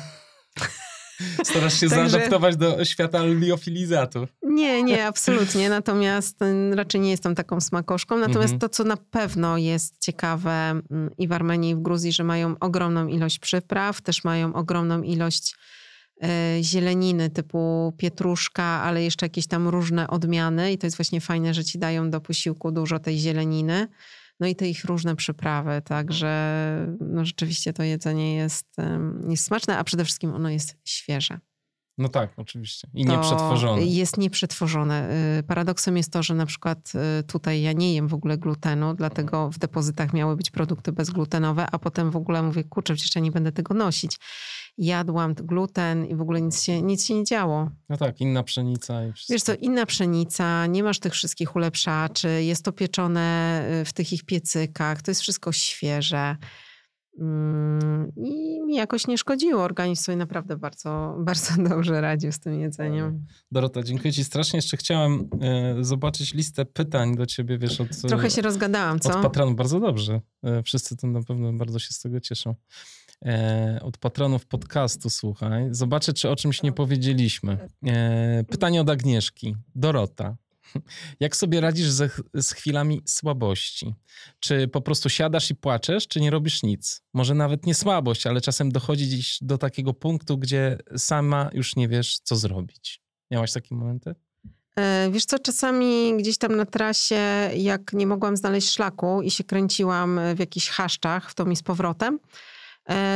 [1.43, 4.27] Starasz się Także- zaadaptować do świata liofilizatu.
[4.43, 5.69] Nie, nie, absolutnie.
[5.69, 8.17] Natomiast y, raczej nie jestem taką smakoszką.
[8.17, 8.59] Natomiast Mhm.
[8.59, 12.55] to, co na pewno jest ciekawe mm, i w Armenii, i w Gruzji, że mają
[12.59, 15.55] ogromną ilość przypraw, też mają ogromną ilość
[16.23, 16.27] y,
[16.63, 20.71] zieleniny typu pietruszka, ale jeszcze jakieś tam różne odmiany.
[20.71, 23.87] I to jest właśnie fajne, że ci dają do posiłku dużo tej zieleniny.
[24.39, 26.57] No i te ich różne przyprawy, także
[26.99, 28.75] no rzeczywiście to jedzenie jest,
[29.29, 31.39] jest smaczne, a przede wszystkim ono jest świeże.
[31.97, 32.87] No tak, oczywiście.
[32.93, 33.85] I To nieprzetworzony.
[33.85, 35.09] Jest nieprzetworzone.
[35.39, 38.93] Y, Paradoksem jest to, że na przykład y, tutaj ja nie jem w ogóle glutenu,
[38.93, 43.21] dlatego w depozytach miały być produkty bezglutenowe, a potem w ogóle mówię, kurczę, przecież ja
[43.21, 44.17] nie będę tego nosić.
[44.77, 47.69] Jadłam gluten i w ogóle nic się, nic się nie działo.
[47.89, 49.33] No tak, inna pszenica i wszystko.
[49.33, 54.13] Wiesz co, inna pszenica, nie masz tych wszystkich ulepszaczy, jest to pieczone y, w tych
[54.13, 56.35] ich piecykach, to jest wszystko świeże.
[57.19, 59.63] Mm, I mi jakoś nie szkodziło.
[59.63, 63.25] Organizm sobie naprawdę bardzo, bardzo dobrze radził z tym jedzeniem.
[63.51, 64.57] Dorota, dziękuję ci strasznie.
[64.57, 69.21] Jeszcze chciałem e, zobaczyć listę pytań do ciebie, wiesz, od, Trochę się rozgadałam, od co?
[69.21, 69.55] patronów.
[69.55, 70.21] Bardzo dobrze.
[70.65, 72.55] Wszyscy to na pewno bardzo się z tego cieszą.
[73.25, 75.67] E, od patronów podcastu, słuchaj.
[75.71, 77.69] Zobaczę, czy o czymś nie powiedzieliśmy.
[77.87, 79.55] E, pytanie od Agnieszki.
[79.75, 80.35] Dorota.
[81.19, 83.95] Jak sobie radzisz ze, z chwilami słabości?
[84.39, 87.01] Czy po prostu siadasz i płaczesz, czy nie robisz nic?
[87.13, 91.87] Może nawet nie słabość, ale czasem dochodzi gdzieś do takiego punktu, gdzie sama już nie
[91.87, 93.01] wiesz, co zrobić.
[93.31, 94.15] Miałaś takie momenty?
[94.75, 99.43] E, Wiesz co, czasami gdzieś tam na trasie, jak nie mogłam znaleźć szlaku i się
[99.43, 102.19] kręciłam w jakichś chaszczach w to mi z powrotem,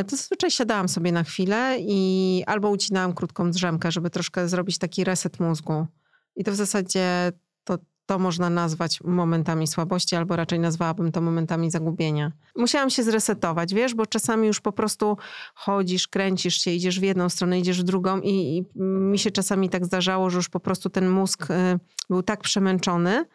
[0.07, 5.03] to zazwyczaj siadałam sobie na chwilę i albo ucinałam krótką drzemkę, żeby troszkę zrobić taki
[5.03, 5.87] reset mózgu.
[6.35, 7.31] I to w zasadzie
[7.63, 12.31] to, to można nazwać momentami słabości, albo raczej nazwałabym to momentami zagubienia.
[12.55, 15.17] Musiałam się zresetować, wiesz, bo czasami już po prostu
[15.55, 19.69] chodzisz, kręcisz się, idziesz w jedną stronę, idziesz w drugą i, i mi się czasami
[19.69, 21.79] tak zdarzało, że już po prostu ten mózg y,
[22.09, 23.25] był tak przemęczony,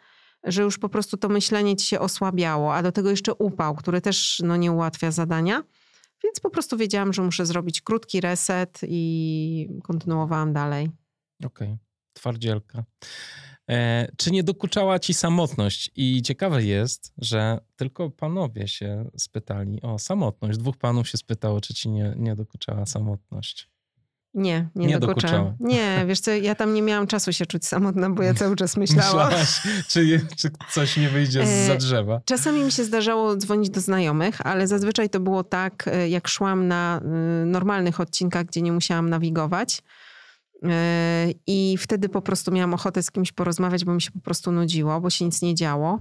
[0.43, 4.01] że już po prostu to myślenie ci się osłabiało, a do tego jeszcze upał, który
[4.01, 5.63] też no, nie ułatwia zadania.
[6.23, 10.89] Więc po prostu wiedziałam, że muszę zrobić krótki reset i kontynuowałam dalej.
[11.45, 11.77] Okej,
[12.13, 12.83] twardzielka.
[13.69, 15.91] E, czy nie dokuczała ci samotność?
[15.95, 20.57] I ciekawe jest, że tylko panowie się spytali o samotność.
[20.57, 23.69] Dwóch panów się spytało, czy ci nie, nie dokuczała samotność.
[24.33, 25.53] Nie, nie, Nie dokuczało.
[25.59, 28.77] Nie, wiesz co, ja tam nie miałam czasu się czuć samotna, bo ja cały czas
[28.77, 29.29] myślałam.
[29.29, 32.21] Myślałaś, czy, czy coś nie wyjdzie z za E, drzewa?
[32.25, 36.67] Czasami mi się zdarzało dzwonić do znajomych, ale zazwyczaj to było tak, e, jak szłam
[36.67, 37.01] na
[37.43, 39.81] y, normalnych odcinkach, gdzie nie musiałam nawigować.
[40.63, 44.51] E, I wtedy po prostu miałam ochotę z kimś porozmawiać, bo mi się po prostu
[44.51, 45.99] nudziło, bo się nic nie działo,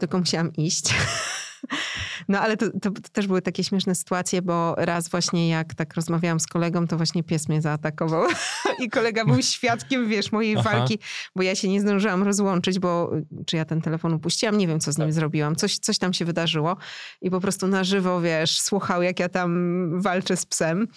[0.00, 0.94] tylko musiałam iść.
[2.28, 5.94] No ale to, to, to też były takie śmieszne sytuacje, bo raz właśnie jak tak
[5.94, 8.24] rozmawiałam z kolegą, to właśnie pies mnie zaatakował
[8.84, 10.70] i kolega był świadkiem, wiesz, mojej Aha.
[10.70, 10.98] walki,
[11.36, 13.12] bo ja się nie zdążyłam rozłączyć, bo
[13.46, 16.24] czy ja ten telefon upuściłam, nie wiem co z nim zrobiłam, coś, coś tam się
[16.24, 16.76] wydarzyło
[17.20, 20.88] i po prostu na żywo, wiesz, słuchał jak ja tam walczę z psem,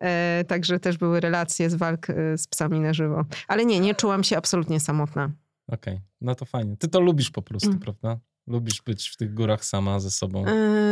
[0.00, 3.24] e, także też były relacje z walk e, z psami na żywo.
[3.48, 5.30] Ale nie, nie czułam się absolutnie samotna.
[5.68, 6.76] Okej, no to fajnie.
[6.76, 7.80] Ty to lubisz po prostu, Mm.
[7.80, 8.20] prawda?
[8.50, 10.44] Lubisz być w tych górach sama ze sobą.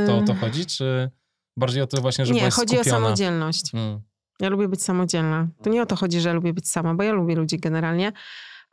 [0.06, 1.10] To o to chodzi, czy
[1.56, 2.96] bardziej o to właśnie, że nie, chodzi skupiona?
[2.96, 3.74] o samodzielność.
[3.74, 4.00] Mm.
[4.40, 5.48] Ja lubię być samodzielna.
[5.62, 8.12] To nie o to chodzi, że ja lubię być sama, bo ja lubię ludzi generalnie,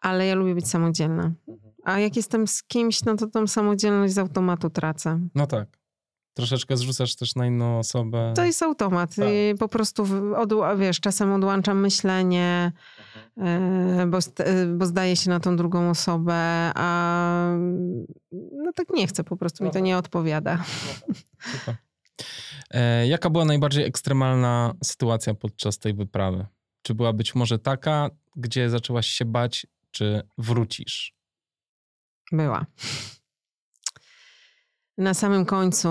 [0.01, 1.31] ale ja lubię być samodzielna.
[1.83, 5.19] A jak jestem z kimś, no to tą samodzielność z automatu tracę.
[5.35, 5.79] No tak.
[6.35, 8.33] Troszeczkę zrzucasz też na inną osobę.
[8.35, 9.15] To jest automat.
[9.15, 9.27] Tak.
[9.59, 10.03] Po prostu,
[10.35, 12.71] odł- wiesz, czasem odłączam myślenie,
[13.37, 17.57] e, bo, e, bo zdaje się na tą drugą osobę, a
[18.51, 20.63] no tak nie chcę, po prostu mi to nie odpowiada.
[21.51, 21.75] Super.
[22.71, 26.45] E, jaka była najbardziej ekstremalna sytuacja podczas tej wyprawy?
[26.81, 31.13] Czy była być może taka, gdzie zaczęłaś się bać, czy wrócisz?
[32.31, 32.65] Była.
[34.97, 35.89] Na samym końcu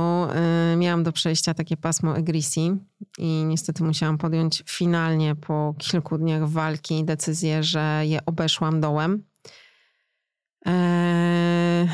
[0.73, 2.77] y, miałam do przejścia takie pasmo Egrisi
[3.19, 9.25] i niestety musiałam podjąć finalnie po kilku dniach walki decyzję, że je obeszłam dołem.
[10.67, 11.89] Eee,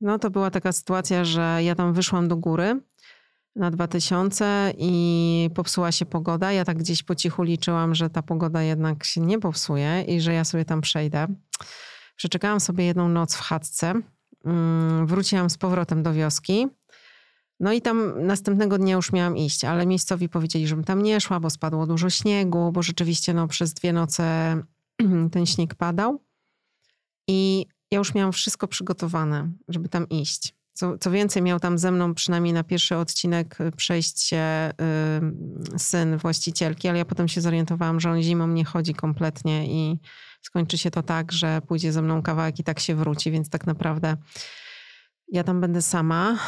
[0.00, 2.80] no to była taka sytuacja, że ja tam wyszłam do góry
[3.56, 6.52] na 2000 i popsuła się pogoda.
[6.52, 10.32] Ja tak gdzieś po cichu liczyłam, że ta pogoda jednak się nie popsuje i że
[10.32, 11.26] ja sobie tam przejdę.
[12.16, 13.94] Przeczekałam sobie jedną noc w chatce.
[14.44, 16.66] Mm, Wróciłam z powrotem do wioski.
[17.60, 21.40] No i tam następnego dnia już miałam iść, ale miejscowi powiedzieli, żebym tam nie szła,
[21.40, 24.56] bo spadło dużo śniegu, bo rzeczywiście no, przez dwie noce
[25.32, 26.22] ten śnieg padał.
[27.28, 30.57] I ja już miałam wszystko przygotowane, żeby tam iść.
[30.78, 34.70] Co, co więcej, miał tam ze mną przynajmniej na pierwszy odcinek y, przejść się
[35.74, 40.00] y, syn właścicielki, ale ja potem się zorientowałam, że on zimą nie chodzi kompletnie i
[40.42, 43.66] skończy się to tak, że pójdzie ze mną kawałek i tak się wróci, więc tak
[43.66, 44.16] naprawdę
[45.28, 46.38] ja tam będę sama.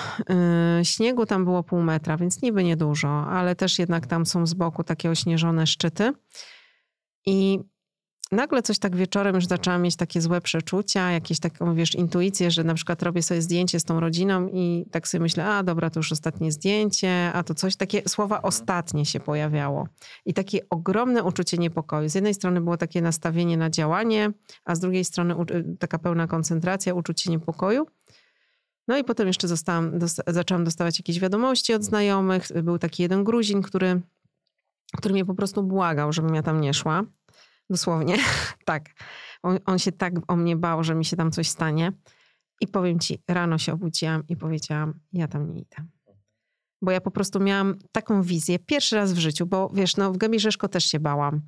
[0.78, 4.54] Yy, śniegu tam było pół metra, więc niby niedużo, ale też jednak tam są z
[4.54, 6.12] boku takie ośnieżone szczyty.
[7.26, 7.58] I
[8.32, 12.64] nagle coś tak wieczorem już zaczęłam mieć takie złe przeczucia, jakieś taką, wiesz, intuicję, że
[12.64, 16.00] na przykład robię sobie zdjęcie z tą rodziną i tak sobie myślę, a dobra, to
[16.00, 19.88] już ostatnie zdjęcie, a to coś, takie słowa ostatnie się pojawiało.
[20.24, 22.08] I takie ogromne uczucie niepokoju.
[22.08, 24.32] Z jednej strony było takie nastawienie na działanie,
[24.64, 25.34] a z drugiej strony
[25.78, 27.86] taka pełna koncentracja, uczucie niepokoju.
[28.88, 32.46] No i potem jeszcze zostałam, dosta- zaczęłam dostawać jakieś wiadomości od znajomych.
[32.62, 34.00] Był taki jeden Gruzin, który,
[34.96, 37.04] który mnie po prostu błagał, żebym ja tam nie szła.
[37.70, 38.16] Dosłownie,
[38.64, 38.84] tak.
[39.42, 41.92] On, on się tak o mnie bał, że mi się tam coś stanie.
[42.60, 45.76] I powiem ci, rano się obudziłam i powiedziałam, ja tam nie idę.
[46.82, 50.16] Bo ja po prostu miałam taką wizję, pierwszy raz w życiu, bo wiesz, no w
[50.16, 51.40] Gębie Rzeszko też się bałam,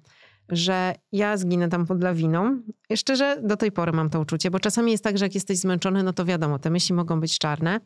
[0.49, 2.62] że ja zginę tam pod lawiną.
[2.97, 6.03] Szczerze, do tej pory mam to uczucie, bo czasami jest tak, że jak jesteś zmęczony,
[6.03, 7.81] no to wiadomo, te myśli mogą być czarne.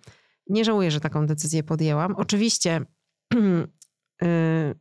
[0.48, 2.14] Nie żałuję, że taką decyzję podjęłam.
[2.16, 2.80] Oczywiście
[4.22, 4.74] y,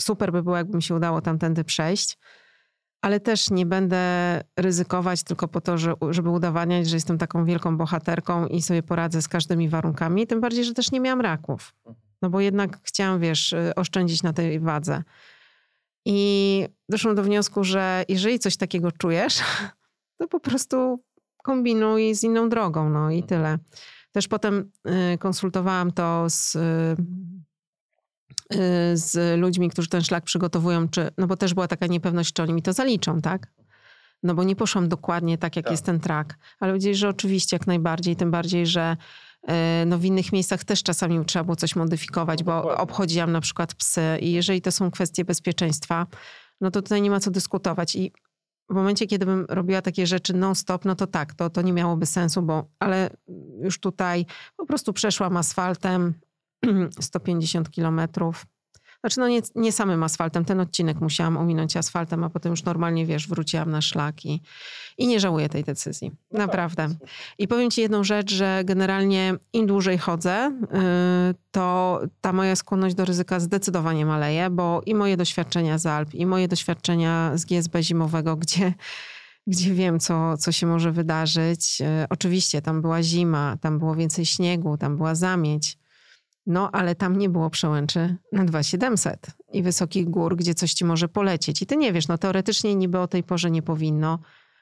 [0.00, 2.18] super by było, jakby mi się udało tamtędy przejść,
[3.02, 4.00] ale też nie będę
[4.56, 9.22] ryzykować tylko po to, że, żeby udowadniać, że jestem taką wielką bohaterką i sobie poradzę
[9.22, 10.26] z każdymi warunkami.
[10.26, 11.74] Tym bardziej, że też nie miałam raków.
[12.22, 15.02] No bo jednak chciałam, wiesz, y, oszczędzić na tej wadze.
[16.04, 19.40] I doszłam do wniosku, że jeżeli coś takiego czujesz,
[20.18, 21.02] to po prostu
[21.42, 23.58] kombinuj z inną drogą, no i tyle.
[24.12, 24.70] Też potem
[25.14, 26.96] y, konsultowałam to z, y,
[28.94, 32.52] z ludźmi, którzy ten szlak przygotowują, czy, no bo też była taka niepewność, czy oni
[32.52, 33.46] mi to zaliczą, tak?
[34.22, 35.70] No bo nie poszłam dokładnie tak, jak Tak.
[35.72, 38.96] jest ten track, ale powiedzieli, że oczywiście jak najbardziej, tym bardziej, że
[39.48, 39.52] y,
[39.86, 42.82] no w innych miejscach też czasami trzeba było coś modyfikować, bo dokładnie.
[42.82, 46.06] obchodziłam na przykład psy i jeżeli to są kwestie bezpieczeństwa,
[46.60, 48.12] no to tutaj nie ma co dyskutować i
[48.70, 52.06] w momencie, kiedy bym robiła takie rzeczy non-stop, no to tak, to, to nie miałoby
[52.06, 53.10] sensu, bo ale
[53.62, 54.26] już tutaj
[54.56, 56.14] po prostu przeszłam asfaltem
[57.00, 58.46] 150 kilometrów.
[59.00, 63.06] Znaczy no nie, nie samym asfaltem, ten odcinek musiałam ominąć asfaltem, a potem już normalnie,
[63.06, 64.42] wiesz, wróciłam na szlaki
[64.98, 66.12] i nie żałuję tej decyzji.
[66.32, 66.88] No Naprawdę.
[67.38, 70.58] I powiem ci jedną rzecz, że generalnie im dłużej chodzę,
[71.30, 76.14] y, to ta moja skłonność do ryzyka zdecydowanie maleje, bo i moje doświadczenia z Alp,
[76.14, 78.72] i moje doświadczenia z GSB zimowego, gdzie
[79.46, 81.80] gdzie wiem, co, co się może wydarzyć.
[81.80, 85.78] E, oczywiście tam była zima, tam było więcej śniegu, tam była zamieć.
[86.46, 91.08] No, ale tam nie było przełęczy na 2700 i wysokich gór, gdzie coś ci może
[91.08, 91.62] polecieć.
[91.62, 94.18] I ty nie wiesz, no teoretycznie niby o tej porze nie powinno,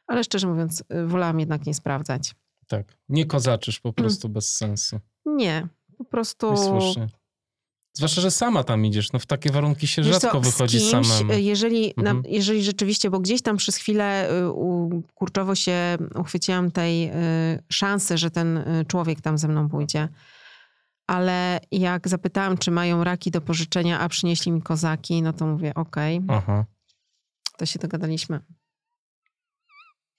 [0.06, 2.34] ale szczerze mówiąc, y, wolałam jednak nie sprawdzać.
[2.68, 2.96] Tak.
[3.08, 5.00] Nie kozaczysz po prostu bez sensu.
[5.26, 6.52] Nie, po prostu...
[6.54, 7.08] I słusznie.
[7.96, 9.12] Zwłaszcza, że sama tam idziesz.
[9.12, 11.32] No w takie warunki się Wiesz rzadko co, wychodzi kimś, samemu.
[11.32, 12.16] y, Jeżeli, Mhm.
[12.22, 17.12] na, jeżeli rzeczywiście, bo gdzieś tam przez chwilę y, u, kurczowo się uchwyciłam tej y,
[17.72, 20.08] szansy, że ten człowiek tam ze mną pójdzie.
[21.06, 25.74] Ale jak zapytałam, czy mają raki do pożyczenia, a przynieśli mi kozaki, no to mówię,
[25.74, 26.64] okej, Aha.
[27.58, 28.40] to się dogadaliśmy.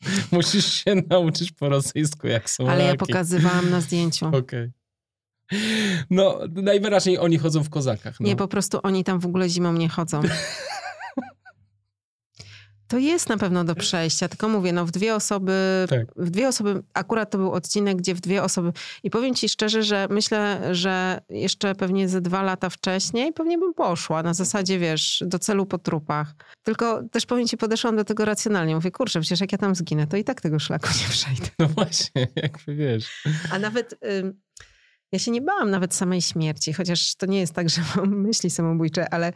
[0.32, 2.98] Musisz się nauczyć po rosyjsku, jak są Ale ja raki.
[2.98, 4.28] pokazywałam na zdjęciu.
[4.38, 4.72] Okej.
[6.10, 8.20] No, najwyraźniej oni chodzą w kozakach.
[8.20, 8.28] No.
[8.28, 10.22] Nie, po prostu oni tam w ogóle zimą nie chodzą.
[12.88, 16.08] To jest na pewno do przejścia, tylko mówię, no w dwie osoby, Tak.
[16.16, 18.72] w dwie osoby, akurat to był odcinek, gdzie w dwie osoby,
[19.04, 23.74] i powiem ci szczerze, że myślę, że jeszcze pewnie ze dwa lata wcześniej pewnie bym
[23.74, 26.36] poszła, na zasadzie, wiesz, do celu po trupach.
[26.64, 28.76] Tylko też powiem ci, podeszłam do tego racjonalnie.
[28.76, 31.50] Mówię, kurczę, przecież jak ja tam zginę, to i tak tego szlaku nie przejdę.
[31.60, 33.24] No właśnie, jakby wiesz.
[33.52, 33.96] A nawet...
[34.20, 34.42] ym,
[35.12, 38.50] ja się nie bałam nawet samej śmierci, chociaż to nie jest tak, że mam myśli
[38.50, 39.34] samobójcze, ale y,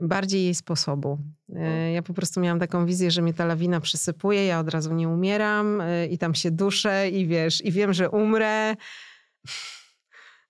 [0.00, 1.18] bardziej jej sposobu.
[1.48, 4.94] Y, ja po prostu miałam taką wizję, że mnie ta lawina przysypuje, ja od razu
[4.94, 8.76] nie umieram y, i tam się duszę i wiesz, i wiem, że umrę.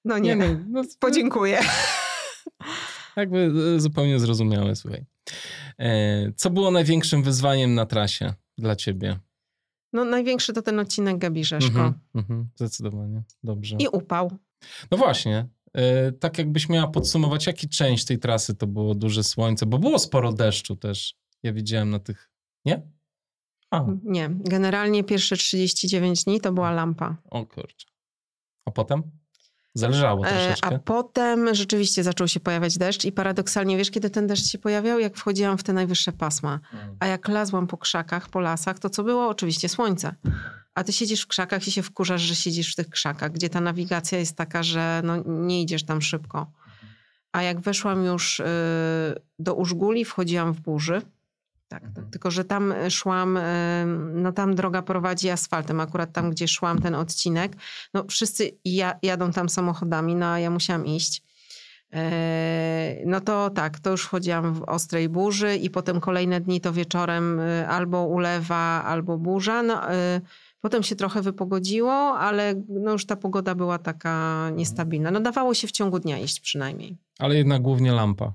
[0.05, 1.61] No nie, no, no, podziękuję.
[3.17, 5.05] Jakby zupełnie zrozumiałe, słuchaj.
[5.79, 9.19] E, Co było największym wyzwaniem na trasie dla ciebie?
[9.93, 11.69] No największy to ten odcinek Gabi Rzeszko.
[11.69, 13.23] Mhm, mhm, zdecydowanie.
[13.43, 13.77] Dobrze.
[13.79, 14.39] I upał.
[14.91, 15.49] No właśnie.
[15.75, 19.99] E, Tak jakbyś miała podsumować, jaki część tej trasy to było duże słońce, bo było
[19.99, 21.15] sporo deszczu też.
[21.43, 22.31] Ja widziałem na tych...
[22.65, 22.83] Nie?
[23.71, 27.17] A, Nie, generalnie pierwsze 39 dni to była lampa.
[27.31, 27.87] o kurczę.
[28.67, 29.03] A potem?
[29.75, 30.77] Zależało E, troszeczkę.
[30.77, 34.99] A potem rzeczywiście zaczął się pojawiać deszcz i paradoksalnie, wiesz kiedy ten deszcz się pojawiał?
[34.99, 36.61] Jak wchodziłam w te najwyższe pasma.
[36.73, 36.97] Mm.
[37.01, 39.29] A jak lazłam po krzakach, po lasach, to co było?
[39.29, 40.15] Oczywiście słońce.
[40.75, 43.61] A ty siedzisz w krzakach i się wkurzasz, że siedzisz w tych krzakach, gdzie ta
[43.61, 46.53] nawigacja jest taka, że no, nie idziesz tam szybko.
[47.33, 48.45] A jak weszłam już y,
[49.39, 51.03] do Użguli, wchodziłam w burzy.
[51.75, 52.11] Tak, Mhm.
[52.11, 53.41] tylko że tam szłam, y,
[54.15, 57.57] no tam droga prowadzi asfaltem, akurat tam, gdzie szłam ten odcinek.
[57.95, 61.23] No wszyscy ja, jadą tam samochodami, no a ja musiałam iść.
[61.93, 66.73] E, No to tak, to już chodziłam w ostrej burzy i potem kolejne dni to
[66.73, 69.63] wieczorem albo ulewa, albo burza.
[69.63, 69.81] No,
[70.61, 75.11] potem się trochę wypogodziło, ale no już ta pogoda była taka niestabilna.
[75.11, 76.97] No dawało się w ciągu dnia iść przynajmniej.
[77.19, 78.33] Ale jednak głównie lampa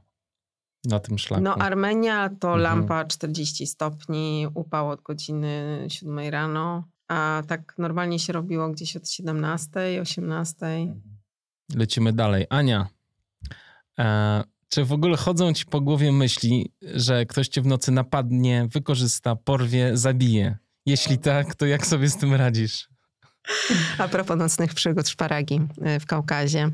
[0.86, 1.44] na tym szlaku.
[1.44, 2.62] No Armenia to Mhm.
[2.62, 9.10] lampa 40 stopni, upał od godziny 7 rano, a tak normalnie się robiło gdzieś od
[9.10, 10.96] 17, 18.
[11.76, 12.46] Lecimy dalej.
[12.50, 12.88] Ania,
[14.00, 18.68] e, czy w ogóle chodzą ci po głowie myśli, że ktoś cię w nocy napadnie,
[18.72, 20.58] wykorzysta, porwie, zabije?
[20.86, 22.90] Jeśli tak, to jak sobie z tym radzisz?
[23.98, 25.62] A propos nocnych przygód szparagi
[25.96, 26.72] y, w Kaukazie.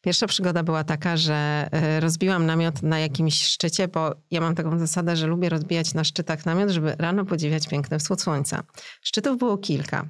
[0.00, 4.78] Pierwsza przygoda była taka, że y, rozbiłam namiot na jakimś szczycie, bo ja mam taką
[4.78, 8.62] zasadę, że lubię rozbijać na szczytach namiot, żeby rano podziwiać piękny wschód słońca.
[9.02, 10.06] Szczytów było kilka.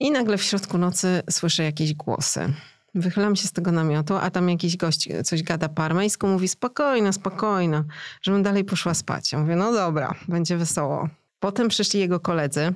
[0.00, 2.52] I nagle w środku nocy słyszę jakieś głosy.
[2.94, 7.12] Wychylam się z tego namiotu, a tam jakiś gość coś gada po armeńsku, mówi spokojna,
[7.12, 7.84] spokojna,
[8.22, 9.32] żebym dalej poszła spać.
[9.32, 11.08] Ja mówię, no dobra, będzie wesoło.
[11.40, 12.72] Potem przyszli jego koledzy,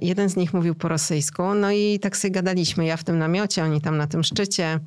[0.00, 3.64] Jeden z nich mówił po rosyjsku, no i tak sobie gadaliśmy, ja w tym namiocie,
[3.64, 4.80] oni tam na tym szczycie.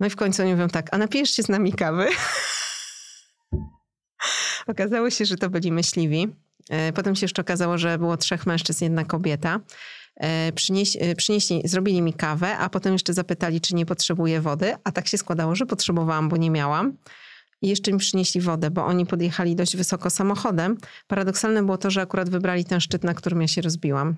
[0.00, 2.06] No i w końcu oni mówią tak, a napijesz się z nami kawy?
[4.66, 6.28] Okazało się, że to byli myśliwi.
[6.70, 9.60] E, Potem się jeszcze okazało, że było trzech mężczyzn, jedna kobieta.
[10.16, 14.74] E, Przynieś, e, przynieśli, zrobili mi kawę, a potem jeszcze zapytali, czy nie potrzebuję wody,
[14.84, 16.96] a tak się składało, że potrzebowałam, bo nie miałam.
[17.62, 20.76] I jeszcze mi przynieśli wodę, bo oni podjechali dość wysoko samochodem.
[21.06, 24.16] Paradoksalne było to, że akurat wybrali ten szczyt, na którym ja się rozbiłam.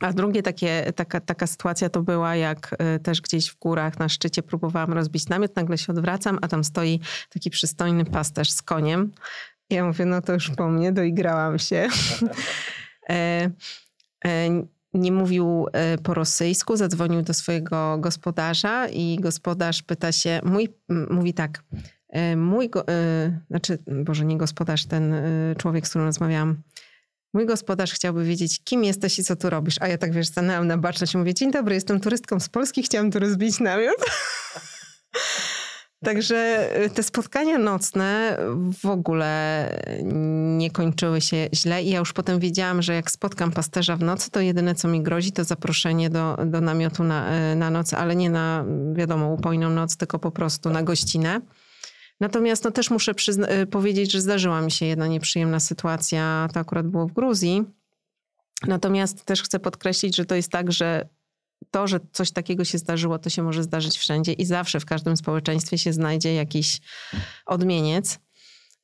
[0.00, 4.08] A drugie takie, taka, taka sytuacja to była, jak y, też gdzieś w górach na
[4.08, 7.00] szczycie próbowałam rozbić namiot, nagle się odwracam, a tam stoi
[7.30, 9.12] taki przystojny pasterz z koniem.
[9.70, 11.88] Ja mówię, no to już po mnie, doigrałam się.
[13.10, 13.50] e,
[14.24, 14.48] e,
[14.94, 20.68] nie mówił e, po rosyjsku, zadzwonił do swojego gospodarza i gospodarz pyta się, mój,
[21.10, 21.99] mówi tak, e,
[22.36, 22.84] mój, go,
[23.50, 25.14] znaczy, Boże, nie gospodarz, ten
[25.58, 26.62] człowiek, z którym rozmawiałam,
[27.34, 29.76] mój gospodarz chciałby wiedzieć, kim jesteś i co tu robisz.
[29.80, 32.82] A ja tak, wiesz, stanęłam na baczność i mówię, dzień dobry, jestem turystką z Polski,
[32.82, 33.96] chciałam tu rozbić namiot.
[36.04, 38.38] Także te spotkania nocne
[38.82, 39.68] w ogóle
[40.58, 44.30] nie kończyły się źle i ja już potem wiedziałam, że jak spotkam pasterza w nocy,
[44.30, 48.30] to jedyne co mi grozi to zaproszenie do, do namiotu na, na noc, ale nie
[48.30, 51.40] na wiadomo upojną noc, tylko po prostu na gościnę.
[52.20, 53.12] Natomiast no, też muszę
[53.62, 57.64] y, powiedzieć, że zdarzyła mi się jedna nieprzyjemna sytuacja, to akurat było w Gruzji.
[58.66, 61.08] Natomiast też chcę podkreślić, że to jest tak, że
[61.70, 65.16] to, że coś takiego się zdarzyło, to się może zdarzyć wszędzie i zawsze w każdym
[65.16, 66.80] społeczeństwie się znajdzie jakiś
[67.46, 68.18] odmieniec.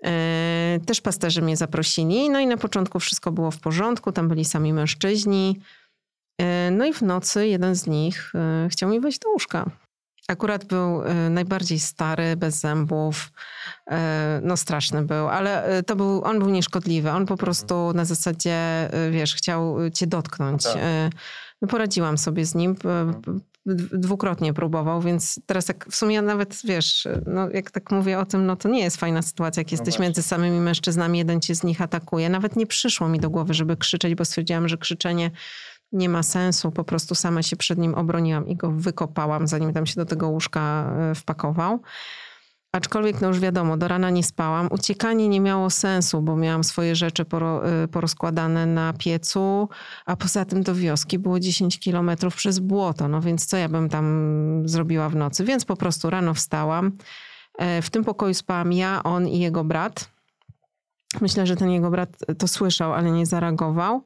[0.04, 4.44] E, też pasterze mnie zaprosili, no i na początku wszystko było w porządku, tam byli
[4.44, 5.60] sami mężczyźni.
[6.40, 8.32] E, no i w nocy jeden z nich
[8.70, 9.70] chciał mi wejść do łóżka.
[10.28, 13.32] Akurat był najbardziej stary, bez zębów.
[14.42, 17.10] No straszny był, ale to był, on był nieszkodliwy.
[17.10, 18.58] On po prostu na zasadzie,
[19.10, 20.62] wiesz, chciał cię dotknąć.
[20.64, 20.76] Tak.
[21.62, 22.76] No poradziłam sobie z nim.
[23.92, 28.46] Dwukrotnie próbował, więc teraz jak w sumie nawet wiesz, no jak tak mówię o tym,
[28.46, 31.62] no to nie jest fajna sytuacja, jak no jesteś między samymi mężczyznami, jeden cię z
[31.62, 32.28] nich atakuje.
[32.28, 35.30] Nawet nie przyszło mi do głowy, żeby krzyczeć, bo stwierdziłam, że krzyczenie
[35.92, 36.70] nie ma sensu.
[36.70, 40.28] Po prostu sama się przed nim obroniłam i go wykopałam, zanim tam się do tego
[40.28, 41.80] łóżka e, wpakował.
[42.76, 44.68] Aczkolwiek, no już wiadomo, do rana nie spałam.
[44.70, 47.22] Uciekanie nie miało sensu, bo miałam swoje rzeczy
[47.84, 49.68] y, porozkładane na piecu,
[50.06, 53.88] a poza tym do wioski było 10 kilometrów przez błoto, no więc co ja bym
[53.88, 55.44] tam zrobiła w nocy?
[55.44, 56.92] Więc po prostu rano wstałam.
[57.58, 60.10] E, w tym pokoju spałam ja, on i jego brat.
[61.20, 62.08] Myślę, że ten jego brat
[62.38, 64.04] to słyszał, ale nie zareagował.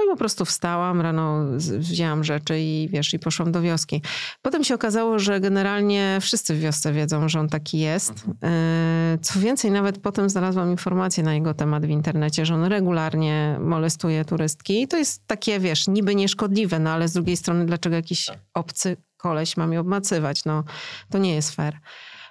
[0.00, 4.02] No i po prostu wstałam, rano wzięłam rzeczy i wiesz, i poszłam do wioski.
[4.42, 8.10] Potem się okazało, że generalnie wszyscy w wiosce wiedzą, że on taki jest.
[8.10, 8.36] Mhm.
[8.42, 13.56] E, co więcej, nawet potem znalazłam informację na jego temat w internecie, że on regularnie
[13.60, 14.82] molestuje turystki.
[14.82, 18.38] I to jest takie, wiesz, niby nieszkodliwe, no ale z drugiej strony, dlaczego jakiś tak.
[18.54, 20.44] obcy koleś ma mnie obmacywać?
[20.44, 20.64] No,
[21.10, 21.78] to nie jest fair.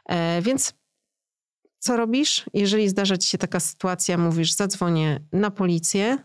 [0.05, 0.73] E, więc
[1.79, 2.45] co robisz?
[2.53, 6.17] Jeżeli zdarza ci się taka sytuacja, mówisz, zadzwonię na policję,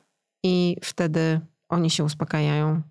[0.44, 2.82] i wtedy oni się uspokajają.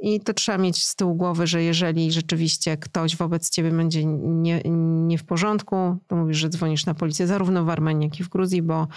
[0.00, 4.60] I to trzeba mieć z tyłu głowy, że jeżeli rzeczywiście ktoś wobec ciebie będzie nie,
[5.06, 8.28] nie w porządku, to mówisz, że dzwonisz na policję zarówno w Armenii, jak i w
[8.28, 8.88] Gruzji, bo,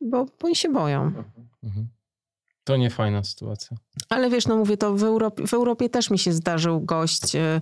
[0.00, 1.02] bo, oni się boją.
[1.64, 1.88] Mhm.
[2.66, 3.76] To nie fajna sytuacja.
[4.08, 7.60] Ale wiesz, no mówię to w Europie, w Europie też mi się zdarzył gość, y,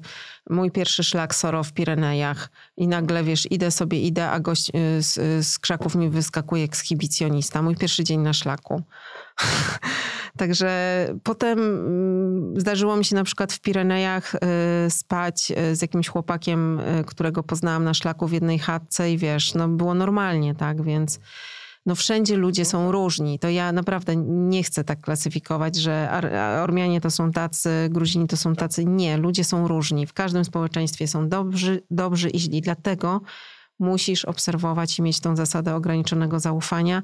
[0.50, 5.02] mój pierwszy szlak Soro w Pirenejach i nagle, wiesz, idę sobie, idę, a gość y,
[5.02, 7.62] z, z krzaków mi wyskakuje ekshibicjonista.
[7.62, 8.82] Mój pierwszy dzień na szlaku.
[10.38, 14.38] Także potem mm, zdarzyło mi się na przykład w Pirenejach y,
[14.90, 19.94] spać z jakimś chłopakiem, którego poznałam na szlaku w jednej chatce i wiesz, no było
[19.94, 21.20] normalnie, tak, więc
[21.86, 23.38] no wszędzie ludzie są różni.
[23.38, 26.22] To ja naprawdę nie chcę tak klasyfikować, że
[26.62, 28.84] Ormianie to są tacy, Gruzini to są tacy.
[28.84, 30.06] Nie, ludzie są różni.
[30.06, 32.60] W każdym społeczeństwie są dobrzy, dobrzy i źli.
[32.60, 33.20] Dlatego
[33.78, 37.02] musisz obserwować i mieć tą zasadę ograniczonego zaufania.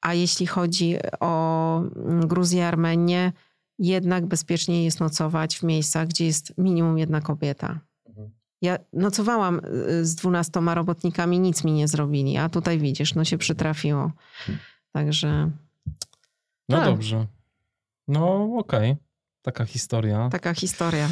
[0.00, 3.32] A jeśli chodzi o Gruzję, Armenię,
[3.78, 7.80] jednak bezpieczniej jest nocować w miejscach, gdzie jest minimum jedna kobieta.
[8.62, 9.60] Ja nocowałam
[10.00, 14.12] y, z dwunastoma robotnikami, nic mi nie zrobili, a tutaj widzisz, no się przytrafiło.
[14.92, 15.50] Także.
[16.68, 16.86] No tak.
[16.86, 17.26] dobrze.
[18.08, 18.90] No okej.
[18.90, 18.96] Okay.
[19.42, 20.28] Taka historia.
[20.32, 21.08] Taka historia.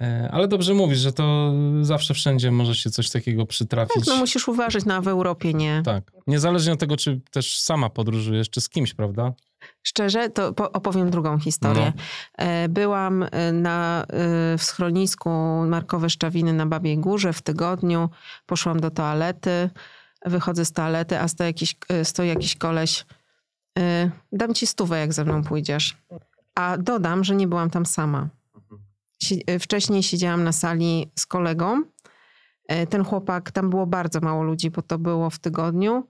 [0.00, 3.94] E, ale dobrze mówisz, że to zawsze wszędzie może się coś takiego przytrafić.
[3.96, 5.82] Tak, no musisz uważać, na no, w Europie nie.
[5.84, 6.12] Tak.
[6.26, 9.32] Niezależnie od tego, czy też sama podróżujesz, czy z kimś, prawda?
[9.82, 11.92] Szczerze, to opowiem drugą historię.
[11.96, 12.44] No.
[12.44, 14.06] E, byłam e, na, e,
[14.58, 15.30] w schronisku
[15.66, 18.10] Markowe Szczawiny na Babiej Górze w tygodniu.
[18.46, 19.70] Poszłam do toalety,
[20.26, 23.06] wychodzę z toalety, a stoi jakiś, stoi jakiś koleś.
[24.32, 25.96] Dam ci stówę, jak ze mną pójdziesz.
[26.54, 28.28] A dodam, że nie byłam tam sama.
[29.60, 31.82] Wcześniej siedziałam na sali z kolegą.
[32.90, 36.08] Ten chłopak, tam było bardzo mało ludzi, bo to było w tygodniu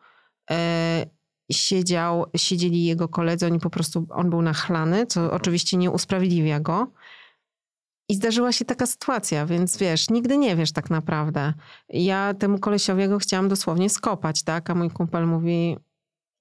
[1.53, 6.87] siedział, siedzieli jego koledzy, oni po prostu, on był nachlany, co oczywiście nie usprawiedliwia go.
[8.09, 11.53] I zdarzyła się taka sytuacja, więc wiesz, nigdy nie wiesz tak naprawdę.
[11.89, 14.71] Ja temu kolesiowi go chciałam dosłownie skopać, tak?
[14.71, 15.77] A mój kumpel mówi,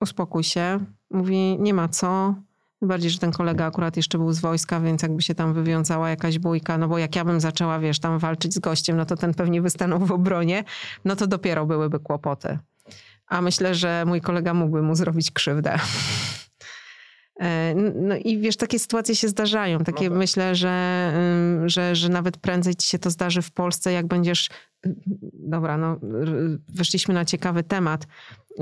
[0.01, 0.79] uspokój się.
[1.11, 2.35] Mówi, nie ma co.
[2.81, 6.39] Bardziej, że ten kolega akurat jeszcze był z wojska, więc jakby się tam wywiązała jakaś
[6.39, 9.33] bójka, no bo jak ja bym zaczęła, wiesz, tam walczyć z gościem, no to ten
[9.33, 10.63] pewnie by stanął w obronie,
[11.05, 12.59] no to dopiero byłyby kłopoty
[13.27, 15.79] a myślę, że mój kolega mógłby mu zrobić krzywdę.
[17.39, 19.79] E, no i wiesz, takie sytuacje się zdarzają.
[19.79, 20.19] Takie no tak.
[20.19, 21.13] myślę, że,
[21.65, 24.49] że, że nawet prędzej ci się to zdarzy w Polsce, jak będziesz.
[25.33, 25.99] Dobra, no,
[26.75, 28.07] weszliśmy na ciekawy temat.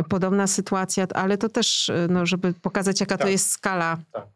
[0.10, 3.28] Podobna sytuacja, ale to też, no, żeby pokazać, jaka tak.
[3.28, 3.98] to jest skala.
[4.14, 4.28] Tak.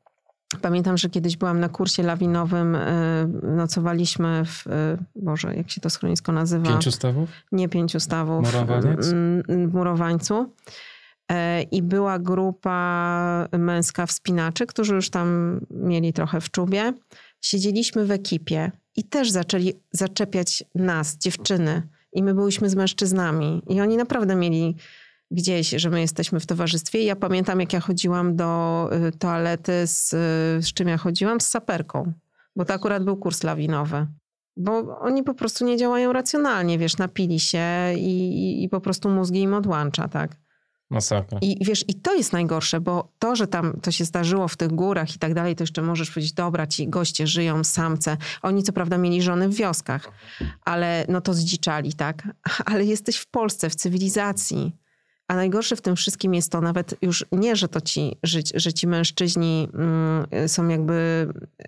[0.62, 5.90] Pamiętam, że kiedyś byłam na kursie lawinowym, e, nocowaliśmy w, e, Boże, jak się to
[5.90, 6.70] schronisko nazywa?
[6.70, 7.30] Pięciu stawów?
[7.52, 8.46] Nie pięciu stawów.
[8.46, 9.08] Murowaniec?
[9.48, 10.54] W Murowańcu.
[11.72, 16.94] I była grupa męska wspinaczy, którzy już tam mieli trochę w czubie.
[17.42, 21.82] Siedzieliśmy w ekipie i też zaczęli zaczepiać nas, dziewczyny.
[22.14, 23.62] I my byliśmy z mężczyznami.
[23.70, 24.76] I oni naprawdę mieli
[25.32, 27.04] gdzieś, że my jesteśmy w towarzystwie.
[27.04, 30.18] Ja pamiętam, jak ja chodziłam do y, toalety, z, y,
[30.62, 31.42] z czym ja chodziłam?
[31.42, 32.14] Z saperką.
[32.56, 34.08] Bo to akurat był kurs lawinowy.
[34.58, 39.42] Bo oni po prostu nie działają racjonalnie, wiesz, napili się i, i po prostu mózgi
[39.42, 40.38] im odłącza, tak?
[40.90, 41.40] Masakra.
[41.42, 44.68] I wiesz, i to jest najgorsze, bo to, że tam to się zdarzyło w tych
[44.68, 48.18] górach i tak dalej, to jeszcze możesz powiedzieć, dobra, ci goście żyją, samce.
[48.42, 50.12] Oni co prawda mieli żony w wioskach,
[50.62, 52.28] ale no to zdziczali, tak?
[52.66, 54.76] Ale jesteś w Polsce, w cywilizacji.
[55.28, 58.74] A najgorsze w tym wszystkim jest to nawet już nie, że to ci, że, że
[58.74, 61.28] ci mężczyźni mm, są jakby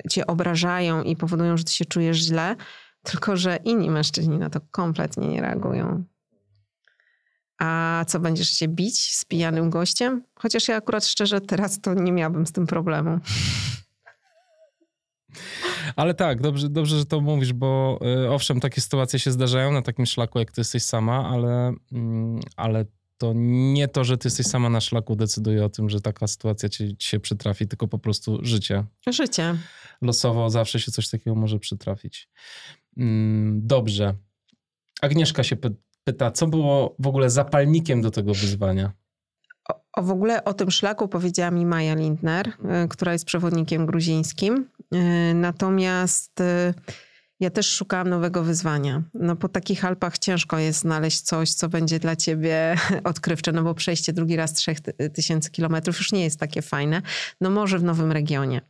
[0.10, 2.56] cię obrażają i powodują, że ty się czujesz źle,
[3.04, 6.04] tylko że inni mężczyźni na to kompletnie nie reagują.
[7.60, 10.24] A co, będziesz się bić z pijanym gościem?
[10.36, 13.20] Chociaż ja akurat szczerze teraz to nie miałabym z tym problemu.
[15.96, 19.82] Ale tak, dobrze, dobrze, że to mówisz, bo y, owszem, takie sytuacje się zdarzają na
[19.82, 22.86] takim szlaku, jak ty jesteś sama, ale, mm, ale
[23.20, 26.70] to nie to, że ty jesteś sama na szlaku decyduje o tym, że taka sytuacja
[26.70, 28.84] ci, ci się przytrafi, tylko po prostu życie.
[29.08, 29.56] Życie.
[30.02, 32.30] Losowo zawsze się coś takiego może przytrafić.
[32.98, 34.16] Mm, dobrze.
[35.02, 35.56] Agnieszka się
[36.04, 38.92] pyta, co było w ogóle zapalnikiem do tego wyzwania?
[39.70, 43.86] O, o w ogóle o tym szlaku powiedziała mi Maja Lindner, y, która jest przewodnikiem
[43.86, 44.70] gruzińskim.
[44.94, 46.74] Y, natomiast y,
[47.40, 49.04] ja też szukałam nowego wyzwania.
[49.14, 53.74] No po takich Alpach ciężko jest znaleźć coś, co będzie dla ciebie odkrywcze, no bo
[53.74, 57.02] przejście drugi raz 3000 kilometrów już nie jest takie fajne.
[57.42, 58.62] No może w nowym regionie.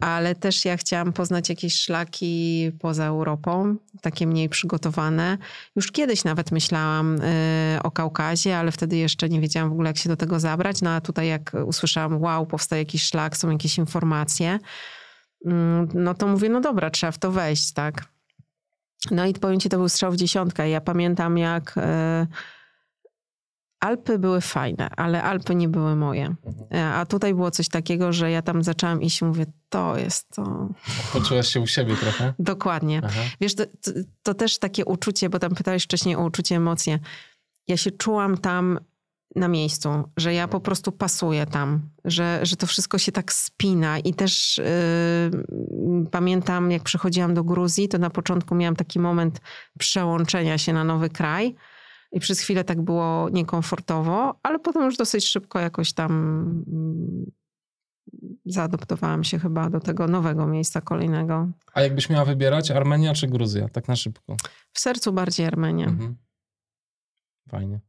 [0.00, 5.38] Ale też ja chciałam poznać jakieś szlaki poza Europą, takie mniej przygotowane.
[5.76, 9.98] Już kiedyś nawet myślałam y, o Kaukazie, ale wtedy jeszcze nie wiedziałam w ogóle, jak
[9.98, 10.82] się do tego zabrać.
[10.82, 14.58] No a tutaj jak usłyszałam, wow, powstaje jakiś szlak, są jakieś informacje,
[15.94, 18.04] no to mówię, no dobra, trzeba w to wejść, tak.
[19.10, 20.70] No i powiem ci, to był strzał w dziesiątkę.
[20.70, 22.26] Ja pamiętam, jak e,
[23.80, 26.34] Alpy były fajne, ale Alpy nie były moje.
[26.74, 30.28] E, a tutaj było coś takiego, że ja tam zaczęłam iść i mówię, to jest
[30.34, 30.68] to.
[31.12, 32.34] Poczułaś się u siebie trochę?
[32.38, 33.00] Dokładnie.
[33.04, 33.20] Aha.
[33.40, 33.90] Wiesz, to, to,
[34.22, 36.98] to, też takie uczucie, bo tam pytałeś wcześniej o uczucie, emocje.
[37.68, 38.78] Ja się czułam tam
[39.34, 43.98] na miejscu, że ja po prostu pasuję tam, że, że to wszystko się tak spina.
[43.98, 49.40] I też yy, pamiętam, jak przychodziłam do Gruzji, to na początku miałam taki moment
[49.78, 51.54] przełączenia się na nowy kraj.
[52.12, 57.32] I przez chwilę tak było niekomfortowo, ale potem już dosyć szybko jakoś tam yy,
[58.46, 61.48] zaadoptowałam się chyba do tego nowego miejsca kolejnego.
[61.74, 63.68] A jakbyś miała wybierać, Armenia czy Gruzja?
[63.68, 64.36] Tak na szybko.
[64.72, 65.86] W sercu bardziej Armenia.
[65.86, 66.16] Mhm.
[67.48, 67.80] Fajnie.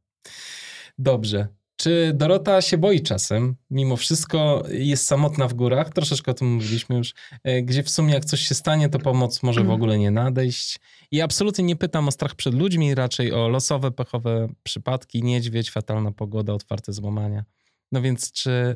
[0.98, 1.48] Dobrze.
[1.76, 3.56] Czy Dorota się boi czasem?
[3.69, 7.14] Mimo wszystko jest samotna w górach, troszeczkę o tym mówiliśmy już,
[7.44, 10.80] e, gdzie w sumie jak coś się stanie, to pomoc może w ogóle nie nadejść.
[11.11, 16.11] I absolutnie nie pytam o strach przed ludźmi, raczej o losowe, pechowe przypadki, niedźwiedź, fatalna
[16.11, 17.44] pogoda, otwarte złamania.
[17.91, 18.76] No więc czy,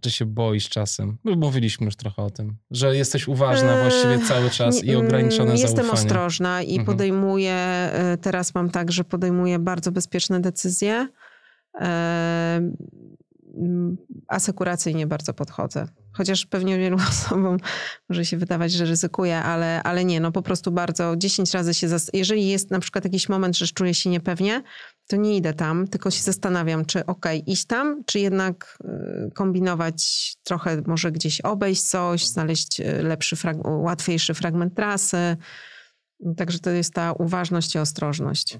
[0.00, 1.16] czy się boisz czasem?
[1.24, 5.90] Mówiliśmy już trochę o tym, że jesteś uważna właściwie cały czas i ograniczone Jestem zaufanie.
[5.92, 6.86] Jestem ostrożna i mhm.
[6.86, 11.08] podejmuję, e, teraz mam tak, że podejmuję bardzo bezpieczne decyzje
[14.28, 15.88] asekuracyjnie bardzo podchodzę.
[16.12, 17.56] Chociaż pewnie wielu osobom
[18.08, 21.86] może się wydawać, że ryzykuję, ale, ale nie, no po prostu bardzo 10 razy się,
[22.12, 24.62] jeżeli jest na przykład jakiś moment, że czuję się niepewnie,
[25.06, 28.78] to nie idę tam, tylko się zastanawiam, czy ok, iść tam, czy jednak
[29.28, 35.36] y, kombinować trochę, może gdzieś obejść coś, znaleźć y, lepszy, łatwiejszy fragment trasy.
[36.36, 38.58] Także to jest ta uważność i ostrożność.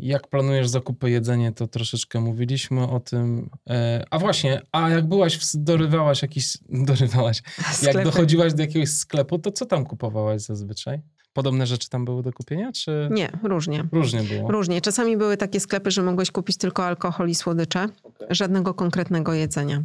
[0.00, 3.50] Jak planujesz zakupy jedzenie, to troszeczkę mówiliśmy o tym.
[3.70, 6.58] E, a właśnie, a jak byłaś, dorywałaś jakiś,
[6.90, 7.42] dorywałaś,
[7.82, 11.02] jak dochodziłaś do jakiegoś sklepu, to co tam kupowałaś zazwyczaj?
[11.38, 13.08] Podobne rzeczy tam były do kupienia, czy?
[13.10, 13.84] Nie, różnie.
[13.92, 14.50] Różnie było.
[14.50, 14.80] Różnie.
[14.80, 18.28] Czasami były takie sklepy, że mogłeś kupić tylko alkohol i słodycze, okay.
[18.30, 19.82] żadnego konkretnego jedzenia.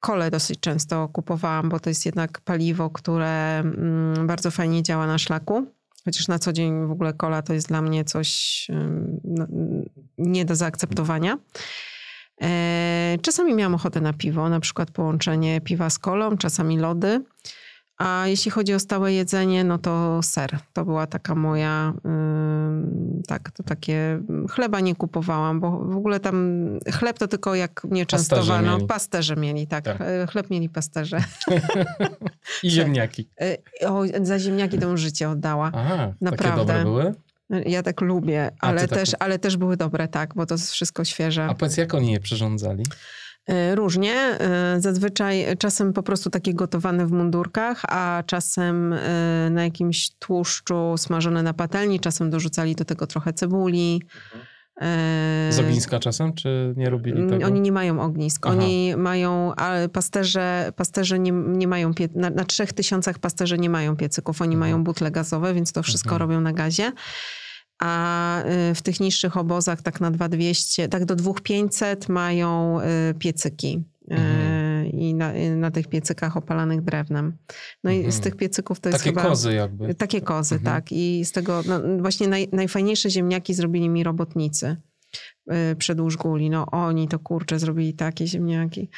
[0.00, 5.18] Kole dosyć często kupowałam, bo to jest jednak paliwo, które mm, bardzo fajnie działa na
[5.18, 5.66] szlaku.
[6.04, 8.66] Chociaż na co dzień w ogóle kola to jest dla mnie coś
[9.24, 9.46] no,
[10.18, 11.38] nie do zaakceptowania.
[12.42, 17.24] E, czasami miałam ochotę na piwo, na przykład połączenie piwa z kolą, czasami lody.
[17.98, 20.58] A jeśli chodzi o stałe jedzenie, no to ser.
[20.72, 24.20] To była taka moja, yy, tak, to takie,
[24.50, 26.60] chleba nie kupowałam, bo w ogóle tam
[26.92, 28.74] chleb to tylko jak mnie Pasterze częstowano.
[28.76, 28.86] mieli.
[28.86, 29.84] Pasterze mieli, tak.
[29.84, 29.96] Tak.
[30.00, 31.18] E, Chleb mieli pasterze.
[32.62, 33.28] I ziemniaki.
[33.40, 33.56] E,
[33.88, 35.70] O, za ziemniaki to bym życie oddała.
[35.74, 36.58] Aha, takie Naprawdę.
[36.60, 37.14] dobre były?
[37.66, 41.04] Ja tak lubię, ale tak też, ale też były dobre, tak, bo to jest wszystko
[41.04, 41.44] świeże.
[41.44, 42.84] A powiedz, jak oni je przyrządzali?
[43.48, 44.12] E, Różnie.
[44.14, 50.94] E, Zazwyczaj czasem po prostu takie gotowane w mundurkach, a czasem e, na jakimś tłuszczu
[50.96, 52.00] smażone na patelni.
[52.00, 54.02] Czasem dorzucali do tego trochę cebuli.
[54.80, 57.46] E, Z ogniska czasem, czy nie robili tego?
[57.46, 58.46] Oni nie mają ognisk.
[58.46, 58.56] Aha.
[58.56, 63.70] Oni mają, ale pasterze, pasterze nie, nie mają, pie, na, na trzech tysiącach pasterze nie
[63.70, 64.42] mają piecyków.
[64.42, 64.60] Oni Mhm.
[64.70, 66.20] mają butle gazowe, więc to wszystko Mhm.
[66.30, 66.92] robią na gazie.
[67.78, 73.84] A y, w tych niższych obozach tak na 2200, tak do 2500 mają y, piecyki.
[74.12, 74.46] Y, Mhm.
[74.92, 77.36] I na, na tych piecykach opalanych drewnem.
[77.84, 78.22] No i z Mhm.
[78.22, 79.22] tych piecyków to jest Takie chyba...
[79.22, 79.94] kozy jakby.
[79.94, 80.74] Takie kozy, Mhm.
[80.76, 80.92] tak.
[80.92, 84.76] I z tego no, właśnie naj, najfajniejsze ziemniaki zrobili mi robotnicy
[85.78, 86.50] przedłuż guli.
[86.50, 88.88] No oni to kurczę zrobili takie ziemniaki.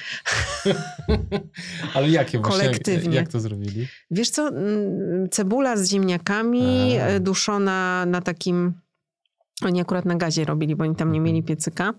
[1.95, 2.65] Ale jakie właśnie?
[2.65, 3.17] Kolektywnie.
[3.17, 3.89] Jak to zrobili?
[4.11, 7.07] Wiesz co, mm, cebula z ziemniakami A.
[7.07, 8.73] e, duszona na takim...
[9.63, 11.95] Oni akurat na gazie robili, bo oni tam nie mieli piecyka.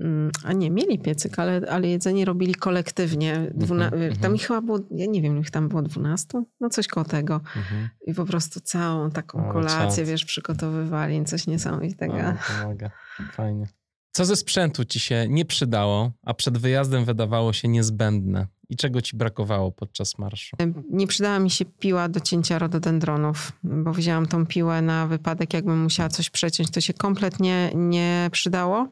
[0.00, 3.50] Mm, A nie, mieli piecyk, ale, ale jedzenie robili kolektywnie.
[3.54, 3.84] Dwuna...
[3.84, 4.34] Mhm, Tam mhm.
[4.34, 6.42] ich chyba było, ja nie wiem, ich tam było 12?
[6.60, 7.34] No coś koło tego.
[7.34, 7.88] Mhm.
[8.06, 11.24] I po prostu całą taką kolację, wiesz, przygotowywali.
[11.24, 12.14] Coś niesamowitego.
[12.60, 12.90] Pomaga.
[13.32, 13.66] Fajnie.
[14.12, 18.46] Co ze sprzętu ci się nie przydało, a przed wyjazdem wydawało się niezbędne?
[18.68, 20.56] I czego ci brakowało podczas marszu?
[20.90, 25.82] Nie przydała mi się piła do cięcia rododendronów, bo wzięłam tą piłę na wypadek, jakbym
[25.82, 26.70] musiała coś przeciąć.
[26.70, 28.88] To się kompletnie nie przydało.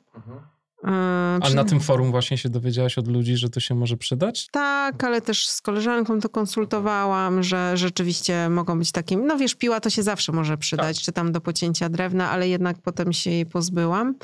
[0.86, 0.92] Yy,
[1.42, 4.46] A na tym forum właśnie się dowiedziałaś od ludzi, że to się może przydać?
[4.50, 9.16] Tak, ale też z koleżanką to konsultowałam, że rzeczywiście mogą być takie.
[9.16, 12.78] No wiesz, piła to się zawsze może przydać, czy tam do pocięcia drewna, ale jednak
[12.82, 14.14] potem się jej pozbyłam.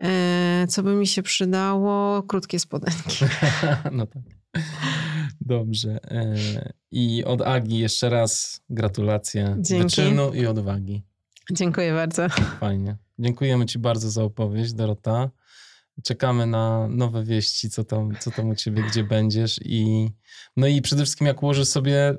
[0.00, 2.22] E, Co by mi się przydało?
[2.22, 3.24] Krótkie spodenki.
[3.92, 4.22] no tak.
[5.40, 5.98] Dobrze.
[6.10, 6.34] E,
[6.90, 9.84] I od Agi jeszcze raz gratulacje Dzięki.
[9.84, 11.02] wyczynu i odwagi.
[11.52, 12.28] Dziękuję bardzo.
[12.60, 12.96] Fajnie.
[13.18, 15.30] Dziękujemy ci bardzo za opowieść, Dorota.
[16.04, 20.08] Czekamy na nowe wieści, co tam, co tam u ciebie, gdzie będziesz i
[20.56, 22.16] no i przede wszystkim jak ułożysz sobie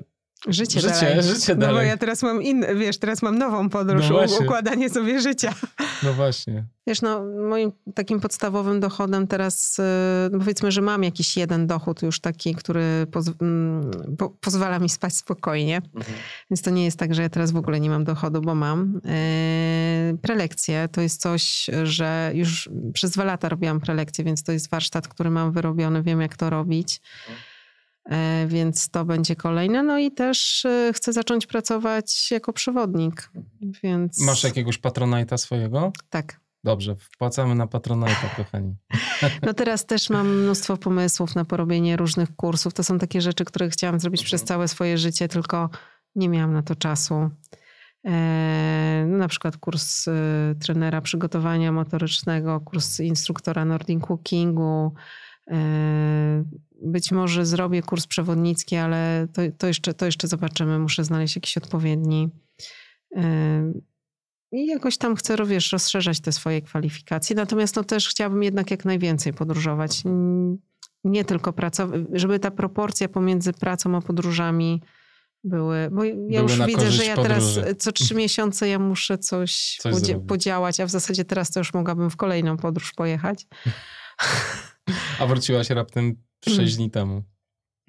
[0.48, 1.22] Życie, Życie, dalej.
[1.22, 1.88] życie No bo dalej.
[1.88, 5.54] ja teraz mam inne, wiesz, teraz mam nową podróż, No układanie sobie życia.
[6.02, 6.64] no właśnie.
[6.86, 12.02] Wiesz, no moim takim podstawowym dochodem teraz, e, no powiedzmy, że mam jakiś jeden dochód
[12.02, 15.82] już taki, który poz, mm, po, pozwala mi spać spokojnie.
[16.50, 19.00] Więc to nie jest tak, że ja teraz w ogóle nie mam dochodu, bo mam.
[19.06, 24.70] E, Prelekcje to jest coś, że już przez dwa lata robiłam prelekcje, więc to jest
[24.70, 27.00] warsztat, który mam wyrobiony, wiem jak to robić.
[27.28, 27.53] E,
[28.46, 29.82] Więc to będzie kolejne.
[29.82, 33.30] No i też e, chcę zacząć pracować jako przewodnik.
[33.82, 35.92] Więc Masz jakiegoś patronajta swojego?
[36.10, 36.44] tak.
[36.64, 38.76] Dobrze, wpłacamy na patronajta, kochani.
[39.42, 42.74] No teraz też mam mnóstwo pomysłów na porobienie różnych kursów.
[42.74, 45.70] To są takie rzeczy, które chciałam zrobić przez całe swoje życie, tylko
[46.14, 47.30] nie miałam na to czasu.
[48.06, 50.12] E, no na przykład kurs e,
[50.60, 54.94] trenera przygotowania motorycznego, kurs instruktora Nordic Cookingu.
[55.50, 56.44] E,
[56.82, 60.78] być może zrobię kurs przewodnicki, ale to, to, jeszcze, to jeszcze zobaczymy.
[60.78, 62.28] Muszę znaleźć jakiś odpowiedni.
[63.16, 63.72] E,
[64.52, 67.36] I jakoś tam chcę, wiesz, rozszerzać te swoje kwalifikacje.
[67.36, 70.02] Natomiast no też chciałabym jednak jak najwięcej podróżować.
[71.04, 74.82] Nie tylko pracować, żeby ta proporcja pomiędzy pracą a podróżami
[75.44, 75.88] były.
[75.92, 77.74] Bo ja Były już widzę, że ja teraz podróży.
[77.74, 81.74] co trzy miesiące ja muszę coś, Coś podzie- podziałać, a w zasadzie teraz to już
[81.74, 83.46] mogłabym w kolejną podróż pojechać.
[85.20, 86.16] A wróciłaś raptem
[86.48, 87.22] 6 dni temu.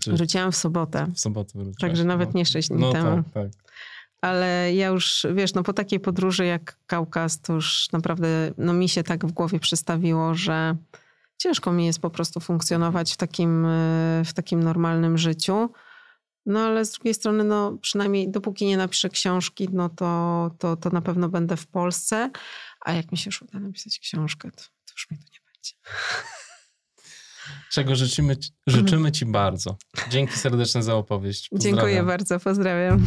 [0.02, 1.08] Czy Wróciłam w sobotę.
[1.16, 1.78] w sobotę wróciłaś?
[1.80, 2.38] Także nawet no.
[2.38, 3.24] nie sześć dni No temu.
[3.24, 3.52] tak, tak.
[4.22, 8.90] Ale ja już, wiesz, no po takiej podróży jak Kaukaz, to już naprawdę no mi
[8.90, 10.76] się tak w głowie przestawiło, że
[11.38, 13.68] ciężko mi jest po prostu funkcjonować w takim,
[14.26, 15.70] w takim normalnym życiu.
[16.46, 20.90] No ale z drugiej strony, no przynajmniej dopóki nie napiszę książki, no to, to, to
[20.90, 22.32] na pewno będę w Polsce.
[22.82, 25.74] A jak mi się już uda napisać książkę, to, to już mi to nie będzie.
[27.72, 29.78] Czego życzymy, ci- życzymy ci bardzo.
[30.10, 31.50] Dzięki serdeczne za opowieść.
[31.54, 32.06] Dziękuję Pozdrawiam.
[32.08, 33.06] bardzo, pozdrawiam.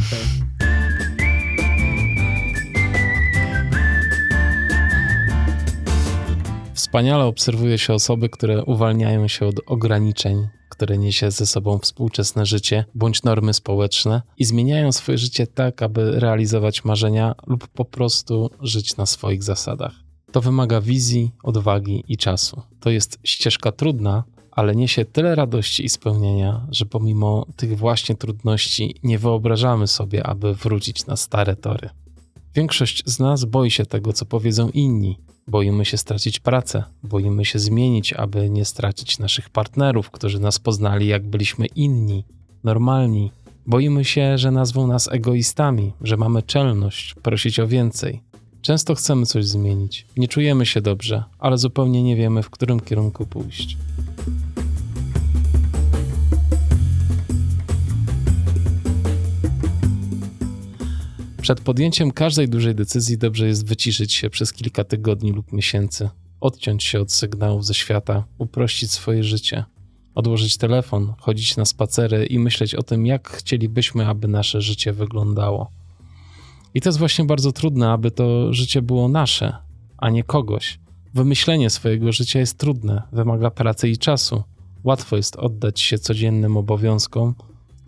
[6.73, 12.85] Wspaniale obserwuje się osoby, które uwalniają się od ograniczeń, które niesie ze sobą współczesne życie
[12.95, 18.97] bądź normy społeczne i zmieniają swoje życie tak, aby realizować marzenia lub po prostu żyć
[18.97, 19.93] na swoich zasadach.
[20.31, 22.61] To wymaga wizji, odwagi i czasu.
[22.79, 28.95] To jest ścieżka trudna, ale niesie tyle radości i spełnienia, że pomimo tych właśnie trudności
[29.03, 31.89] nie wyobrażamy sobie, aby wrócić na stare tory.
[32.55, 35.17] Większość z nas boi się tego, co powiedzą inni.
[35.47, 41.07] Boimy się stracić pracę, boimy się zmienić, aby nie stracić naszych partnerów, którzy nas poznali,
[41.07, 42.25] jak byliśmy inni,
[42.63, 43.31] normalni.
[43.67, 48.28] Boimy się, że nazwą nas egoistami, że mamy czelność prosić o więcej.
[48.61, 53.25] Często chcemy coś zmienić, nie czujemy się dobrze, ale zupełnie nie wiemy, w którym kierunku
[53.25, 53.77] pójść.
[61.41, 66.09] Przed podjęciem każdej dużej decyzji dobrze jest wyciszyć się przez kilka tygodni lub miesięcy,
[66.41, 69.65] odciąć się od sygnałów ze świata, uprościć swoje życie,
[70.15, 75.78] odłożyć telefon, chodzić na spacery i myśleć o tym, jak chcielibyśmy, aby nasze życie wyglądało.
[76.73, 79.55] I to jest właśnie bardzo trudne, aby to życie było nasze,
[79.97, 80.79] a nie kogoś.
[81.13, 84.43] Wymyślenie swojego życia jest trudne, wymaga pracy i czasu.
[84.83, 87.35] Łatwo jest oddać się codziennym obowiązkom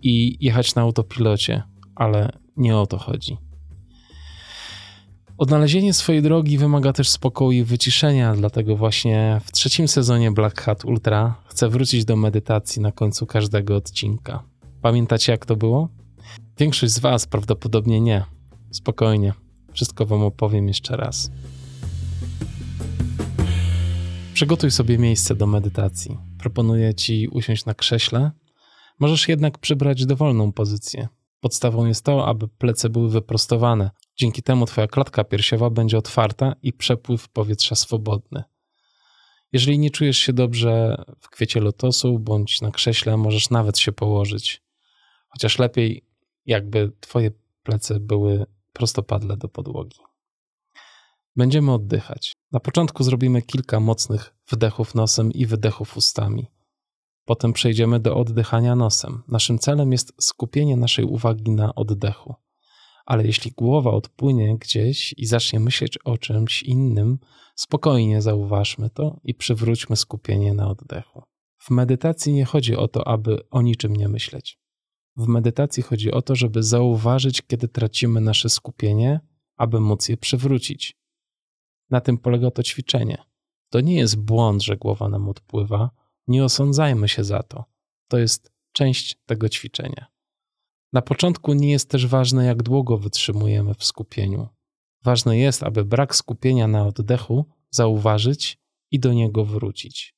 [0.02, 1.62] i jechać na autopilocie,
[1.94, 3.36] ale nie o to chodzi.
[5.38, 10.84] Odnalezienie swojej drogi wymaga też spokoju i wyciszenia, dlatego właśnie w trzecim sezonie Black Hat
[10.84, 14.42] Ultra chcę wrócić do medytacji na końcu każdego odcinka.
[14.82, 15.88] Pamiętacie jak to było?
[16.58, 18.24] Większość z Was prawdopodobnie nie.
[18.72, 19.32] Spokojnie,
[19.72, 21.30] wszystko Wam opowiem jeszcze raz.
[24.34, 26.18] Przygotuj sobie miejsce do medytacji.
[26.38, 28.30] Proponuję Ci usiąść na krześle.
[28.98, 31.08] Możesz jednak przybrać dowolną pozycję.
[31.40, 33.90] Podstawą jest to, aby plece były wyprostowane.
[34.16, 38.42] Dzięki temu Twoja klatka piersiowa będzie otwarta i przepływ powietrza swobodny.
[39.52, 44.62] Jeżeli nie czujesz się dobrze w kwiecie lotosu bądź na krześle, możesz nawet się położyć.
[45.28, 46.04] Chociaż lepiej,
[46.46, 47.30] jakby Twoje
[47.62, 49.98] plece były prostopadle do podłogi.
[51.36, 52.32] Będziemy oddychać.
[52.52, 56.46] Na początku zrobimy kilka mocnych wdechów nosem i wydechów ustami.
[57.24, 59.22] Potem przejdziemy do oddychania nosem.
[59.28, 62.34] Naszym celem jest skupienie naszej uwagi na oddechu.
[63.06, 67.18] Ale jeśli głowa odpłynie gdzieś i zacznie myśleć o czymś innym,
[67.54, 71.22] spokojnie zauważmy to i przywróćmy skupienie na oddechu.
[71.58, 74.61] W medytacji nie chodzi o to, aby o niczym nie myśleć.
[75.16, 79.20] W medytacji chodzi o to, żeby zauważyć, kiedy tracimy nasze skupienie,
[79.56, 80.96] aby móc je przywrócić.
[81.90, 83.22] Na tym polega to ćwiczenie.
[83.70, 85.90] To nie jest błąd, że głowa nam odpływa,
[86.26, 87.64] nie osądzajmy się za to.
[88.08, 90.06] To jest część tego ćwiczenia.
[90.92, 94.48] Na początku nie jest też ważne, jak długo wytrzymujemy w skupieniu.
[95.02, 98.58] Ważne jest, aby brak skupienia na oddechu zauważyć
[98.90, 100.14] i do niego wrócić.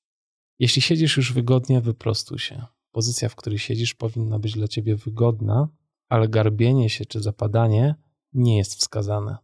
[0.59, 2.67] Jeśli siedzisz już wygodnie, wyprostuj się.
[2.95, 5.69] Pozycja, w której siedzisz, powinna być dla ciebie wygodna,
[6.09, 7.95] ale garbienie się czy zapadanie
[8.33, 9.39] nie jest wskazane.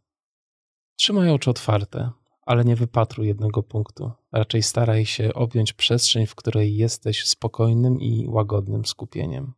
[0.97, 2.11] Trzymaj oczy otwarte,
[2.43, 4.13] ale nie wypatruj jednego punktu.
[4.33, 9.53] Raczej staraj się objąć przestrzeń, w której jesteś spokojnym i łagodnym skupieniem.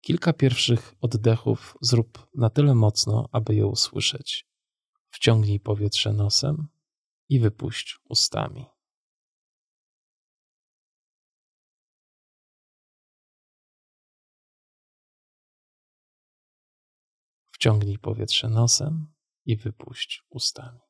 [0.00, 4.46] Kilka pierwszych oddechów zrób na tyle mocno, aby je usłyszeć.
[5.10, 6.68] Wciągnij powietrze nosem
[7.28, 8.73] i wypuść ustami.
[17.64, 19.06] Wciągnij powietrze nosem
[19.46, 20.80] i wypuść ustami.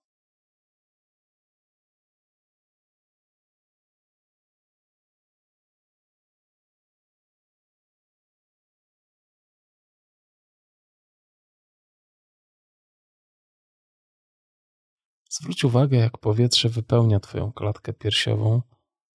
[15.31, 18.63] Zwróć uwagę, jak powietrze wypełnia Twoją klatkę piersiową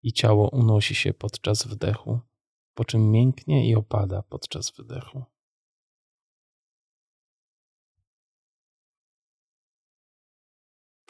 [0.03, 2.19] i ciało unosi się podczas wdechu,
[2.73, 5.38] po czym mięknie i opada podczas wydechu.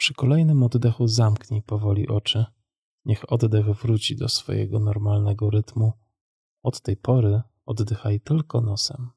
[0.00, 2.44] Przy kolejnym oddechu zamknij powoli oczy.
[3.04, 5.92] Niech oddech wróci do swojego normalnego rytmu.
[6.62, 9.10] Od tej pory oddychaj tylko nosem.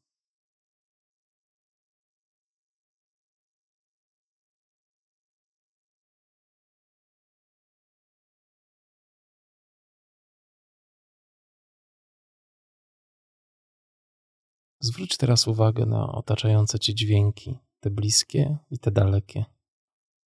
[14.80, 19.46] Zwróć teraz uwagę na otaczające cię dźwięki, te bliskie i te dalekie.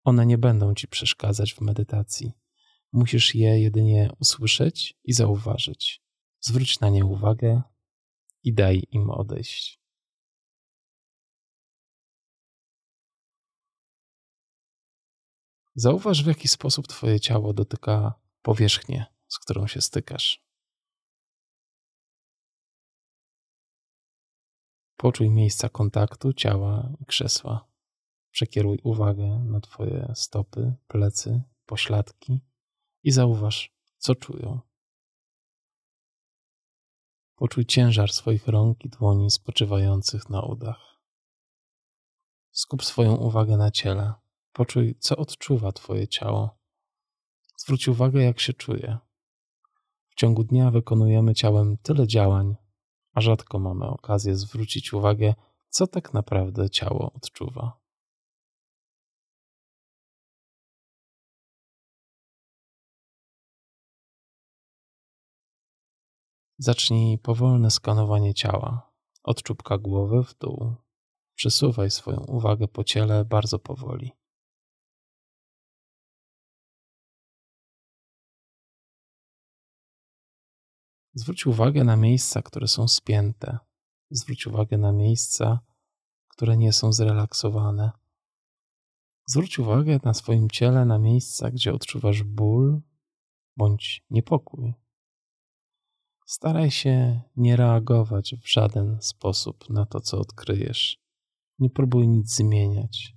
[0.07, 2.33] One nie będą ci przeszkadzać w medytacji.
[2.93, 6.03] Musisz je jedynie usłyszeć i zauważyć.
[6.41, 7.63] Zwróć na nie uwagę
[8.43, 9.81] i daj im odejść.
[15.75, 20.45] Zauważ, w jaki sposób Twoje ciało dotyka powierzchni, z którą się stykasz.
[24.97, 27.76] Poczuj miejsca kontaktu ciała i krzesła.
[28.37, 32.41] Przekieruj uwagę na Twoje stopy, plecy, pośladki
[33.03, 34.61] i zauważ, co czują.
[37.37, 41.01] Poczuj ciężar swoich rąk i dłoni spoczywających na udach.
[42.51, 44.15] Skup swoją uwagę na ciele.
[44.53, 46.59] Poczuj, co odczuwa Twoje ciało.
[47.57, 48.99] Zwróć uwagę, jak się czuje.
[50.09, 52.57] W ciągu dnia wykonujemy ciałem tyle działań,
[53.15, 55.35] a rzadko mamy okazję zwrócić uwagę,
[55.69, 57.86] co tak naprawdę ciało odczuwa.
[66.59, 68.93] Zacznij powolne skanowanie ciała,
[69.23, 70.75] od czubka głowy w dół.
[71.35, 74.13] Przesuwaj swoją uwagę po ciele bardzo powoli.
[81.15, 83.59] Zwróć uwagę na miejsca, które są spięte.
[84.11, 85.61] Zwróć uwagę na miejsca,
[86.29, 87.91] które nie są zrelaksowane.
[89.27, 92.81] Zwróć uwagę na swoim ciele na miejsca, gdzie odczuwasz ból
[93.57, 94.86] bądź niepokój.
[96.29, 100.99] Staraj się nie reagować w żaden sposób na to, co odkryjesz.
[101.59, 103.17] Nie próbuj nic zmieniać.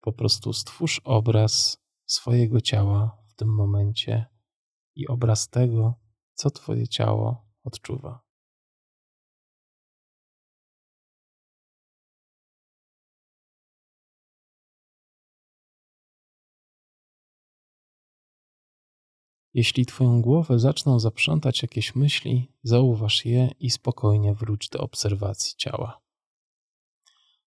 [0.00, 4.26] Po prostu stwórz obraz swojego ciała w tym momencie
[4.94, 5.94] i obraz tego,
[6.34, 8.29] co Twoje ciało odczuwa.
[19.54, 26.00] Jeśli Twoją głowę zaczną zaprzątać jakieś myśli, zauważ je i spokojnie wróć do obserwacji ciała.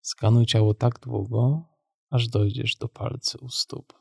[0.01, 1.63] Skanuj ciało tak długo,
[2.09, 3.93] aż dojdziesz do palcy u stóp.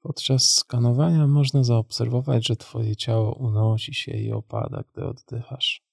[0.00, 5.87] Podczas skanowania można zaobserwować, że Twoje ciało unosi się i opada, gdy oddychasz.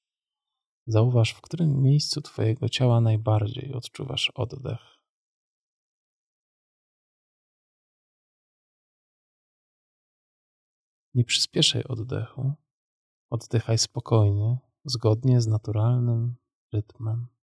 [0.88, 4.96] Zauważ, w którym miejscu Twojego ciała najbardziej odczuwasz oddech.
[11.14, 12.54] Nie przyspieszaj oddechu.
[13.30, 16.36] Oddychaj spokojnie, zgodnie z naturalnym
[16.74, 17.35] rytmem.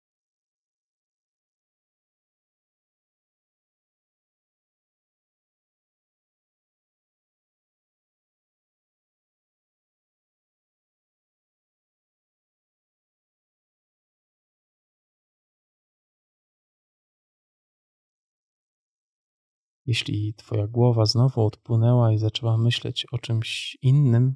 [19.85, 24.35] Jeśli twoja głowa znowu odpłynęła i zaczęła myśleć o czymś innym,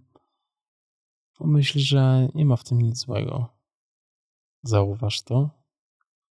[1.38, 3.50] pomyśl, że nie ma w tym nic złego.
[4.64, 5.50] Zauważ to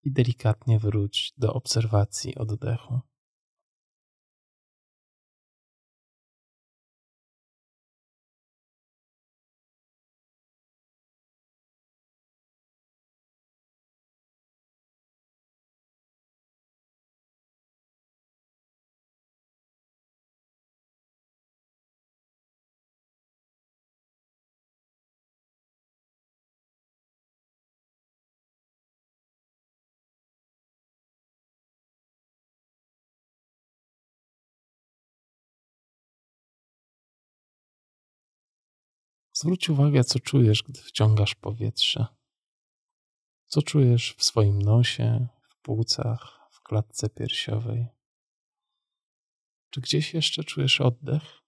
[0.02, 3.00] i delikatnie wróć do obserwacji oddechu.
[39.36, 42.06] Zwróć uwagę, co czujesz, gdy wciągasz powietrze.
[43.46, 47.86] Co czujesz w swoim nosie, w płucach, w klatce piersiowej?
[49.70, 51.43] Czy gdzieś jeszcze czujesz oddech?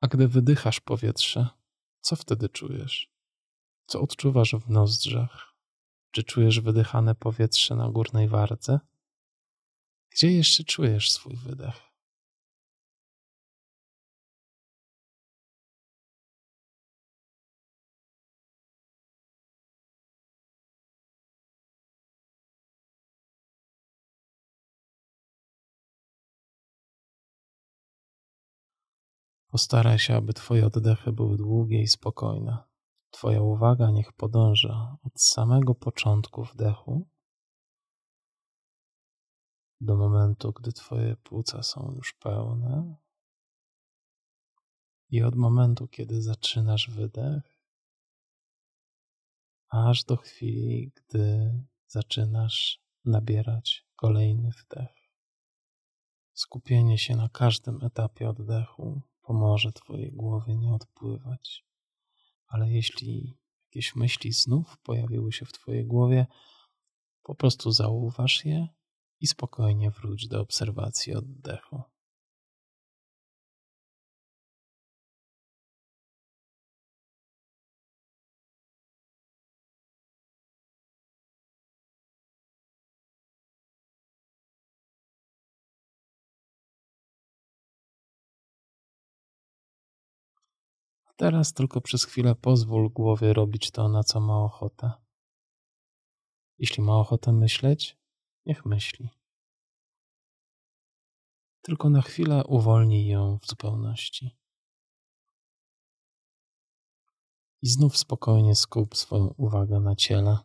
[0.00, 1.48] A gdy wydychasz powietrze,
[2.00, 3.12] co wtedy czujesz?
[3.86, 5.54] Co odczuwasz w nozdrzach?
[6.10, 8.80] Czy czujesz wydychane powietrze na górnej wardze?
[10.10, 11.89] Gdzie jeszcze czujesz swój wydech?
[29.50, 32.58] Postaraj się, aby Twoje oddechy były długie i spokojne.
[33.10, 37.08] Twoja uwaga niech podąża od samego początku wdechu
[39.80, 42.96] do momentu, gdy Twoje płuca są już pełne,
[45.10, 47.42] i od momentu, kiedy zaczynasz wydech,
[49.68, 51.54] aż do chwili, gdy
[51.86, 55.10] zaczynasz nabierać kolejny wdech.
[56.32, 61.64] Skupienie się na każdym etapie oddechu pomoże Twojej głowie nie odpływać.
[62.46, 66.26] Ale jeśli jakieś myśli znów pojawiły się w Twojej głowie,
[67.22, 68.68] po prostu zauważ je
[69.20, 71.82] i spokojnie wróć do obserwacji oddechu.
[91.20, 94.92] Teraz tylko przez chwilę pozwól głowie robić to, na co ma ochotę.
[96.58, 97.98] Jeśli ma ochotę myśleć,
[98.46, 99.08] niech myśli.
[101.62, 104.38] Tylko na chwilę uwolnij ją w zupełności.
[107.62, 110.38] I znów spokojnie skup swoją uwagę na ciele.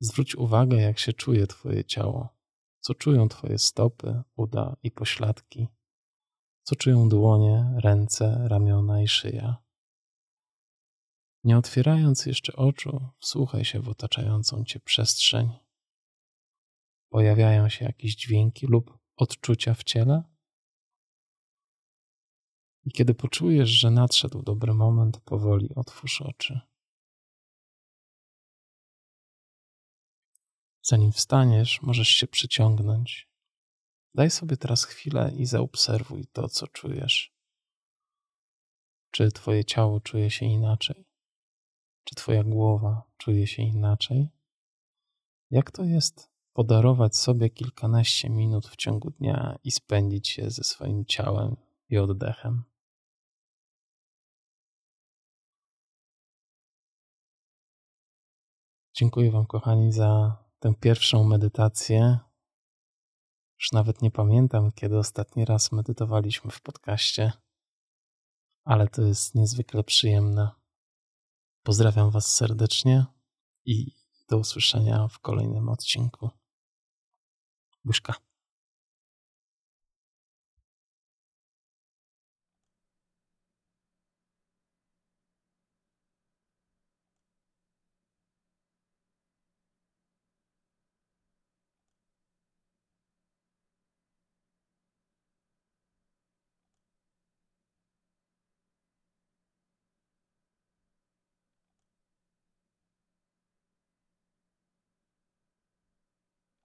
[0.00, 2.28] Zwróć uwagę, jak się czuje Twoje ciało,
[2.80, 5.68] co czują Twoje stopy, uda i pośladki,
[6.62, 9.67] co czują dłonie, ręce, ramiona i szyja.
[11.48, 15.50] Nie otwierając jeszcze oczu, wsłuchaj się w otaczającą cię przestrzeń.
[17.08, 20.22] Pojawiają się jakieś dźwięki lub odczucia w ciele?
[22.84, 26.60] I kiedy poczujesz, że nadszedł dobry moment, powoli otwórz oczy.
[30.82, 33.28] Zanim wstaniesz, możesz się przyciągnąć.
[34.14, 37.32] Daj sobie teraz chwilę i zaobserwuj to, co czujesz.
[39.10, 41.07] Czy Twoje ciało czuje się inaczej?
[42.08, 44.28] Czy Twoja głowa czuje się inaczej?
[45.50, 51.04] Jak to jest podarować sobie kilkanaście minut w ciągu dnia i spędzić się ze swoim
[51.04, 51.56] ciałem
[51.88, 52.64] i oddechem?
[58.94, 62.18] Dziękuję Wam, kochani, za tę pierwszą medytację.
[63.60, 67.32] Już nawet nie pamiętam, kiedy ostatni raz medytowaliśmy w podcaście,
[68.64, 70.58] ale to jest niezwykle przyjemne
[71.62, 73.06] Pozdrawiam Was serdecznie
[73.64, 73.92] i
[74.28, 76.30] do usłyszenia w kolejnym odcinku.
[77.84, 78.27] Buźka.